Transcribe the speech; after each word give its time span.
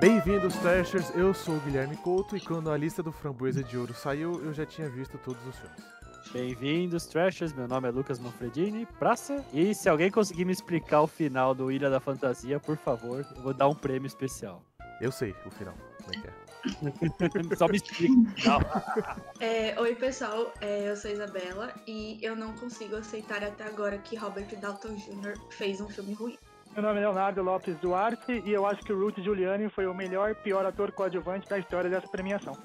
Bem-vindos, 0.00 0.56
Trashers! 0.56 1.10
Eu 1.14 1.34
sou 1.34 1.56
o 1.56 1.60
Guilherme 1.60 1.94
Couto 1.98 2.34
e 2.34 2.40
quando 2.40 2.70
a 2.70 2.76
lista 2.76 3.02
do 3.02 3.12
Framboesa 3.12 3.62
de 3.62 3.76
Ouro 3.76 3.92
saiu, 3.92 4.42
eu 4.42 4.50
já 4.50 4.64
tinha 4.64 4.88
visto 4.88 5.18
todos 5.18 5.46
os 5.46 5.54
filmes. 5.56 5.84
Bem-vindos, 6.32 7.04
Trashers. 7.04 7.52
Meu 7.52 7.68
nome 7.68 7.86
é 7.86 7.90
Lucas 7.90 8.18
Manfredini, 8.18 8.86
praça. 8.98 9.44
E 9.52 9.74
se 9.74 9.90
alguém 9.90 10.10
conseguir 10.10 10.46
me 10.46 10.52
explicar 10.54 11.02
o 11.02 11.06
final 11.06 11.54
do 11.54 11.70
Ilha 11.70 11.90
da 11.90 12.00
Fantasia, 12.00 12.58
por 12.58 12.78
favor, 12.78 13.26
eu 13.36 13.42
vou 13.42 13.52
dar 13.52 13.68
um 13.68 13.74
prêmio 13.74 14.06
especial. 14.06 14.62
Eu 15.02 15.12
sei 15.12 15.34
o 15.44 15.50
final, 15.50 15.74
como 16.02 16.14
é 16.14 16.20
que 16.22 16.28
é. 16.28 17.56
Só 17.56 17.68
me 17.68 17.76
explica. 17.76 18.14
Não. 18.46 18.60
É, 19.38 19.78
oi, 19.78 19.94
pessoal. 19.94 20.52
É, 20.62 20.88
eu 20.88 20.96
sou 20.96 21.10
Isabela 21.10 21.74
e 21.86 22.18
eu 22.22 22.34
não 22.34 22.54
consigo 22.54 22.96
aceitar 22.96 23.44
até 23.44 23.64
agora 23.64 23.98
que 23.98 24.16
Robert 24.16 24.48
Dalton 24.58 24.94
Jr. 24.94 25.38
fez 25.50 25.78
um 25.78 25.88
filme 25.88 26.14
ruim. 26.14 26.38
Meu 26.80 26.88
nome 26.88 27.00
é 27.00 27.04
Leonardo 27.04 27.42
Lopes 27.42 27.76
Duarte 27.76 28.42
e 28.42 28.50
eu 28.50 28.64
acho 28.64 28.82
que 28.82 28.90
o 28.90 28.98
Ruth 28.98 29.18
Giuliani 29.18 29.68
foi 29.68 29.86
o 29.86 29.92
melhor 29.92 30.34
pior 30.36 30.64
ator 30.64 30.90
coadjuvante 30.90 31.46
da 31.46 31.58
história 31.58 31.90
dessa 31.90 32.08
premiação. 32.08 32.56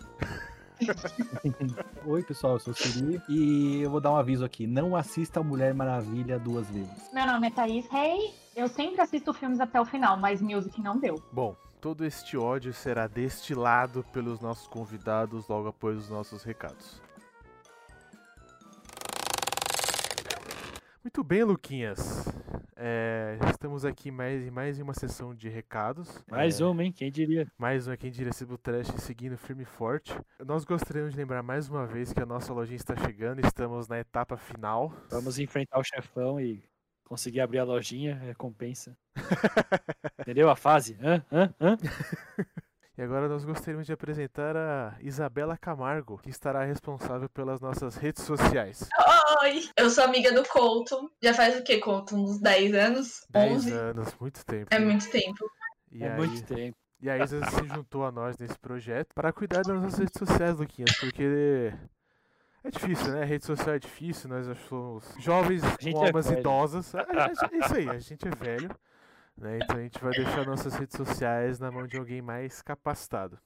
Oi, 2.07 2.23
pessoal, 2.23 2.53
eu 2.53 2.59
sou 2.59 2.71
o 2.71 2.75
Siri 2.77 3.21
e 3.27 3.81
eu 3.81 3.89
vou 3.89 3.99
dar 3.99 4.13
um 4.13 4.15
aviso 4.15 4.45
aqui: 4.45 4.65
não 4.65 4.95
assista 4.95 5.41
a 5.41 5.43
Mulher 5.43 5.73
Maravilha 5.73 6.39
duas 6.39 6.69
vezes. 6.69 7.11
Meu 7.11 7.27
nome 7.27 7.47
é 7.47 7.51
Thaís 7.51 7.89
Rei. 7.89 8.33
Eu 8.55 8.69
sempre 8.69 9.01
assisto 9.01 9.33
filmes 9.33 9.59
até 9.59 9.81
o 9.81 9.85
final, 9.85 10.15
mas 10.15 10.41
Music 10.41 10.81
não 10.81 10.97
deu. 10.97 11.21
Bom, 11.29 11.53
todo 11.81 12.05
este 12.05 12.37
ódio 12.37 12.73
será 12.73 13.07
destilado 13.07 14.01
pelos 14.13 14.39
nossos 14.39 14.65
convidados 14.65 15.45
logo 15.49 15.67
após 15.67 15.97
os 15.97 16.09
nossos 16.09 16.41
recados. 16.41 17.01
Muito 21.05 21.23
bem, 21.23 21.43
Luquinhas. 21.43 22.25
É, 22.75 23.37
estamos 23.51 23.85
aqui 23.85 24.09
mais 24.09 24.41
em 24.41 24.49
mais 24.49 24.79
uma 24.79 24.91
sessão 24.95 25.35
de 25.35 25.47
recados. 25.47 26.09
Mais 26.27 26.59
É, 26.59 26.65
uma, 26.65 26.83
hein? 26.83 26.91
Quem 26.91 27.11
diria? 27.11 27.47
Mais 27.59 27.87
um 27.87 27.95
quem 27.95 28.09
diria 28.09 28.33
Cibo 28.33 28.57
Trash 28.57 28.87
seguindo 29.01 29.37
firme 29.37 29.61
e 29.61 29.67
forte. 29.67 30.11
Nós 30.43 30.65
gostaríamos 30.65 31.13
de 31.13 31.19
lembrar 31.19 31.43
mais 31.43 31.69
uma 31.69 31.85
vez 31.85 32.11
que 32.11 32.19
a 32.19 32.25
nossa 32.25 32.51
lojinha 32.51 32.77
está 32.77 32.95
chegando, 32.95 33.39
estamos 33.45 33.87
na 33.87 33.99
etapa 33.99 34.35
final. 34.35 34.91
Vamos 35.11 35.37
enfrentar 35.37 35.77
o 35.77 35.83
chefão 35.83 36.41
e 36.41 36.63
conseguir 37.03 37.41
abrir 37.41 37.59
a 37.59 37.63
lojinha, 37.63 38.15
recompensa. 38.15 38.97
Entendeu 40.21 40.49
a 40.49 40.55
fase? 40.55 40.97
Hã? 40.99 41.23
Hã? 41.31 41.53
Hã? 41.61 41.77
E 42.97 43.01
agora 43.01 43.27
nós 43.27 43.43
gostaríamos 43.43 43.85
de 43.85 43.91
apresentar 43.91 44.55
a 44.55 44.95
Isabela 45.01 45.57
Camargo, 45.57 46.17
que 46.17 46.29
estará 46.29 46.63
responsável 46.63 47.27
pelas 47.27 47.59
nossas 47.59 47.95
redes 47.97 48.23
sociais. 48.23 48.87
Oi! 49.41 49.67
Eu 49.77 49.89
sou 49.89 50.05
amiga 50.05 50.31
do 50.31 50.47
Couto. 50.47 51.11
Já 51.21 51.33
faz 51.33 51.59
o 51.59 51.63
quê, 51.63 51.79
Couto? 51.79 52.15
Uns 52.15 52.39
10 52.39 52.73
anos? 52.73 53.25
10 53.29 53.51
11? 53.53 53.71
anos, 53.73 54.15
muito 54.19 54.45
tempo. 54.45 54.67
É 54.73 54.79
muito 54.79 55.09
tempo. 55.09 55.45
E 55.91 56.03
É 56.03 56.11
aí, 56.11 56.17
muito 56.17 56.43
tempo. 56.45 56.77
E 57.01 57.09
a 57.09 57.17
Isa 57.21 57.45
se 57.45 57.67
juntou 57.67 58.05
a 58.05 58.11
nós 58.11 58.37
nesse 58.37 58.57
projeto 58.57 59.13
para 59.13 59.33
cuidar 59.33 59.61
das 59.63 59.75
nossas 59.81 59.99
redes 59.99 60.17
sociais, 60.17 60.57
Luquinhas, 60.57 60.95
porque 60.97 61.73
é 62.63 62.69
difícil, 62.71 63.11
né? 63.11 63.23
A 63.23 63.25
rede 63.25 63.45
social 63.45 63.75
é 63.75 63.79
difícil, 63.79 64.29
nós 64.29 64.47
somos 64.69 65.03
jovens 65.19 65.61
com 65.83 66.03
é 66.03 66.07
almas 66.07 66.27
velho. 66.27 66.39
idosas. 66.39 66.95
É, 66.95 66.99
é- 66.99 67.57
é 67.57 67.65
isso 67.65 67.75
aí, 67.75 67.89
a 67.89 67.99
gente 67.99 68.25
é 68.25 68.31
velho, 68.31 68.69
né? 69.37 69.59
Então 69.61 69.77
a 69.77 69.81
gente 69.81 69.99
vai 70.01 70.13
deixar 70.13 70.45
nossas 70.45 70.73
redes 70.75 70.95
sociais 70.97 71.59
na 71.59 71.71
mão 71.71 71.87
de 71.87 71.97
alguém 71.97 72.21
mais 72.21 72.61
capacitado. 72.61 73.39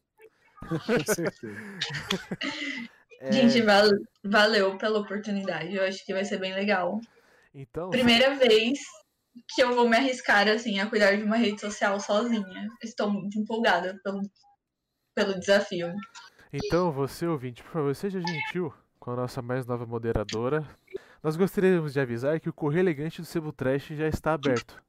Com 0.67 1.03
certeza. 1.05 1.57
É, 3.21 3.33
Gente, 3.33 3.61
val- 3.63 3.89
valeu 4.23 4.77
pela 4.77 4.99
oportunidade. 4.99 5.75
Eu 5.75 5.83
acho 5.83 6.05
que 6.05 6.13
vai 6.13 6.23
ser 6.23 6.37
bem 6.39 6.53
legal. 6.53 7.01
então, 7.53 7.89
Primeira 7.89 8.33
vez 8.35 8.79
que 9.49 9.61
eu 9.61 9.75
vou 9.75 9.89
me 9.89 9.97
arriscar, 9.97 10.47
assim, 10.47 10.79
a 10.79 10.89
cuidar 10.89 11.17
de 11.17 11.23
uma 11.23 11.35
rede 11.35 11.59
social 11.59 11.99
sozinha. 11.99 12.69
Estou 12.81 13.11
muito 13.11 13.37
empolgada 13.37 13.99
pelo, 14.05 14.21
pelo 15.13 15.37
desafio. 15.37 15.93
Então, 16.53 16.93
você 16.93 17.27
ouvinte, 17.27 17.61
por 17.61 17.71
favor, 17.73 17.93
seja 17.93 18.21
gentil 18.21 18.73
com 19.01 19.11
a 19.11 19.15
nossa 19.17 19.41
mais 19.41 19.65
nova 19.65 19.85
moderadora. 19.85 20.65
Nós 21.21 21.35
gostaríamos 21.35 21.91
de 21.91 21.99
avisar 21.99 22.39
que 22.39 22.47
o 22.47 22.53
Correio 22.53 22.83
Elegante 22.83 23.19
do 23.19 23.25
Sebo 23.27 23.51
Trash 23.51 23.87
já 23.87 24.07
está 24.07 24.31
aberto. 24.31 24.81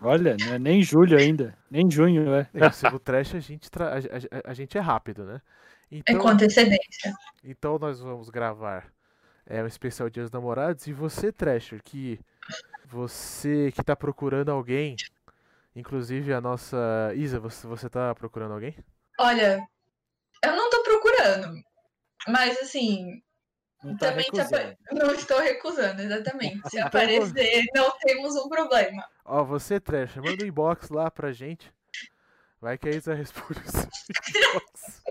Olha, 0.00 0.36
não 0.36 0.54
é 0.54 0.58
nem 0.58 0.82
julho 0.82 1.18
ainda. 1.18 1.56
Nem 1.70 1.90
junho, 1.90 2.32
é. 2.34 2.48
É, 2.54 2.94
o 2.94 2.98
Trash 2.98 3.34
a 3.34 3.40
gente, 3.40 3.70
tra- 3.70 3.94
a, 3.94 3.98
a- 3.98 4.50
a 4.50 4.54
gente 4.54 4.76
é 4.76 4.80
rápido, 4.80 5.24
né? 5.24 5.40
É 5.90 5.96
Então, 5.96 6.18
com 6.18 6.28
antecedência. 6.28 7.14
então 7.44 7.78
nós 7.78 8.00
vamos 8.00 8.28
gravar 8.28 8.92
é, 9.46 9.62
um 9.62 9.66
especial 9.66 10.10
Dia 10.10 10.22
dos 10.24 10.32
Namorados 10.32 10.86
e 10.86 10.92
você, 10.92 11.32
Trasher, 11.32 11.80
que 11.82 12.18
você 12.84 13.72
que 13.72 13.82
tá 13.82 13.94
procurando 13.96 14.50
alguém, 14.50 14.96
inclusive 15.74 16.32
a 16.32 16.40
nossa 16.40 17.12
Isa, 17.14 17.38
você, 17.40 17.66
você 17.66 17.88
tá 17.88 18.14
procurando 18.14 18.52
alguém? 18.54 18.74
Olha, 19.18 19.66
eu 20.44 20.56
não 20.56 20.68
tô 20.70 20.82
procurando. 20.82 21.54
Mas, 22.28 22.58
assim, 22.60 23.22
Não 23.86 23.96
tá 23.96 24.08
também 24.10 24.24
se 24.24 24.30
recusando. 24.36 24.56
apa- 24.72 24.76
não 24.94 25.14
estou 25.14 25.40
recusando, 25.40 26.02
exatamente. 26.02 26.60
Se 26.70 26.78
aparecer, 26.78 27.64
não 27.74 27.90
temos 27.98 28.34
um 28.36 28.48
problema. 28.48 29.04
Ó, 29.24 29.44
você, 29.44 29.78
Trasher, 29.80 30.22
manda 30.22 30.44
um 30.44 30.46
inbox 30.48 30.88
lá 30.90 31.10
pra 31.10 31.32
gente. 31.32 31.72
Vai 32.60 32.78
que 32.78 32.88
a 32.88 32.92
Isa 32.92 33.14
responde 33.14 33.60
o 33.60 33.70
seu 33.70 33.88
inbox. 34.40 35.02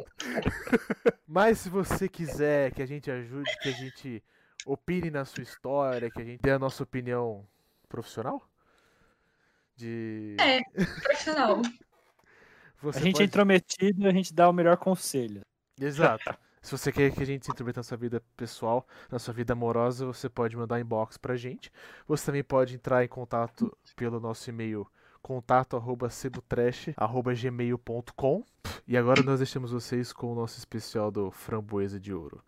Mas 1.28 1.60
se 1.60 1.70
você 1.70 2.08
quiser 2.10 2.72
que 2.74 2.82
a 2.82 2.86
gente 2.86 3.10
ajude, 3.12 3.50
que 3.62 3.70
a 3.70 3.72
gente 3.72 4.24
opine 4.66 5.12
na 5.12 5.26
sua 5.26 5.44
história, 5.44 6.10
que 6.10 6.22
a 6.22 6.26
gente 6.26 6.42
dê 6.42 6.52
a 6.52 6.60
nossa 6.60 6.82
opinião 6.84 7.46
profissional? 7.88 8.42
De. 9.76 10.36
É, 10.40 10.62
profissional. 11.04 11.62
Você 12.82 13.00
A 13.00 13.02
gente 13.02 13.10
é 13.16 13.18
pode- 13.20 13.24
intrometido, 13.26 14.08
a 14.08 14.12
gente 14.12 14.34
dá 14.34 14.48
o 14.50 14.54
melhor 14.54 14.78
conselho. 14.78 15.42
Exato. 15.80 16.38
Se 16.66 16.72
você 16.72 16.92
quer 16.92 17.12
que 17.14 17.22
a 17.22 17.26
gente 17.26 17.46
se 17.46 17.52
intrometa 17.52 17.80
na 17.80 17.84
sua 17.84 17.96
vida 17.96 18.20
pessoal, 18.36 18.88
na 19.12 19.20
sua 19.20 19.32
vida 19.32 19.54
amorosa, 19.54 20.04
você 20.04 20.28
pode 20.28 20.58
mandar 20.58 20.80
inbox 20.80 21.16
pra 21.16 21.36
gente. 21.36 21.72
Você 22.08 22.26
também 22.26 22.44
pode 22.44 22.74
entrar 22.74 23.06
em 23.06 23.08
contato 23.08 23.72
pelo 23.96 24.20
nosso 24.20 24.50
e-mail 24.50 24.88
contato 25.22 25.78
arroba 25.78 26.10
cebutrash, 26.10 26.92
arroba 26.98 27.36
gmail.com 27.36 28.44
e 28.88 28.98
agora 28.98 29.22
nós 29.22 29.38
deixamos 29.40 29.72
vocês 29.72 30.12
com 30.12 30.32
o 30.32 30.36
nosso 30.36 30.58
especial 30.58 31.12
do 31.12 31.30
Framboesa 31.30 32.00
de 32.00 32.12
Ouro. 32.12 32.44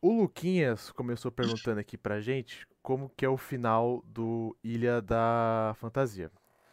O 0.00 0.22
Luquinhas 0.22 0.90
começou 0.92 1.30
perguntando 1.30 1.78
aqui 1.78 1.98
pra 1.98 2.20
gente 2.22 2.66
como 2.82 3.10
que 3.14 3.24
é 3.24 3.28
o 3.28 3.36
final 3.36 4.02
do 4.06 4.56
Ilha 4.64 5.02
da 5.02 5.74
Fantasia. 5.78 6.30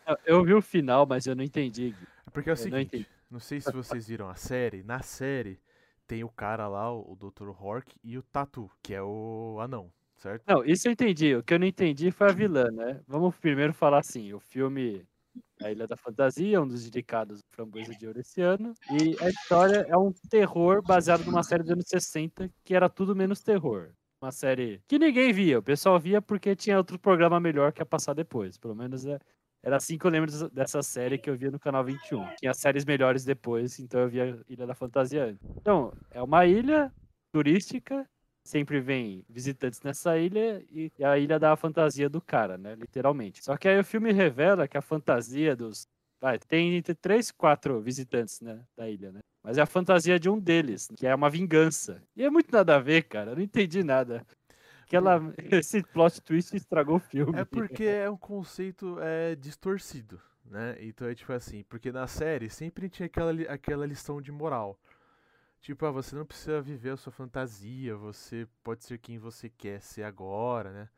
Eu- 0.08 0.18
Eu 0.26 0.44
vi 0.46 0.54
o 0.54 0.62
final, 0.62 1.06
mas 1.06 1.26
eu 1.26 1.36
não 1.36 1.44
entendi. 1.44 1.94
É 2.26 2.30
Porque 2.30 2.50
é 2.50 2.54
o 2.54 2.56
Eu 2.56 2.58
seguinte. 2.58 3.06
Não 3.34 3.40
sei 3.40 3.60
se 3.60 3.72
vocês 3.72 4.08
viram 4.08 4.30
a 4.30 4.36
série, 4.36 4.84
na 4.84 5.02
série 5.02 5.60
tem 6.06 6.24
o 6.24 6.30
cara 6.30 6.68
lá, 6.68 6.94
o 6.94 7.16
Dr. 7.16 7.50
Hork 7.50 7.96
e 8.04 8.16
o 8.16 8.22
Tatu, 8.22 8.70
que 8.84 8.94
é 8.94 9.02
o 9.02 9.58
anão, 9.60 9.92
certo? 10.18 10.44
Não, 10.48 10.64
isso 10.64 10.88
eu 10.88 10.92
entendi. 10.92 11.36
O 11.36 11.42
que 11.42 11.56
eu 11.56 11.60
não 11.60 11.66
entendi 11.66 12.12
foi 12.12 12.30
a 12.30 12.32
vilã, 12.32 12.70
né? 12.70 13.02
Vamos 13.08 13.36
primeiro 13.38 13.74
falar 13.74 13.98
assim: 14.02 14.32
o 14.34 14.40
filme 14.40 15.04
A 15.64 15.72
Ilha 15.72 15.88
da 15.88 15.98
Fantasia, 15.98 16.62
um 16.62 16.68
dos 16.68 16.86
indicados 16.86 17.40
do 17.40 17.46
Framboesa 17.50 17.96
de 17.96 18.06
Ouro 18.06 18.20
esse 18.20 18.40
ano. 18.40 18.76
E 18.92 19.18
a 19.24 19.30
história 19.30 19.84
é 19.90 19.98
um 19.98 20.12
terror 20.30 20.84
baseado 20.84 21.26
numa 21.26 21.42
série 21.42 21.64
dos 21.64 21.72
anos 21.72 21.86
60, 21.88 22.52
que 22.64 22.76
era 22.76 22.88
tudo 22.88 23.16
menos 23.16 23.42
terror. 23.42 23.94
Uma 24.22 24.32
série 24.32 24.80
que 24.88 25.00
ninguém 25.00 25.34
via. 25.34 25.58
O 25.58 25.64
pessoal 25.64 26.00
via 26.00 26.22
porque 26.22 26.56
tinha 26.56 26.78
outro 26.78 27.00
programa 27.00 27.40
melhor 27.40 27.74
que 27.74 27.82
ia 27.82 27.86
passar 27.86 28.14
depois. 28.14 28.60
Pelo 28.60 28.76
menos 28.76 29.06
é- 29.08 29.18
era 29.64 29.78
assim 29.78 29.98
que 29.98 30.06
eu 30.06 30.12
lembro 30.12 30.30
dessa- 30.50 30.84
série 30.84 31.18
que 31.18 31.30
eu 31.30 31.38
via 31.38 31.50
no 31.50 31.60
canal 31.60 31.84
21. 31.84 32.28
Tinha 32.36 32.54
séries 32.54 32.84
melhores 32.86 33.24
depois, 33.24 33.80
então 33.80 34.02
eu 34.02 34.10
via 34.10 34.40
Ilha 34.50 34.68
da 34.68 34.76
Fantasia. 34.76 35.36
Então, 35.62 35.94
é 36.12 36.22
uma 36.22 36.46
ilha 36.46 36.92
turística 37.32 38.06
sempre 38.46 38.80
vem 38.82 39.24
visitantes 39.30 39.82
nessa 39.82 40.18
ilha 40.18 40.62
e 40.70 40.92
é 41.00 41.06
a 41.06 41.18
ilha 41.18 41.40
da 41.40 41.56
fantasia 41.56 42.10
do 42.10 42.20
cara, 42.20 42.58
né? 42.58 42.76
Literalmente. 42.76 43.44
Só 43.44 43.56
que 43.56 43.68
aí 43.68 43.80
o 43.80 43.84
filme 43.84 44.12
revela 44.12 44.68
que 44.68 44.78
a 44.78 44.82
fantasia 44.82 45.56
dos. 45.56 45.88
Vai, 46.22 46.40
tem 46.40 46.76
entre 46.76 46.94
três, 46.94 47.32
quatro 47.32 47.82
visitantes, 47.82 48.40
né? 48.42 48.60
Da 48.78 48.90
ilha, 48.90 49.12
né? 49.12 49.20
Mas 49.44 49.58
é 49.58 49.62
a 49.62 49.66
fantasia 49.66 50.18
de 50.18 50.30
um 50.30 50.40
deles, 50.40 50.88
que 50.96 51.06
é 51.06 51.14
uma 51.14 51.30
vingança. 51.30 52.02
E 52.16 52.24
é 52.24 52.30
muito 52.30 52.50
nada 52.52 52.76
a 52.76 52.80
ver, 52.80 53.04
cara. 53.04 53.32
Eu 53.32 53.36
não 53.36 53.44
entendi 53.44 53.84
nada. 53.84 54.26
Aquela, 54.94 55.34
esse 55.52 55.82
plot 55.82 56.22
twist 56.22 56.56
estragou 56.56 56.98
o 56.98 57.00
filme. 57.00 57.40
É 57.40 57.44
porque 57.44 57.84
é 57.84 58.08
um 58.08 58.18
conceito 58.18 58.98
é, 59.02 59.36
distorcido, 59.36 60.22
né? 60.46 60.78
Então 60.80 61.08
é 61.08 61.16
tipo 61.16 61.34
assim, 61.34 61.64
porque 61.64 61.92
na 61.92 62.06
série 62.06 62.48
sempre 62.48 62.88
tinha 62.88 63.08
aquela, 63.08 63.32
aquela 63.50 63.86
lição 63.88 64.22
de 64.22 64.32
moral. 64.32 64.80
Tipo, 65.62 65.86
ah, 65.88 65.92
você 65.92 66.16
não 66.16 66.26
precisa 66.26 66.62
viver 66.62 66.92
a 66.92 66.98
sua 66.98 67.12
fantasia, 67.12 67.96
você 67.96 68.48
pode 68.64 68.84
ser 68.84 69.00
quem 69.00 69.18
você 69.18 69.50
quer 69.50 69.82
ser 69.82 70.04
agora, 70.04 70.72
né? 70.72 70.90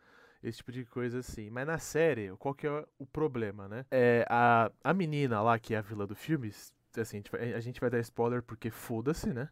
Esse 0.43 0.57
tipo 0.57 0.71
de 0.73 0.83
coisa 0.83 1.19
assim. 1.19 1.49
Mas 1.49 1.65
na 1.65 1.77
série, 1.77 2.35
qual 2.37 2.53
que 2.53 2.67
é 2.67 2.85
o 2.99 3.05
problema, 3.05 3.69
né? 3.69 3.85
É, 3.91 4.25
a, 4.27 4.69
a 4.83 4.93
menina 4.93 5.41
lá, 5.41 5.57
que 5.57 5.73
é 5.73 5.77
a 5.77 5.81
vilã 5.81 6.05
do 6.05 6.15
filme, 6.15 6.49
assim, 6.49 7.17
a 7.17 7.19
gente 7.21 7.31
vai, 7.31 7.53
a 7.53 7.59
gente 7.59 7.79
vai 7.79 7.89
dar 7.89 7.99
spoiler 7.99 8.43
porque 8.43 8.69
foda-se, 8.69 9.29
né? 9.29 9.47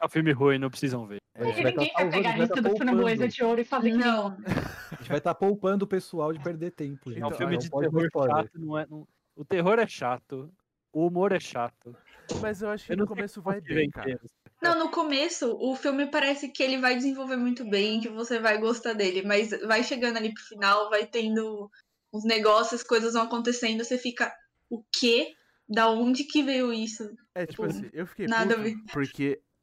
É 0.00 0.06
um 0.06 0.08
filme 0.08 0.32
ruim, 0.32 0.58
não 0.58 0.70
precisam 0.70 1.06
ver. 1.06 1.23
A 1.34 1.44
gente 1.44 1.58
E 1.58 1.62
vai 1.62 1.72
ninguém 1.72 1.92
vai 1.92 2.02
salvando, 2.02 2.22
pegar 2.22 2.28
a 2.30 2.32
a 2.32 2.38
lista 2.38 2.62
vai 2.62 2.70
do 2.72 2.78
framboesa 2.78 3.28
de 3.28 3.42
ouro 3.44 3.60
e 3.60 3.64
fazer 3.64 3.90
que 3.90 3.96
Não. 3.98 4.36
A 4.46 4.96
gente 4.96 5.08
vai 5.08 5.18
estar 5.18 5.34
poupando 5.34 5.84
o 5.84 5.88
pessoal 5.88 6.32
de 6.32 6.40
perder 6.40 6.70
tempo, 6.70 7.10
gente. 7.10 7.22
É 7.22 7.24
um 7.24 7.28
Então, 7.28 7.38
filme 7.38 7.54
não 7.54 7.58
de 7.58 7.70
terror 7.70 8.08
chato, 8.12 8.50
não 8.54 8.78
é. 8.78 8.86
não- 8.86 9.08
O 9.36 9.44
terror 9.44 9.78
é 9.80 9.86
chato. 9.86 10.52
O 10.92 11.08
humor 11.08 11.32
é 11.32 11.40
chato. 11.40 11.96
Mas 12.40 12.62
eu 12.62 12.70
acho 12.70 12.86
que 12.86 12.92
Eu 12.92 12.96
no 12.98 13.06
começo 13.06 13.42
vai 13.42 13.60
bem, 13.60 13.90
cara. 13.90 14.20
Não, 14.62 14.78
no 14.78 14.90
começo, 14.90 15.56
o 15.60 15.74
filme 15.74 16.06
parece 16.06 16.48
que 16.48 16.62
ele 16.62 16.78
vai 16.78 16.94
desenvolver 16.94 17.36
muito 17.36 17.68
bem, 17.68 18.00
que 18.00 18.08
você 18.08 18.38
vai 18.38 18.58
gostar 18.58 18.92
dele, 18.94 19.22
mas 19.22 19.50
vai 19.66 19.82
chegando 19.82 20.16
ali 20.16 20.32
pro 20.32 20.42
final, 20.44 20.88
vai 20.88 21.04
tendo 21.04 21.68
uns 22.12 22.24
negócios, 22.24 22.82
coisas 22.84 23.12
vão 23.14 23.24
acontecendo, 23.24 23.84
você 23.84 23.98
fica, 23.98 24.32
o 24.70 24.82
quê? 24.96 25.34
Da 25.68 25.90
onde 25.90 26.24
que 26.24 26.42
veio 26.42 26.72
isso? 26.72 27.02
É, 27.34 27.44
tipo 27.44 27.66
Tipo, 27.66 27.78
assim, 27.78 27.90
eu 27.92 28.06
fiquei 28.06 28.26
nada 28.26 28.54
a 28.54 28.58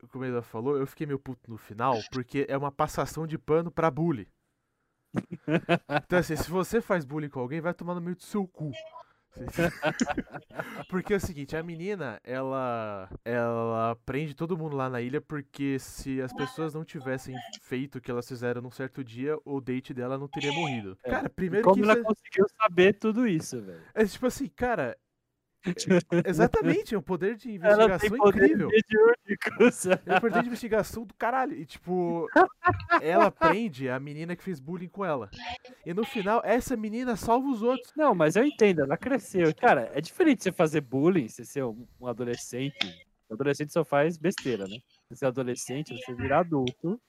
como 0.09 0.23
ela 0.25 0.41
falou, 0.41 0.77
eu 0.77 0.87
fiquei 0.87 1.05
meio 1.07 1.19
puto 1.19 1.49
no 1.49 1.57
final, 1.57 1.99
porque 2.11 2.45
é 2.49 2.57
uma 2.57 2.71
passação 2.71 3.27
de 3.27 3.37
pano 3.37 3.71
pra 3.71 3.91
bullying. 3.91 4.27
Então 6.05 6.19
assim, 6.19 6.35
se 6.35 6.49
você 6.49 6.79
faz 6.81 7.03
bullying 7.05 7.29
com 7.29 7.39
alguém, 7.39 7.59
vai 7.61 7.73
tomar 7.73 7.95
no 7.95 8.01
meio 8.01 8.15
do 8.15 8.23
seu 8.23 8.47
cu. 8.47 8.71
Porque 10.89 11.13
é 11.13 11.15
o 11.15 11.19
seguinte, 11.19 11.55
a 11.55 11.63
menina, 11.63 12.19
ela 12.21 13.09
ela 13.23 13.95
prende 14.05 14.33
todo 14.35 14.57
mundo 14.57 14.75
lá 14.75 14.89
na 14.89 14.99
ilha 15.01 15.21
porque 15.21 15.79
se 15.79 16.21
as 16.21 16.33
pessoas 16.33 16.73
não 16.73 16.83
tivessem 16.83 17.33
feito 17.61 17.97
o 17.97 18.01
que 18.01 18.11
elas 18.11 18.27
fizeram 18.27 18.61
num 18.61 18.69
certo 18.71 19.01
dia, 19.03 19.37
o 19.45 19.61
date 19.61 19.93
dela 19.93 20.17
não 20.17 20.27
teria 20.27 20.51
morrido. 20.51 20.97
É. 21.03 21.09
Cara, 21.11 21.27
E 21.27 21.29
primeiro 21.29 21.63
como 21.63 21.77
que 21.77 21.81
ela 21.89 21.93
é- 21.99 22.03
conseguiu 22.03 22.45
saber 22.61 22.93
tudo 22.99 23.25
isso, 23.25 23.61
velho? 23.61 23.81
é 23.93 24.05
tipo 24.05 24.25
assim, 24.25 24.47
cara, 24.49 24.97
exatamente, 26.25 26.95
é 26.95 26.97
um 26.97 27.01
poder 27.01 27.35
de 27.35 27.55
Ela 27.61 27.97
tem 27.99 28.09
investigação 28.09 28.17
poderes 28.17 28.51
incrível. 28.51 28.69
mediúnicos. 28.69 29.85
É 29.85 30.17
um 30.17 30.19
poder 30.19 30.41
de 30.41 30.47
investigação 30.47 31.05
do 31.05 31.13
caralho. 31.13 31.53
E 31.53 31.65
tipo, 31.65 32.27
ela 33.01 33.31
prende 33.31 33.89
a 33.89 33.99
menina 33.99 34.35
que 34.35 34.43
fez 34.43 34.59
bullying 34.59 34.89
com 34.89 35.05
ela. 35.05 35.29
E 35.85 35.93
no 35.93 36.03
final, 36.03 36.41
essa 36.43 36.75
menina 36.75 37.15
salva 37.15 37.47
os 37.47 37.61
outros. 37.61 37.91
Não, 37.95 38.15
mas 38.15 38.35
eu 38.35 38.43
entendo, 38.43 38.81
ela 38.81 38.97
cresceu. 38.97 39.53
Cara, 39.55 39.91
é 39.93 40.01
diferente 40.01 40.43
você 40.43 40.51
fazer 40.51 40.81
bullying, 40.81 41.27
você 41.27 41.45
ser 41.45 41.63
um 41.63 41.87
um 41.99 42.07
adolescente. 42.07 43.05
O 43.29 43.33
adolescente 43.33 43.71
só 43.71 43.83
faz 43.85 44.17
besteira, 44.17 44.67
né? 44.67 44.77
Você 45.07 45.17
ser 45.17 45.25
adolescente, 45.27 45.95
você 45.95 46.13
virar 46.13 46.39
adulto 46.39 46.99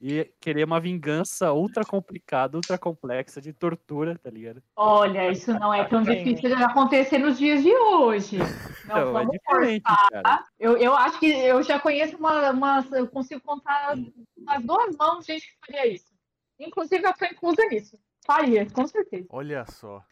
e 0.00 0.24
querer 0.40 0.64
uma 0.64 0.80
vingança 0.80 1.52
ultra 1.52 1.84
complicada, 1.84 2.56
ultra 2.56 2.78
complexa 2.78 3.40
de 3.40 3.52
tortura, 3.52 4.18
tá 4.18 4.30
ligado? 4.30 4.62
Olha, 4.74 5.30
isso 5.30 5.52
não 5.52 5.74
é 5.74 5.84
tão 5.84 6.02
difícil 6.02 6.48
de 6.48 6.62
acontecer 6.62 7.18
nos 7.18 7.38
dias 7.38 7.62
de 7.62 7.72
hoje. 7.74 8.38
Não, 8.88 8.96
Então, 8.96 9.08
é 9.08 9.12
vamos 9.12 9.32
diferente, 9.32 9.82
forçar. 9.86 10.10
cara. 10.22 10.44
Eu, 10.58 10.76
eu 10.78 10.96
acho 10.96 11.20
que 11.20 11.26
eu 11.30 11.62
já 11.62 11.78
conheço 11.78 12.16
uma, 12.16 12.50
uma. 12.50 12.86
Eu 12.92 13.06
consigo 13.06 13.40
contar 13.42 13.94
umas 14.36 14.64
duas 14.64 14.96
mãos 14.96 15.24
gente 15.26 15.46
que 15.46 15.66
faria 15.66 15.86
isso. 15.86 16.10
Inclusive, 16.58 17.06
eu 17.06 17.14
tô 17.14 17.24
inclusa 17.26 17.64
nisso. 17.66 17.98
Faria, 18.26 18.68
com 18.70 18.86
certeza. 18.86 19.26
Olha 19.30 19.64
só. 19.66 20.02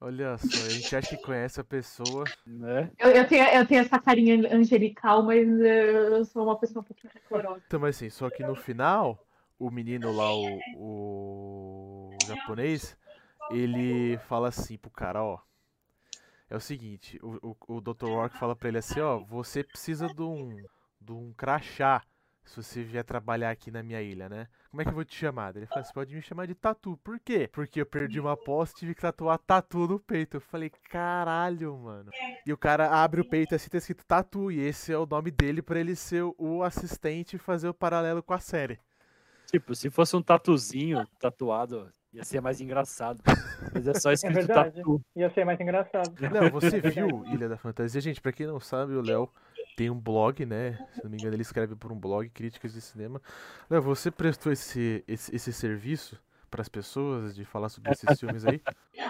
Olha 0.00 0.36
só, 0.38 0.66
a 0.66 0.68
gente 0.68 0.94
acha 0.94 1.16
que 1.16 1.22
conhece 1.22 1.60
a 1.60 1.64
pessoa. 1.64 2.24
Né? 2.46 2.90
Eu, 2.98 3.10
eu, 3.10 3.26
tenho, 3.26 3.44
eu 3.44 3.66
tenho 3.66 3.80
essa 3.80 3.98
carinha 3.98 4.54
angelical, 4.54 5.22
mas 5.22 5.48
eh, 5.60 6.08
eu 6.10 6.24
sou 6.24 6.44
uma 6.44 6.58
pessoa 6.58 6.82
um 6.82 6.84
pouquinho 6.84 7.12
rancorosa. 7.14 7.62
Então, 7.66 7.80
mas 7.80 7.96
assim, 7.96 8.08
só 8.10 8.28
que 8.30 8.42
no 8.44 8.54
final, 8.54 9.25
o 9.58 9.70
menino 9.70 10.12
lá, 10.12 10.32
o, 10.34 10.60
o 10.76 12.10
japonês, 12.26 12.96
ele 13.50 14.18
fala 14.18 14.48
assim 14.48 14.76
pro 14.76 14.90
cara, 14.90 15.22
ó. 15.22 15.38
É 16.48 16.56
o 16.56 16.60
seguinte, 16.60 17.18
o, 17.22 17.56
o, 17.68 17.76
o 17.76 17.80
Dr. 17.80 18.06
Rock 18.06 18.38
fala 18.38 18.54
pra 18.54 18.68
ele 18.68 18.78
assim, 18.78 19.00
ó, 19.00 19.18
você 19.18 19.64
precisa 19.64 20.06
de 20.08 20.22
um, 20.22 20.56
de 21.00 21.12
um 21.12 21.32
crachá 21.32 22.02
se 22.46 22.62
você 22.62 22.82
vier 22.82 23.04
trabalhar 23.04 23.50
aqui 23.50 23.70
na 23.70 23.82
minha 23.82 24.00
ilha, 24.00 24.28
né? 24.28 24.46
Como 24.70 24.80
é 24.80 24.84
que 24.84 24.90
eu 24.90 24.94
vou 24.94 25.04
te 25.04 25.16
chamar? 25.16 25.56
Ele 25.56 25.66
fala, 25.66 25.82
você 25.82 25.92
pode 25.92 26.14
me 26.14 26.22
chamar 26.22 26.46
de 26.46 26.54
Tatu. 26.54 26.96
Por 26.98 27.18
quê? 27.18 27.48
Porque 27.50 27.80
eu 27.80 27.86
perdi 27.86 28.20
uma 28.20 28.32
aposta 28.32 28.76
e 28.76 28.80
tive 28.80 28.94
que 28.94 29.00
tatuar 29.00 29.38
Tatu 29.38 29.88
no 29.88 29.98
peito. 29.98 30.36
Eu 30.36 30.40
falei, 30.40 30.70
caralho, 30.90 31.76
mano. 31.76 32.10
E 32.46 32.52
o 32.52 32.58
cara 32.58 32.90
abre 32.90 33.20
o 33.20 33.28
peito 33.28 33.54
assim, 33.54 33.70
tá 33.70 33.78
escrito 33.78 34.04
Tatu. 34.04 34.52
E 34.52 34.60
esse 34.60 34.92
é 34.92 34.98
o 34.98 35.06
nome 35.06 35.30
dele 35.30 35.62
pra 35.62 35.80
ele 35.80 35.96
ser 35.96 36.22
o 36.38 36.62
assistente 36.62 37.36
e 37.36 37.38
fazer 37.38 37.68
o 37.68 37.74
paralelo 37.74 38.22
com 38.22 38.34
a 38.34 38.38
série. 38.38 38.78
Tipo, 39.50 39.74
se 39.74 39.90
fosse 39.90 40.16
um 40.16 40.22
tatuzinho 40.22 41.06
tatuado, 41.20 41.88
ia 42.12 42.24
ser 42.24 42.40
mais 42.40 42.60
engraçado. 42.60 43.22
Mas 43.72 43.86
é 43.86 43.94
só 43.94 44.10
escrito 44.12 44.34
verdade. 44.34 44.76
tatu. 44.76 45.00
Ia 45.14 45.30
ser 45.30 45.44
mais 45.44 45.60
engraçado. 45.60 46.14
Léo, 46.20 46.50
você 46.50 46.80
viu 46.80 47.24
Ilha 47.26 47.48
da 47.48 47.56
Fantasia? 47.56 48.00
Gente, 48.00 48.20
pra 48.20 48.32
quem 48.32 48.46
não 48.46 48.58
sabe, 48.58 48.94
o 48.94 49.02
Léo 49.02 49.30
tem 49.76 49.90
um 49.90 49.98
blog, 49.98 50.44
né? 50.46 50.78
Se 50.94 51.04
não 51.04 51.10
me 51.10 51.16
engano, 51.18 51.34
ele 51.34 51.42
escreve 51.42 51.76
por 51.76 51.92
um 51.92 51.98
blog, 51.98 52.28
Críticas 52.30 52.72
de 52.72 52.80
Cinema. 52.80 53.20
Léo, 53.68 53.82
você 53.82 54.10
prestou 54.10 54.52
esse, 54.52 55.04
esse, 55.06 55.34
esse 55.34 55.52
serviço 55.52 56.18
pras 56.50 56.68
pessoas 56.68 57.34
de 57.34 57.44
falar 57.44 57.68
sobre 57.68 57.92
esses 57.92 58.08
filmes 58.18 58.46
aí? 58.46 58.60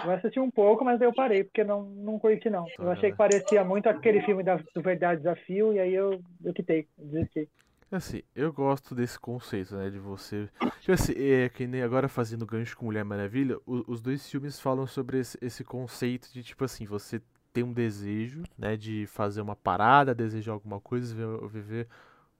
Eu 0.03 0.11
assisti 0.11 0.39
um 0.39 0.51
pouco, 0.51 0.83
mas 0.83 0.99
eu 0.99 1.13
parei, 1.13 1.43
porque 1.43 1.63
não, 1.63 1.83
não 1.83 2.19
curti, 2.19 2.49
não. 2.49 2.65
Eu 2.77 2.85
Olha 2.85 2.91
achei 2.93 3.11
que 3.11 3.17
parecia 3.17 3.63
muito 3.63 3.87
aquele 3.87 4.21
filme 4.21 4.43
da, 4.43 4.57
do 4.57 4.81
Verdade 4.81 5.21
Desafio, 5.21 5.73
e 5.73 5.79
aí 5.79 5.93
eu, 5.93 6.21
eu 6.43 6.53
quitei, 6.53 6.87
desisti. 6.97 7.47
Assim, 7.91 8.21
eu 8.35 8.51
gosto 8.51 8.93
desse 8.93 9.17
conceito, 9.17 9.75
né? 9.75 9.89
De 9.89 9.97
você. 9.99 10.49
Tipo 10.81 10.91
assim, 10.91 11.13
é 11.15 11.47
que 11.49 11.65
nem 11.65 11.81
agora 11.81 12.09
fazendo 12.09 12.45
gancho 12.45 12.75
com 12.75 12.85
Mulher 12.85 13.05
Maravilha, 13.05 13.57
o- 13.65 13.83
os 13.87 14.01
dois 14.01 14.29
filmes 14.29 14.59
falam 14.59 14.85
sobre 14.85 15.19
esse, 15.19 15.37
esse 15.41 15.63
conceito 15.63 16.31
de, 16.33 16.43
tipo 16.43 16.65
assim, 16.65 16.85
você 16.85 17.21
tem 17.53 17.63
um 17.63 17.71
desejo, 17.73 18.43
né? 18.57 18.75
De 18.75 19.05
fazer 19.07 19.41
uma 19.41 19.55
parada, 19.55 20.13
desejar 20.13 20.51
alguma 20.51 20.81
coisa, 20.81 21.15
viver, 21.47 21.87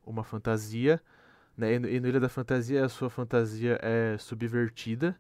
uma 0.05 0.23
fantasia, 0.23 1.01
né? 1.57 1.75
E 1.75 1.79
no, 1.79 1.89
e 1.89 1.99
no 1.99 2.07
Ilha 2.09 2.19
da 2.19 2.29
Fantasia, 2.29 2.83
a 2.85 2.89
sua 2.89 3.09
fantasia 3.09 3.79
é 3.81 4.17
subvertida. 4.17 5.17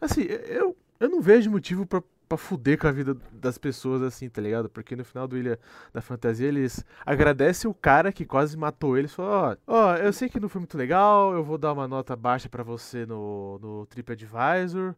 Assim, 0.00 0.22
eu, 0.22 0.76
eu 1.00 1.08
não 1.08 1.20
vejo 1.20 1.50
motivo 1.50 1.86
pra, 1.86 2.02
pra 2.32 2.36
fuder 2.38 2.78
com 2.78 2.86
a 2.86 2.92
vida 2.92 3.16
das 3.32 3.58
pessoas 3.58 4.02
assim, 4.02 4.28
tá 4.28 4.40
ligado? 4.40 4.68
Porque 4.68 4.96
no 4.96 5.04
final 5.04 5.28
do 5.28 5.36
Ilha 5.36 5.58
da 5.92 6.00
Fantasia, 6.00 6.48
eles 6.48 6.84
agradecem 7.04 7.70
o 7.70 7.74
cara 7.74 8.10
que 8.12 8.24
quase 8.24 8.56
matou 8.56 8.96
eles. 8.96 9.14
Falam, 9.14 9.56
ó, 9.66 9.72
ó, 9.74 9.96
eu 9.96 10.12
sei 10.12 10.28
que 10.28 10.40
não 10.40 10.48
foi 10.48 10.60
muito 10.60 10.76
legal, 10.78 11.34
eu 11.34 11.44
vou 11.44 11.58
dar 11.58 11.72
uma 11.72 11.86
nota 11.86 12.16
baixa 12.16 12.48
pra 12.48 12.62
você 12.62 13.04
no, 13.04 13.58
no 13.60 13.86
TripAdvisor. 13.86 14.94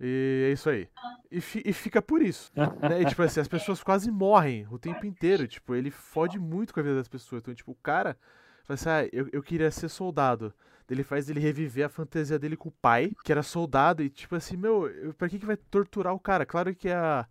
E 0.00 0.46
é 0.48 0.52
isso 0.52 0.70
aí. 0.70 0.88
E, 1.30 1.40
fi- 1.40 1.62
e 1.66 1.72
fica 1.72 2.00
por 2.00 2.22
isso. 2.22 2.52
né? 2.54 3.02
E, 3.02 3.04
tipo 3.04 3.20
assim, 3.22 3.40
as 3.40 3.48
pessoas 3.48 3.82
quase 3.82 4.10
morrem 4.10 4.66
o 4.70 4.78
tempo 4.78 5.04
inteiro. 5.04 5.46
Tipo, 5.48 5.74
ele 5.74 5.90
fode 5.90 6.38
muito 6.38 6.72
com 6.72 6.78
a 6.80 6.82
vida 6.84 6.94
das 6.94 7.08
pessoas. 7.08 7.40
Então, 7.42 7.52
tipo, 7.54 7.72
o 7.72 7.78
cara 7.82 8.16
fala 8.64 8.74
assim, 8.76 8.88
ah, 8.88 9.08
eu, 9.12 9.28
eu 9.32 9.42
queria 9.42 9.70
ser 9.72 9.88
soldado. 9.88 10.54
Ele 10.88 11.04
faz 11.04 11.28
ele 11.28 11.40
reviver 11.40 11.84
a 11.86 11.88
fantasia 11.88 12.38
dele 12.38 12.56
com 12.56 12.68
o 12.70 12.72
pai, 12.72 13.12
que 13.24 13.32
era 13.32 13.42
soldado, 13.42 14.02
e 14.02 14.10
tipo 14.10 14.34
assim, 14.36 14.56
meu, 14.56 14.88
eu- 14.88 15.14
pra 15.14 15.28
que, 15.28 15.38
que 15.38 15.46
vai 15.46 15.56
torturar 15.56 16.14
o 16.14 16.20
cara? 16.20 16.46
Claro 16.46 16.74
que 16.74 16.88
é 16.88 16.94
a, 16.94 17.26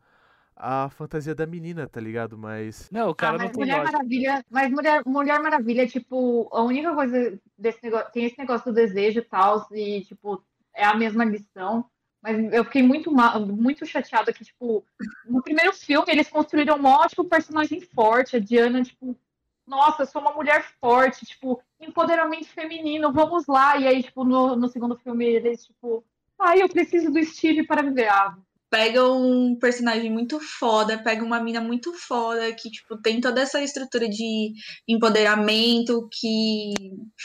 a 0.56 0.90
fantasia 0.92 1.36
da 1.36 1.46
menina, 1.48 1.88
tá 1.88 2.00
ligado? 2.02 2.38
Mas. 2.38 2.90
Não, 2.92 3.10
o 3.10 3.16
cara 3.16 3.34
Ah, 3.34 3.40
não 3.40 3.46
mas 3.46 3.52
tem 3.52 3.64
Mulher 3.64 3.78
lógica. 3.78 3.98
Maravilha, 3.98 4.46
mas 4.50 4.72
Mulher, 4.72 5.04
Mulher 5.06 5.40
Maravilha, 5.42 5.88
tipo, 5.88 6.48
a 6.52 6.62
única 6.64 6.94
coisa 6.94 7.40
desse 7.58 7.80
negócio, 7.84 8.12
tem 8.12 8.26
esse 8.26 8.38
negócio 8.38 8.66
do 8.72 8.76
desejo 8.76 9.20
e 9.20 9.24
tal, 9.24 9.68
e, 9.72 10.02
tipo, 10.02 10.44
é 10.74 10.86
a 10.86 10.94
mesma 10.96 11.26
lição, 11.26 11.86
mas 12.22 12.54
eu 12.54 12.64
fiquei 12.64 12.84
muito, 12.84 13.12
muito 13.12 13.86
chateada 13.86 14.32
que, 14.32 14.44
tipo, 14.46 14.86
no 15.26 15.42
primeiro 15.42 15.74
filme 15.74 16.06
eles 16.12 16.30
construíram 16.30 16.78
um 16.78 16.86
ótimo 16.86 17.26
personagem 17.26 17.82
forte, 17.82 18.36
a 18.36 18.40
Diana, 18.40 18.84
tipo, 18.84 19.18
nossa, 19.68 20.04
eu 20.04 20.08
sou 20.08 20.22
uma 20.22 20.34
mulher 20.34 20.64
forte, 20.80 21.26
tipo, 21.26 21.62
empoderamento 21.80 22.48
feminino, 22.48 23.12
vamos 23.12 23.46
lá, 23.48 23.78
e 23.78 23.86
aí, 23.86 24.02
tipo, 24.02 24.24
no, 24.24 24.56
no 24.56 24.68
segundo 24.70 24.98
filme 24.98 25.26
eles, 25.26 25.66
tipo, 25.66 26.04
ai, 26.40 26.62
eu 26.62 26.70
preciso 26.70 27.12
do 27.12 27.24
Steve 27.24 27.66
para 27.68 27.84
viver, 27.84 28.08
ah, 28.08 28.38
Pega 28.70 29.10
um 29.10 29.58
personagem 29.58 30.12
muito 30.12 30.40
foda, 30.40 31.02
pega 31.02 31.24
uma 31.24 31.42
mina 31.42 31.62
muito 31.62 31.94
foda, 31.94 32.54
que, 32.54 32.70
tipo, 32.70 33.02
tem 33.02 33.22
toda 33.22 33.42
essa 33.42 33.62
estrutura 33.62 34.10
de 34.10 34.52
empoderamento 34.88 36.08
que 36.12 36.74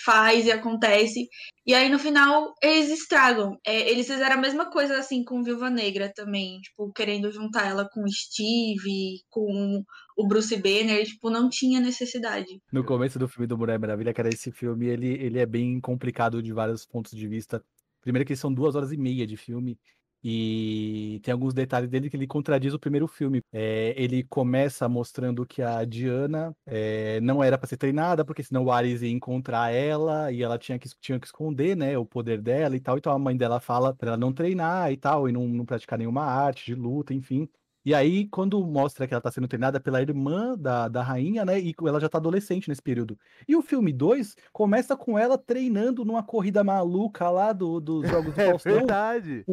faz 0.05 0.47
e 0.47 0.53
acontece. 0.53 1.29
E 1.67 1.75
aí, 1.75 1.89
no 1.89 1.99
final, 1.99 2.55
eles 2.63 2.91
estragam. 2.91 3.59
É, 3.65 3.91
eles 3.91 4.07
fizeram 4.07 4.37
a 4.37 4.41
mesma 4.41 4.71
coisa, 4.71 4.99
assim, 4.99 5.25
com 5.25 5.43
Viúva 5.43 5.71
Negra 5.71 6.13
também. 6.15 6.61
Tipo, 6.61 6.93
querendo 6.93 7.31
juntar 7.31 7.69
ela 7.69 7.89
com 7.89 8.03
o 8.03 8.13
Steve, 8.13 9.23
com 9.31 9.85
o 10.17 10.27
Bruce 10.27 10.57
Banner. 10.57 11.05
Tipo, 11.05 11.31
não 11.31 11.49
tinha 11.49 11.81
necessidade. 11.81 12.61
No 12.73 12.85
começo 12.85 13.19
do 13.19 13.29
filme 13.29 13.47
do 13.47 13.59
Mulher 13.59 13.79
Maravilha, 13.79 14.15
cara, 14.15 14.29
esse 14.29 14.51
filme 14.51 14.87
ele, 14.87 15.09
ele 15.09 15.39
é 15.39 15.47
bem 15.47 15.81
complicado 15.81 16.43
de 16.43 16.53
vários 16.53 16.85
pontos 16.85 17.13
de 17.13 17.27
vista. 17.29 17.65
Primeiro 18.01 18.27
que 18.27 18.35
são 18.35 18.53
duas 18.53 18.75
horas 18.75 18.93
e 18.93 18.97
meia 18.97 19.27
de 19.27 19.37
filme 19.37 19.79
e 20.25 21.21
tem 21.23 21.33
alguns 21.33 21.53
detalhes 21.53 21.89
dele 21.91 22.09
que 22.09 22.17
ele 22.17 22.27
contradiz 22.27 22.73
o 22.75 22.79
primeiro 22.79 23.09
filme. 23.09 23.43
É, 23.53 23.93
ele 23.97 24.23
começa 24.25 24.89
mostrando 24.89 25.45
que 25.47 25.63
a 25.63 25.85
Diana 25.85 26.55
é, 26.67 27.21
não 27.21 27.43
era 27.43 27.59
para 27.59 27.69
ser 27.69 27.77
treinada, 27.77 28.25
porque 28.25 28.43
senão 28.43 28.65
o 28.65 28.71
Ares 28.73 29.03
ia 29.03 29.11
encontrar 29.11 29.71
ela 29.73 30.31
e 30.33 30.43
ela 30.43 30.59
tinha 30.59 30.79
que, 30.79 30.89
tinha 31.01 31.19
que 31.19 31.27
esconder, 31.27 31.77
né, 31.77 31.97
o 31.99 32.07
poder 32.07 32.41
dela 32.41 32.77
e 32.77 32.81
tal. 32.81 32.99
Então 32.99 33.13
a 33.13 33.19
mãe 33.19 33.37
dela 33.37 33.61
fala 33.61 33.95
para 33.95 34.11
ela 34.11 34.17
não 34.17 34.33
treinar 34.33 34.93
e 34.93 34.97
tal, 34.97 35.29
e 35.29 35.33
não, 35.33 35.49
não 35.49 35.65
praticar 35.65 35.99
nenhuma 35.99 36.25
arte 36.25 36.67
de 36.67 36.75
luta, 36.75 37.13
enfim. 37.15 37.49
E 37.85 37.93
aí, 37.95 38.29
quando 38.29 38.65
mostra 38.65 39.09
que 39.09 39.13
ela 39.15 39.21
tá 39.21 39.31
sendo 39.31 39.49
treinada 39.49 39.81
pela 39.81 40.01
irmã 40.01 40.57
da, 40.57 40.87
da 40.89 41.03
rainha, 41.03 41.45
né? 41.45 41.61
E 41.61 41.75
ela 41.85 41.99
já 42.01 42.09
tá 42.09 42.19
adolescente 42.19 42.69
nesse 42.69 42.81
período. 42.83 43.19
E 43.49 43.57
o 43.57 43.63
filme 43.63 43.93
2 43.93 44.37
começa 44.53 44.97
com 44.97 45.19
ela 45.19 45.37
treinando 45.37 46.05
numa 46.05 46.23
corrida 46.23 46.63
maluca 46.63 47.29
lá 47.29 47.53
do, 47.53 47.81
dos 47.81 48.09
Jogos 48.09 48.33
do 48.35 48.41
É 48.41 48.51
Faustão. 48.51 48.73
verdade. 48.73 49.45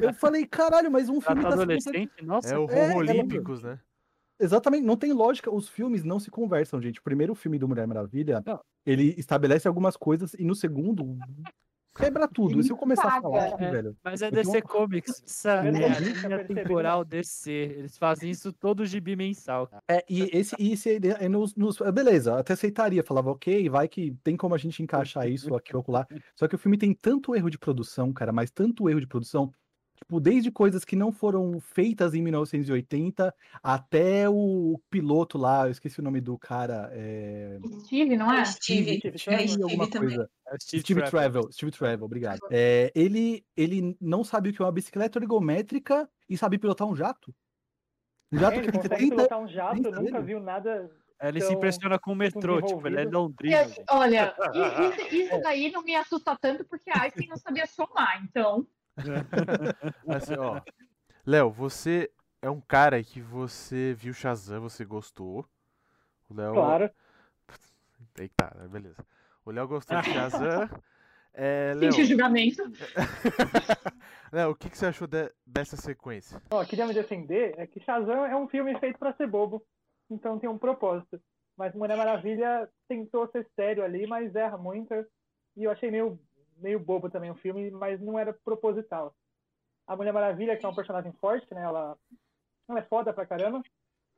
Eu 0.00 0.14
falei, 0.14 0.46
caralho, 0.46 0.90
mas 0.90 1.08
um 1.10 1.14
Ela 1.16 1.22
filme 1.22 1.42
tá 1.42 1.48
tá 1.48 1.50
sendo- 1.56 1.62
adolescente, 1.62 2.12
nossa. 2.24 2.54
É 2.54 2.58
o 2.58 2.64
É, 2.70 2.92
Rom 2.92 3.02
ela- 3.02 3.12
Olímpicos, 3.12 3.62
né? 3.62 3.78
Exatamente, 4.42 4.86
não 4.86 4.96
tem 4.96 5.12
lógica. 5.12 5.54
Os 5.54 5.68
filmes 5.68 6.02
não 6.02 6.18
se 6.18 6.30
conversam, 6.30 6.80
gente. 6.80 6.98
O 6.98 7.02
primeiro 7.02 7.34
filme 7.34 7.58
do 7.58 7.68
Mulher 7.68 7.86
Maravilha, 7.86 8.42
Não. 8.46 8.58
ele 8.86 9.14
estabelece 9.18 9.68
algumas 9.68 9.98
coisas 9.98 10.32
e 10.32 10.44
no 10.44 10.54
segundo 10.54 11.18
quebra 12.00 12.26
tudo. 12.28 12.60
E 12.60 12.64
se 12.64 12.70
eu 12.72 12.76
começar 12.76 13.08
a 13.18 13.20
falar 13.20 13.44
aqui, 13.48 13.64
É, 13.64 13.70
velho. 13.70 13.96
Mas 14.02 14.22
é 14.22 14.30
DC 14.30 14.50
uma- 14.50 14.62
Comics. 14.62 15.22
Essa 15.26 15.50
é 15.50 15.58
a 15.68 15.98
linha 16.00 16.28
percebi, 16.28 16.54
temporal 16.54 17.04
DC. 17.04 17.50
Eles 17.50 17.98
fazem 17.98 18.30
isso 18.30 18.52
todo 18.52 18.84
gibi 18.86 19.14
mensal. 19.14 19.66
cara. 19.66 19.82
É, 19.88 20.04
e 20.08 20.22
esse, 20.36 20.54
e 20.58 20.72
esse 20.72 20.98
é 21.18 21.28
nos, 21.28 21.54
nos- 21.54 21.78
beleza, 21.92 22.38
até 22.38 22.52
aceitaria, 22.54 23.02
falava, 23.02 23.30
ok, 23.30 23.68
vai 23.68 23.86
que 23.88 24.16
tem 24.24 24.36
como 24.36 24.54
a 24.54 24.58
gente 24.58 24.82
encaixar 24.82 25.28
isso 25.28 25.54
aqui 25.54 25.76
ou 25.76 25.84
lá. 25.88 26.06
Só 26.34 26.46
que 26.48 26.54
o 26.54 26.58
filme 26.58 26.78
tem 26.78 26.92
tanto 26.94 27.34
erro 27.34 27.50
de 27.50 27.58
produção, 27.58 28.12
cara, 28.12 28.32
mas 28.32 28.50
tanto 28.50 28.88
erro 28.88 29.00
de 29.00 29.06
produção, 29.06 29.52
tipo, 30.00 30.20
desde 30.20 30.50
coisas 30.50 30.84
que 30.84 30.96
não 30.96 31.12
foram 31.12 31.60
feitas 31.60 32.14
em 32.14 32.22
1980 32.22 33.34
até 33.62 34.28
o 34.28 34.80
piloto 34.90 35.38
lá, 35.38 35.66
eu 35.66 35.70
esqueci 35.70 36.00
o 36.00 36.02
nome 36.02 36.20
do 36.20 36.38
cara, 36.38 36.90
é... 36.92 37.58
Steve, 37.84 38.16
não 38.16 38.32
é? 38.32 38.44
Steve. 38.44 38.98
Steve 38.98 39.08
É 39.08 39.12
Trevor, 39.18 39.62
alguma 39.62 39.86
Steve 39.86 39.90
também. 39.90 40.16
coisa. 40.16 40.30
É 40.46 40.54
o 40.54 40.60
Steve, 40.60 40.82
Steve 40.82 41.02
Trevor. 41.02 41.10
Travel, 41.10 41.52
Steve 41.52 41.72
Travel, 41.72 42.04
obrigado. 42.04 42.40
É, 42.50 42.90
ele, 42.94 43.44
ele 43.56 43.96
não 44.00 44.24
sabe 44.24 44.50
o 44.50 44.52
que 44.52 44.62
é 44.62 44.64
uma 44.64 44.72
bicicleta 44.72 45.18
ergométrica 45.18 46.08
e 46.28 46.36
sabe 46.36 46.58
pilotar 46.58 46.86
um 46.88 46.96
jato. 46.96 47.34
Um 48.32 48.38
jato 48.38 48.58
É, 48.58 48.60
que 48.60 48.68
ele 48.68 48.72
tem 48.78 48.80
consegue 48.82 48.96
30 48.96 49.14
pilotar 49.16 49.40
um 49.40 49.48
jato, 49.48 49.82
nunca 49.82 50.10
sabe. 50.10 50.26
viu 50.26 50.40
nada. 50.40 50.90
Ele 51.22 51.40
se 51.40 51.52
impressiona 51.52 51.98
com 51.98 52.12
o 52.12 52.16
metrô, 52.16 52.62
tipo, 52.62 52.86
ele 52.86 52.96
é 52.96 53.04
gente. 53.04 53.84
olha, 53.90 54.34
isso, 54.54 55.14
isso 55.14 55.40
daí 55.42 55.70
não 55.70 55.82
me 55.82 55.94
assusta 55.94 56.36
tanto 56.40 56.64
porque 56.64 56.90
Einstein 56.90 57.28
não 57.28 57.36
sabia 57.36 57.66
somar, 57.66 58.24
então. 58.24 58.66
Assim, 60.08 60.34
ó. 60.38 60.60
Léo, 61.26 61.50
você 61.50 62.10
é 62.42 62.50
um 62.50 62.60
cara 62.60 63.02
que 63.02 63.20
você 63.20 63.94
viu 63.94 64.12
Shazam, 64.12 64.60
você 64.60 64.84
gostou. 64.84 65.44
O 66.28 66.34
Léo. 66.34 66.54
Claro. 66.54 66.90
Eita, 68.18 68.68
beleza. 68.70 69.04
O 69.44 69.50
Léo 69.50 69.68
gostou 69.68 70.00
de 70.00 70.10
Shazam. 70.12 70.68
É, 71.32 71.74
Léo, 71.76 71.92
julgamento. 71.92 72.62
Léo, 74.32 74.50
o 74.50 74.54
que, 74.54 74.68
que 74.70 74.76
você 74.78 74.86
achou 74.86 75.06
de- 75.06 75.32
dessa 75.46 75.76
sequência? 75.76 76.40
Ó, 76.50 76.64
queria 76.64 76.86
me 76.86 76.94
defender, 76.94 77.54
é 77.56 77.66
que 77.66 77.80
Shazam 77.80 78.24
é 78.26 78.36
um 78.36 78.48
filme 78.48 78.78
feito 78.78 78.98
pra 78.98 79.12
ser 79.14 79.26
bobo, 79.26 79.64
então 80.10 80.38
tem 80.38 80.48
um 80.50 80.58
propósito. 80.58 81.20
Mas 81.56 81.74
Mulher 81.74 81.96
Maravilha 81.96 82.68
tentou 82.88 83.28
ser 83.28 83.46
sério 83.54 83.84
ali, 83.84 84.06
mas 84.06 84.34
erra 84.34 84.56
muito. 84.56 84.94
E 85.56 85.64
eu 85.64 85.70
achei 85.70 85.90
meio, 85.90 86.18
meio 86.60 86.78
bobo 86.78 87.10
também 87.10 87.30
o 87.30 87.36
filme, 87.36 87.70
mas 87.70 88.00
não 88.00 88.18
era 88.18 88.32
proposital. 88.32 89.14
A 89.86 89.96
Mulher 89.96 90.12
Maravilha, 90.12 90.56
que 90.56 90.64
é 90.64 90.68
um 90.68 90.74
personagem 90.74 91.12
forte, 91.12 91.52
né? 91.52 91.62
Ela, 91.62 91.96
ela 92.68 92.78
é 92.78 92.82
foda 92.82 93.12
pra 93.12 93.26
caramba. 93.26 93.62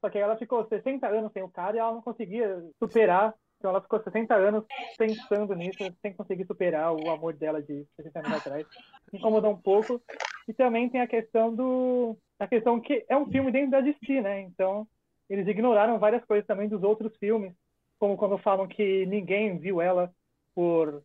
Só 0.01 0.11
que 0.11 0.19
ela 0.19 0.37
ficou 0.37 0.67
60 0.67 1.07
anos 1.07 1.33
sem 1.33 1.43
o 1.43 1.49
cara 1.49 1.77
e 1.77 1.79
ela 1.79 1.93
não 1.93 2.03
conseguia 2.03 2.63
superar. 2.79 3.35
Então 3.59 3.71
ela 3.71 3.81
ficou 3.81 4.03
60 4.03 4.35
anos 4.35 4.65
pensando 4.99 5.55
nisso, 5.55 5.79
sem 6.03 6.13
conseguir 6.13 6.45
superar 6.47 6.93
o 6.93 7.09
amor 7.09 7.35
dela 7.35 7.63
de 7.63 7.87
60 7.97 8.19
anos 8.19 8.33
atrás. 8.33 8.67
Incomodou 9.13 9.53
um 9.53 9.57
pouco. 9.57 10.03
E 10.49 10.53
também 10.53 10.91
tem 10.91 11.01
a 11.01 11.07
questão 11.07 11.55
do. 11.55 12.19
A 12.41 12.49
questão 12.49 12.81
que 12.81 13.05
é 13.09 13.17
um 13.17 13.31
filme 13.31 13.53
dentro 13.53 13.71
da 13.71 13.81
DC, 13.81 14.21
né? 14.21 14.41
Então, 14.41 14.89
eles 15.31 15.47
ignoraram 15.47 16.01
várias 16.01 16.25
coisas 16.25 16.45
também 16.45 16.69
dos 16.69 16.83
outros 16.83 17.17
filmes. 17.19 17.55
Como 18.01 18.17
quando 18.17 18.37
falam 18.39 18.67
que 18.67 19.07
ninguém 19.07 19.57
viu 19.59 19.81
ela 19.81 20.13
por, 20.55 21.05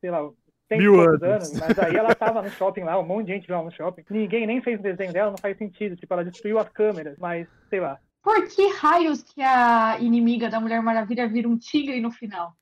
sei 0.00 0.10
lá, 0.10 0.28
Mil 0.78 0.94
poucos 0.94 1.22
anos. 1.22 1.52
Mas 1.58 1.78
aí 1.78 1.96
ela 1.96 2.14
tava 2.14 2.42
no 2.42 2.50
shopping 2.50 2.82
lá, 2.84 2.98
um 2.98 3.04
monte 3.06 3.26
de 3.26 3.32
gente 3.34 3.46
viu 3.46 3.56
ela 3.56 3.64
no 3.64 3.70
shopping. 3.72 4.04
Ninguém 4.10 4.46
nem 4.46 4.60
fez 4.62 4.78
o 4.78 4.82
desenho 4.82 5.12
dela, 5.12 5.30
não 5.30 5.38
faz 5.38 5.56
sentido. 5.56 5.96
Tipo, 5.96 6.14
ela 6.14 6.24
destruiu 6.24 6.58
as 6.58 6.68
câmeras, 6.68 7.16
mas 7.18 7.48
sei 7.68 7.80
lá. 7.80 7.98
Por 8.22 8.46
que 8.48 8.68
raios 8.74 9.22
que 9.22 9.40
a 9.42 9.98
inimiga 9.98 10.48
da 10.50 10.60
Mulher 10.60 10.82
Maravilha 10.82 11.26
vira 11.28 11.48
um 11.48 11.56
tigre 11.56 12.00
no 12.00 12.10
final? 12.10 12.52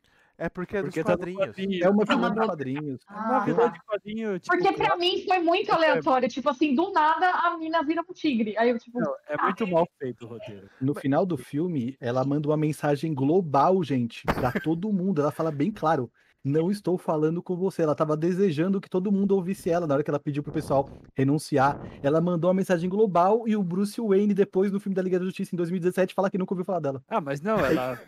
É 0.40 0.48
porque 0.48 0.76
é 0.76 0.82
Porque 0.82 1.02
dos 1.02 1.04
tá 1.06 1.12
no 1.14 1.18
quadrinhos. 1.18 1.46
quadrinho. 1.48 1.84
É 1.84 1.88
uma 1.90 2.02
Ah, 2.04 2.06
vilã 2.06 2.28
mas- 2.28 2.38
de 2.40 2.46
quadrinhos. 2.46 3.00
É 3.10 3.12
uma 3.12 3.36
Ah, 3.36 3.40
vilã 3.40 3.72
de 3.72 3.80
quadrinho, 3.84 4.38
tipo, 4.38 4.56
Porque 4.56 4.72
pra 4.72 4.96
mim 4.96 5.24
foi 5.26 5.38
muito 5.40 5.72
aleatório. 5.72 6.28
Tipo 6.28 6.48
assim, 6.50 6.76
do 6.76 6.92
nada 6.92 7.28
a 7.28 7.58
mina 7.58 7.82
vira 7.82 8.02
um 8.08 8.12
tigre. 8.14 8.56
Aí 8.56 8.70
eu, 8.70 8.78
tipo, 8.78 9.00
não, 9.00 9.12
é 9.28 9.42
muito 9.42 9.66
mal 9.66 9.88
feito 9.98 10.24
o 10.24 10.28
roteiro. 10.28 10.70
No 10.80 10.94
final 10.94 11.26
do 11.26 11.36
filme, 11.36 11.96
ela 12.00 12.24
manda 12.24 12.48
uma 12.48 12.56
mensagem 12.56 13.12
global, 13.12 13.82
gente, 13.82 14.24
pra 14.26 14.52
todo 14.52 14.92
mundo. 14.92 15.20
Ela 15.20 15.32
fala 15.32 15.50
bem 15.50 15.72
claro: 15.72 16.08
não 16.44 16.70
estou 16.70 16.96
falando 16.96 17.42
com 17.42 17.56
você. 17.56 17.82
Ela 17.82 17.94
tava 17.94 18.16
desejando 18.16 18.80
que 18.80 18.88
todo 18.88 19.12
mundo 19.12 19.32
ouvisse 19.32 19.70
ela 19.70 19.86
na 19.86 19.94
hora 19.94 20.04
que 20.04 20.10
ela 20.10 20.20
pediu 20.20 20.42
pro 20.42 20.52
pessoal 20.52 20.88
renunciar. 21.14 21.80
Ela 22.02 22.20
mandou 22.20 22.48
uma 22.48 22.54
mensagem 22.54 22.88
global 22.88 23.46
e 23.46 23.56
o 23.56 23.62
Bruce 23.62 24.00
Wayne, 24.00 24.34
depois 24.34 24.70
no 24.72 24.80
filme 24.80 24.94
da 24.94 25.02
Liga 25.02 25.18
da 25.18 25.24
Justiça 25.24 25.54
em 25.54 25.56
2017, 25.56 26.14
fala 26.14 26.30
que 26.30 26.38
nunca 26.38 26.54
ouviu 26.54 26.64
falar 26.64 26.80
dela. 26.80 27.02
Ah, 27.08 27.20
mas 27.20 27.40
não, 27.40 27.58
ela. 27.58 28.00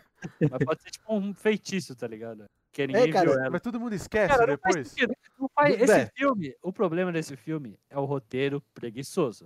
mas 0.49 0.63
pode 0.63 0.81
ser 0.81 0.91
tipo 0.91 1.13
um 1.13 1.33
feitiço, 1.33 1.95
tá 1.95 2.07
ligado? 2.07 2.45
Que 2.71 2.87
ninguém 2.87 3.11
cara, 3.11 3.29
viu 3.29 3.39
ela. 3.39 3.49
Mas 3.49 3.61
todo 3.61 3.79
mundo 3.79 3.93
esquece 3.93 4.29
Cara, 4.33 4.47
não 4.51 4.57
faz 4.57 4.93
depois. 4.93 5.19
Não 5.39 5.49
faz- 5.53 5.81
Esse 5.81 5.91
é. 5.93 6.09
filme, 6.15 6.55
o 6.61 6.71
problema 6.71 7.11
desse 7.11 7.35
filme 7.35 7.77
é 7.89 7.97
o 7.99 8.05
roteiro 8.05 8.63
preguiçoso. 8.73 9.45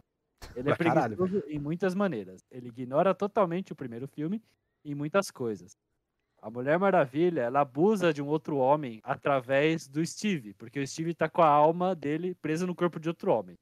Ele 0.55 0.69
é 0.69 0.75
Pra 0.75 0.85
caralho, 0.85 1.17
preguiçoso 1.17 1.43
em 1.49 1.57
muitas 1.57 1.95
maneiras. 1.95 2.41
Ele 2.51 2.67
ignora 2.67 3.15
totalmente 3.15 3.73
o 3.73 3.75
primeiro 3.75 4.07
filme 4.07 4.41
em 4.83 4.93
muitas 4.93 5.31
coisas. 5.31 5.75
A 6.45 6.49
Mulher 6.51 6.77
Maravilha, 6.77 7.41
ela 7.41 7.61
abusa 7.61 8.13
de 8.13 8.21
um 8.21 8.27
outro 8.27 8.57
homem 8.57 9.01
através 9.03 9.87
do 9.87 10.05
Steve, 10.05 10.53
porque 10.53 10.79
o 10.79 10.85
Steve 10.85 11.15
tá 11.15 11.27
com 11.27 11.41
a 11.41 11.47
alma 11.47 11.95
dele 11.95 12.35
presa 12.35 12.67
no 12.67 12.75
corpo 12.75 12.99
de 12.99 13.09
outro 13.09 13.31
homem. 13.31 13.57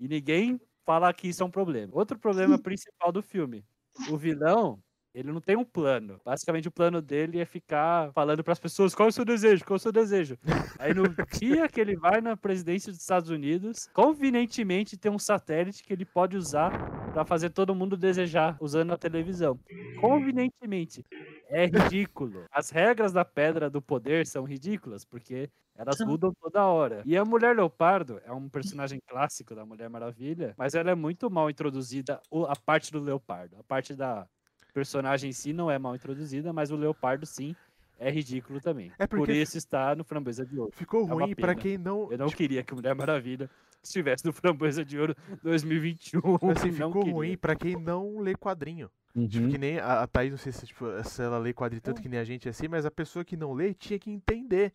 E 0.00 0.08
ninguém 0.08 0.60
fala 0.84 1.14
que 1.14 1.28
isso 1.28 1.44
é 1.44 1.46
um 1.46 1.50
problema. 1.50 1.92
Outro 1.94 2.18
problema 2.18 2.58
principal 2.58 3.12
do 3.12 3.22
filme. 3.22 3.64
O 4.10 4.16
vilão, 4.16 4.82
ele 5.14 5.30
não 5.30 5.40
tem 5.40 5.54
um 5.54 5.64
plano. 5.64 6.20
Basicamente, 6.24 6.66
o 6.66 6.72
plano 6.72 7.00
dele 7.00 7.38
é 7.38 7.44
ficar 7.44 8.12
falando 8.12 8.42
para 8.42 8.54
as 8.54 8.58
pessoas 8.58 8.96
qual 8.96 9.06
é 9.06 9.10
o 9.10 9.12
seu 9.12 9.24
desejo, 9.24 9.64
qual 9.64 9.76
é 9.76 9.78
o 9.78 9.80
seu 9.80 9.92
desejo. 9.92 10.36
Aí 10.80 10.92
no 10.92 11.04
dia 11.38 11.68
que 11.68 11.80
ele 11.80 11.94
vai 11.94 12.20
na 12.20 12.36
presidência 12.36 12.90
dos 12.90 13.00
Estados 13.00 13.30
Unidos, 13.30 13.88
convenientemente 13.94 14.96
tem 14.96 15.12
um 15.12 15.20
satélite 15.20 15.84
que 15.84 15.92
ele 15.92 16.04
pode 16.04 16.36
usar 16.36 17.01
para 17.12 17.24
fazer 17.24 17.50
todo 17.50 17.74
mundo 17.74 17.96
desejar 17.96 18.56
usando 18.60 18.92
a 18.92 18.98
televisão. 18.98 19.60
Convenientemente. 20.00 21.04
É 21.48 21.66
ridículo. 21.66 22.46
As 22.50 22.70
regras 22.70 23.12
da 23.12 23.24
pedra 23.24 23.68
do 23.68 23.82
poder 23.82 24.26
são 24.26 24.44
ridículas, 24.44 25.04
porque 25.04 25.50
elas 25.76 26.00
mudam 26.00 26.32
toda 26.40 26.64
hora. 26.66 27.02
E 27.04 27.16
a 27.16 27.24
Mulher 27.24 27.54
Leopardo 27.54 28.20
é 28.24 28.32
um 28.32 28.48
personagem 28.48 29.00
clássico 29.06 29.54
da 29.54 29.64
Mulher 29.66 29.90
Maravilha, 29.90 30.54
mas 30.56 30.74
ela 30.74 30.90
é 30.90 30.94
muito 30.94 31.30
mal 31.30 31.50
introduzida, 31.50 32.20
a 32.48 32.56
parte 32.56 32.90
do 32.90 33.00
Leopardo. 33.00 33.56
A 33.58 33.64
parte 33.64 33.94
da 33.94 34.26
personagem 34.72 35.30
em 35.30 35.32
si 35.32 35.52
não 35.52 35.70
é 35.70 35.78
mal 35.78 35.94
introduzida, 35.94 36.52
mas 36.52 36.70
o 36.70 36.76
Leopardo 36.76 37.26
sim 37.26 37.54
é 37.98 38.10
ridículo 38.10 38.60
também. 38.60 38.92
É 38.98 39.06
Por 39.06 39.18
porque 39.18 39.32
isso 39.32 39.56
está 39.58 39.94
no 39.94 40.04
Framboesa 40.04 40.44
de 40.44 40.58
Ouro. 40.58 40.72
ficou 40.74 41.04
uma 41.04 41.14
ruim 41.14 41.34
pra 41.34 41.48
pena. 41.48 41.60
quem 41.60 41.78
não. 41.78 42.10
Eu 42.10 42.18
não 42.18 42.28
queria 42.28 42.62
que 42.62 42.74
Mulher 42.74 42.94
Maravilha 42.94 43.48
estivesse 43.82 44.24
no 44.24 44.32
Framboesa 44.32 44.84
de 44.84 44.98
Ouro 44.98 45.14
2021. 45.42 46.20
Assim, 46.50 46.70
não 46.72 46.88
ficou 46.88 47.02
queria. 47.02 47.12
ruim 47.14 47.36
pra 47.36 47.54
quem 47.56 47.76
não 47.76 48.18
lê 48.20 48.34
quadrinho. 48.34 48.90
Tipo, 49.28 49.44
Uhum. 49.44 49.50
que 49.50 49.58
nem 49.58 49.78
a, 49.78 50.02
a 50.02 50.06
Thaís, 50.06 50.30
não 50.30 50.38
sei 50.38 50.52
se, 50.52 50.66
tipo, 50.66 50.86
se 51.04 51.20
ela 51.22 51.36
lê 51.38 51.52
quadrinho 51.52 51.82
tanto 51.82 52.00
que 52.00 52.08
nem 52.08 52.18
a 52.18 52.24
gente 52.24 52.48
assim, 52.48 52.66
mas 52.66 52.86
a 52.86 52.90
pessoa 52.90 53.22
que 53.24 53.36
não 53.36 53.52
lê 53.52 53.74
tinha 53.74 53.98
que 53.98 54.10
entender. 54.10 54.72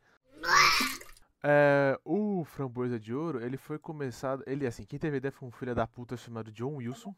É, 1.44 1.98
o 2.04 2.44
Framboesa 2.46 3.00
de 3.00 3.14
Ouro, 3.14 3.44
ele 3.44 3.58
foi 3.58 3.78
começado. 3.80 4.44
Ele, 4.46 4.66
assim, 4.68 4.84
quem 4.84 5.00
teve 5.00 5.18
ideia 5.18 5.32
foi 5.32 5.48
um 5.48 5.52
filho 5.52 5.74
da 5.74 5.88
puta 5.88 6.16
chamado 6.18 6.52
John 6.52 6.76
Wilson, 6.76 7.16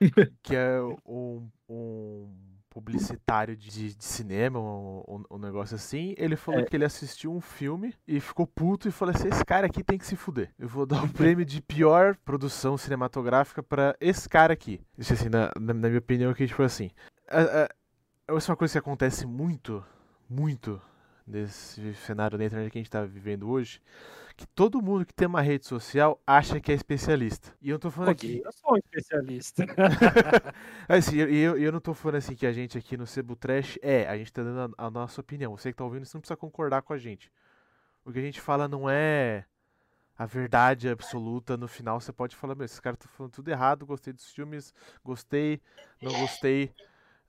que 0.42 0.54
é 0.54 0.80
um, 1.06 1.48
um 1.68 2.28
publicitário 2.72 3.56
de, 3.56 3.94
de 3.94 4.04
cinema, 4.04 4.58
um, 4.58 5.24
um- 5.30 5.38
negócio 5.38 5.74
assim. 5.74 6.14
Ele 6.16 6.36
falou 6.36 6.60
É. 6.60 6.64
que 6.64 6.74
ele 6.74 6.84
assistiu 6.84 7.32
um 7.32 7.40
filme 7.40 7.94
e 8.08 8.18
ficou 8.20 8.46
puto 8.46 8.88
e 8.88 8.90
falou 8.92 9.14
assim: 9.14 9.28
esse 9.28 9.44
cara 9.44 9.66
aqui 9.66 9.82
tem 9.84 9.98
que 9.98 10.06
se 10.06 10.16
fuder. 10.16 10.50
Eu 10.58 10.68
vou 10.68 10.86
dar 10.86 11.04
o 11.04 11.08
prêmio 11.12 11.44
de 11.44 11.60
pior 11.60 12.16
produção 12.24 12.76
cinematográfica 12.78 13.62
pra 13.62 13.94
esse 14.00 14.28
cara 14.28 14.52
aqui. 14.52 14.80
Isso 14.96 15.12
assim, 15.12 15.28
na, 15.28 15.50
na, 15.58 15.74
na 15.74 15.88
minha 15.88 15.98
opinião, 15.98 16.32
que 16.32 16.46
tipo 16.46 16.62
assim. 16.62 16.90
a- 17.28 17.64
a- 17.64 17.68
essa 18.36 18.50
é 18.50 18.52
uma 18.52 18.56
coisa 18.56 18.72
que 18.72 18.78
acontece 18.78 19.26
muito, 19.26 19.84
muito 20.30 20.80
nesse 21.32 21.94
cenário 21.94 22.38
da 22.38 22.44
internet 22.44 22.70
que 22.70 22.78
a 22.78 22.80
gente 22.80 22.90
tá 22.90 23.04
vivendo 23.04 23.48
hoje. 23.48 23.80
Que 24.36 24.46
todo 24.46 24.80
mundo 24.80 25.04
que 25.04 25.12
tem 25.12 25.26
uma 25.26 25.42
rede 25.42 25.66
social 25.66 26.20
acha 26.26 26.60
que 26.60 26.72
é 26.72 26.74
especialista. 26.74 27.54
E 27.60 27.68
eu 27.68 27.74
não 27.74 27.80
tô 27.80 27.90
falando 27.90 28.10
aqui. 28.10 28.38
Ok, 28.38 28.42
eu 28.44 28.52
sou 28.52 28.72
um 28.74 28.76
especialista. 28.76 29.66
Assim, 30.88 31.16
eu, 31.16 31.58
eu, 31.58 31.72
não 31.72 31.80
tô 31.80 31.92
falando 31.92 32.16
assim 32.16 32.34
que 32.34 32.46
a 32.46 32.52
gente 32.52 32.78
aqui 32.78 32.96
no 32.96 33.06
Cebu 33.06 33.36
Trash 33.36 33.78
é, 33.82 34.08
a 34.08 34.16
gente 34.16 34.32
tá 34.32 34.42
dando 34.42 34.74
a, 34.78 34.86
a 34.86 34.90
nossa 34.90 35.20
opinião. 35.20 35.56
Você 35.56 35.70
que 35.70 35.76
tá 35.76 35.84
ouvindo, 35.84 36.04
você 36.04 36.16
não 36.16 36.20
precisa 36.20 36.36
concordar 36.36 36.82
com 36.82 36.92
a 36.92 36.98
gente. 36.98 37.30
O 38.04 38.12
que 38.12 38.18
a 38.18 38.22
gente 38.22 38.40
fala 38.40 38.66
não 38.66 38.88
é 38.88 39.44
a 40.16 40.26
verdade 40.26 40.88
absoluta. 40.88 41.56
No 41.56 41.68
final 41.68 42.00
você 42.00 42.12
pode 42.12 42.34
falar, 42.34 42.54
meu, 42.54 42.64
esses 42.64 42.80
caras 42.80 42.98
estão 42.98 43.12
falando 43.12 43.32
tudo 43.32 43.48
errado, 43.48 43.86
gostei 43.86 44.12
dos 44.12 44.30
filmes, 44.30 44.74
gostei, 45.04 45.60
não 46.00 46.12
gostei. 46.20 46.72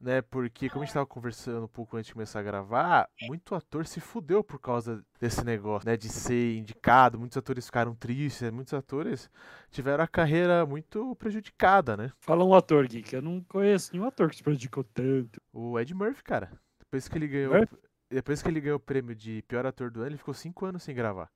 Né? 0.03 0.21
Porque, 0.21 0.69
como 0.69 0.83
a 0.83 0.85
gente 0.85 0.93
tava 0.93 1.05
conversando 1.05 1.63
um 1.63 1.67
pouco 1.67 1.95
antes 1.95 2.07
de 2.07 2.13
começar 2.13 2.39
a 2.39 2.43
gravar, 2.43 3.09
muito 3.21 3.55
ator 3.55 3.87
se 3.87 3.99
fudeu 3.99 4.43
por 4.43 4.59
causa 4.59 5.03
desse 5.19 5.43
negócio, 5.43 5.87
né? 5.87 5.95
De 5.95 6.09
ser 6.09 6.57
indicado. 6.57 7.17
Muitos 7.17 7.37
atores 7.37 7.65
ficaram 7.65 7.95
tristes, 7.95 8.41
né, 8.41 8.51
muitos 8.51 8.73
atores 8.73 9.29
tiveram 9.71 10.03
a 10.03 10.07
carreira 10.07 10.65
muito 10.65 11.15
prejudicada, 11.15 11.95
né? 11.95 12.11
Fala 12.19 12.43
um 12.43 12.53
ator, 12.53 12.87
Gui, 12.87 13.01
que 13.01 13.15
eu 13.15 13.21
não 13.21 13.41
conheço 13.41 13.91
nenhum 13.93 14.05
ator 14.05 14.29
que 14.29 14.35
se 14.35 14.43
prejudicou 14.43 14.83
tanto. 14.83 15.41
O 15.51 15.79
Ed 15.79 15.93
Murphy, 15.93 16.23
cara. 16.23 16.51
Depois 16.79 17.07
que 17.07 17.17
ele 17.17 17.27
ganhou. 17.27 17.53
Murphy? 17.53 17.77
Depois 18.09 18.41
que 18.41 18.49
ele 18.49 18.61
ganhou 18.61 18.77
o 18.77 18.79
prêmio 18.79 19.15
de 19.15 19.41
pior 19.47 19.65
ator 19.65 19.89
do 19.89 20.01
ano, 20.01 20.09
ele 20.09 20.17
ficou 20.17 20.33
cinco 20.33 20.65
anos 20.65 20.83
sem 20.83 20.93
gravar. 20.93 21.31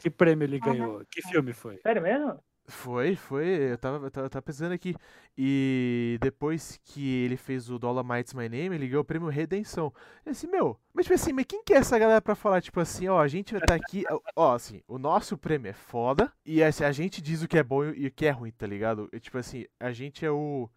Que 0.00 0.10
prêmio 0.10 0.44
ele 0.44 0.60
ganhou? 0.60 1.02
Que 1.10 1.22
filme 1.22 1.52
foi? 1.52 1.78
Sério 1.78 2.02
mesmo? 2.02 2.38
Foi, 2.68 3.14
foi. 3.14 3.72
Eu 3.72 3.78
tava, 3.78 4.06
eu 4.06 4.10
tava, 4.10 4.28
tava 4.28 4.42
pensando 4.42 4.72
aqui. 4.72 4.94
E 5.38 6.18
depois 6.20 6.80
que 6.84 7.24
ele 7.24 7.36
fez 7.36 7.70
o 7.70 7.78
Dolomite's 7.78 8.34
My 8.34 8.48
Name, 8.48 8.74
ele 8.74 8.88
ganhou 8.88 9.02
o 9.02 9.04
prêmio 9.04 9.28
Redenção. 9.28 9.92
Eu 10.24 10.32
assim, 10.32 10.46
meu, 10.48 10.78
mas 10.92 11.04
tipo 11.04 11.14
assim, 11.14 11.32
mas 11.32 11.44
quem 11.46 11.62
que 11.62 11.72
é 11.72 11.76
essa 11.76 11.98
galera 11.98 12.20
pra 12.20 12.34
falar, 12.34 12.60
tipo 12.60 12.80
assim, 12.80 13.06
ó, 13.08 13.20
a 13.20 13.28
gente 13.28 13.52
vai 13.52 13.60
estar 13.62 13.74
aqui. 13.74 14.04
ó, 14.10 14.20
Ó, 14.34 14.54
assim, 14.54 14.82
o 14.88 14.98
nosso 14.98 15.36
prêmio 15.38 15.70
é 15.70 15.72
foda. 15.72 16.32
E 16.44 16.62
assim, 16.62 16.84
a 16.84 16.92
gente 16.92 17.20
diz 17.22 17.42
o 17.42 17.48
que 17.48 17.58
é 17.58 17.62
bom 17.62 17.84
e 17.84 18.06
o 18.06 18.10
que 18.10 18.26
é 18.26 18.30
ruim, 18.30 18.50
tá 18.50 18.66
ligado? 18.66 19.08
E, 19.12 19.20
tipo 19.20 19.38
assim, 19.38 19.66
a 19.78 19.92
gente 19.92 20.24
é 20.24 20.30
o 20.30 20.68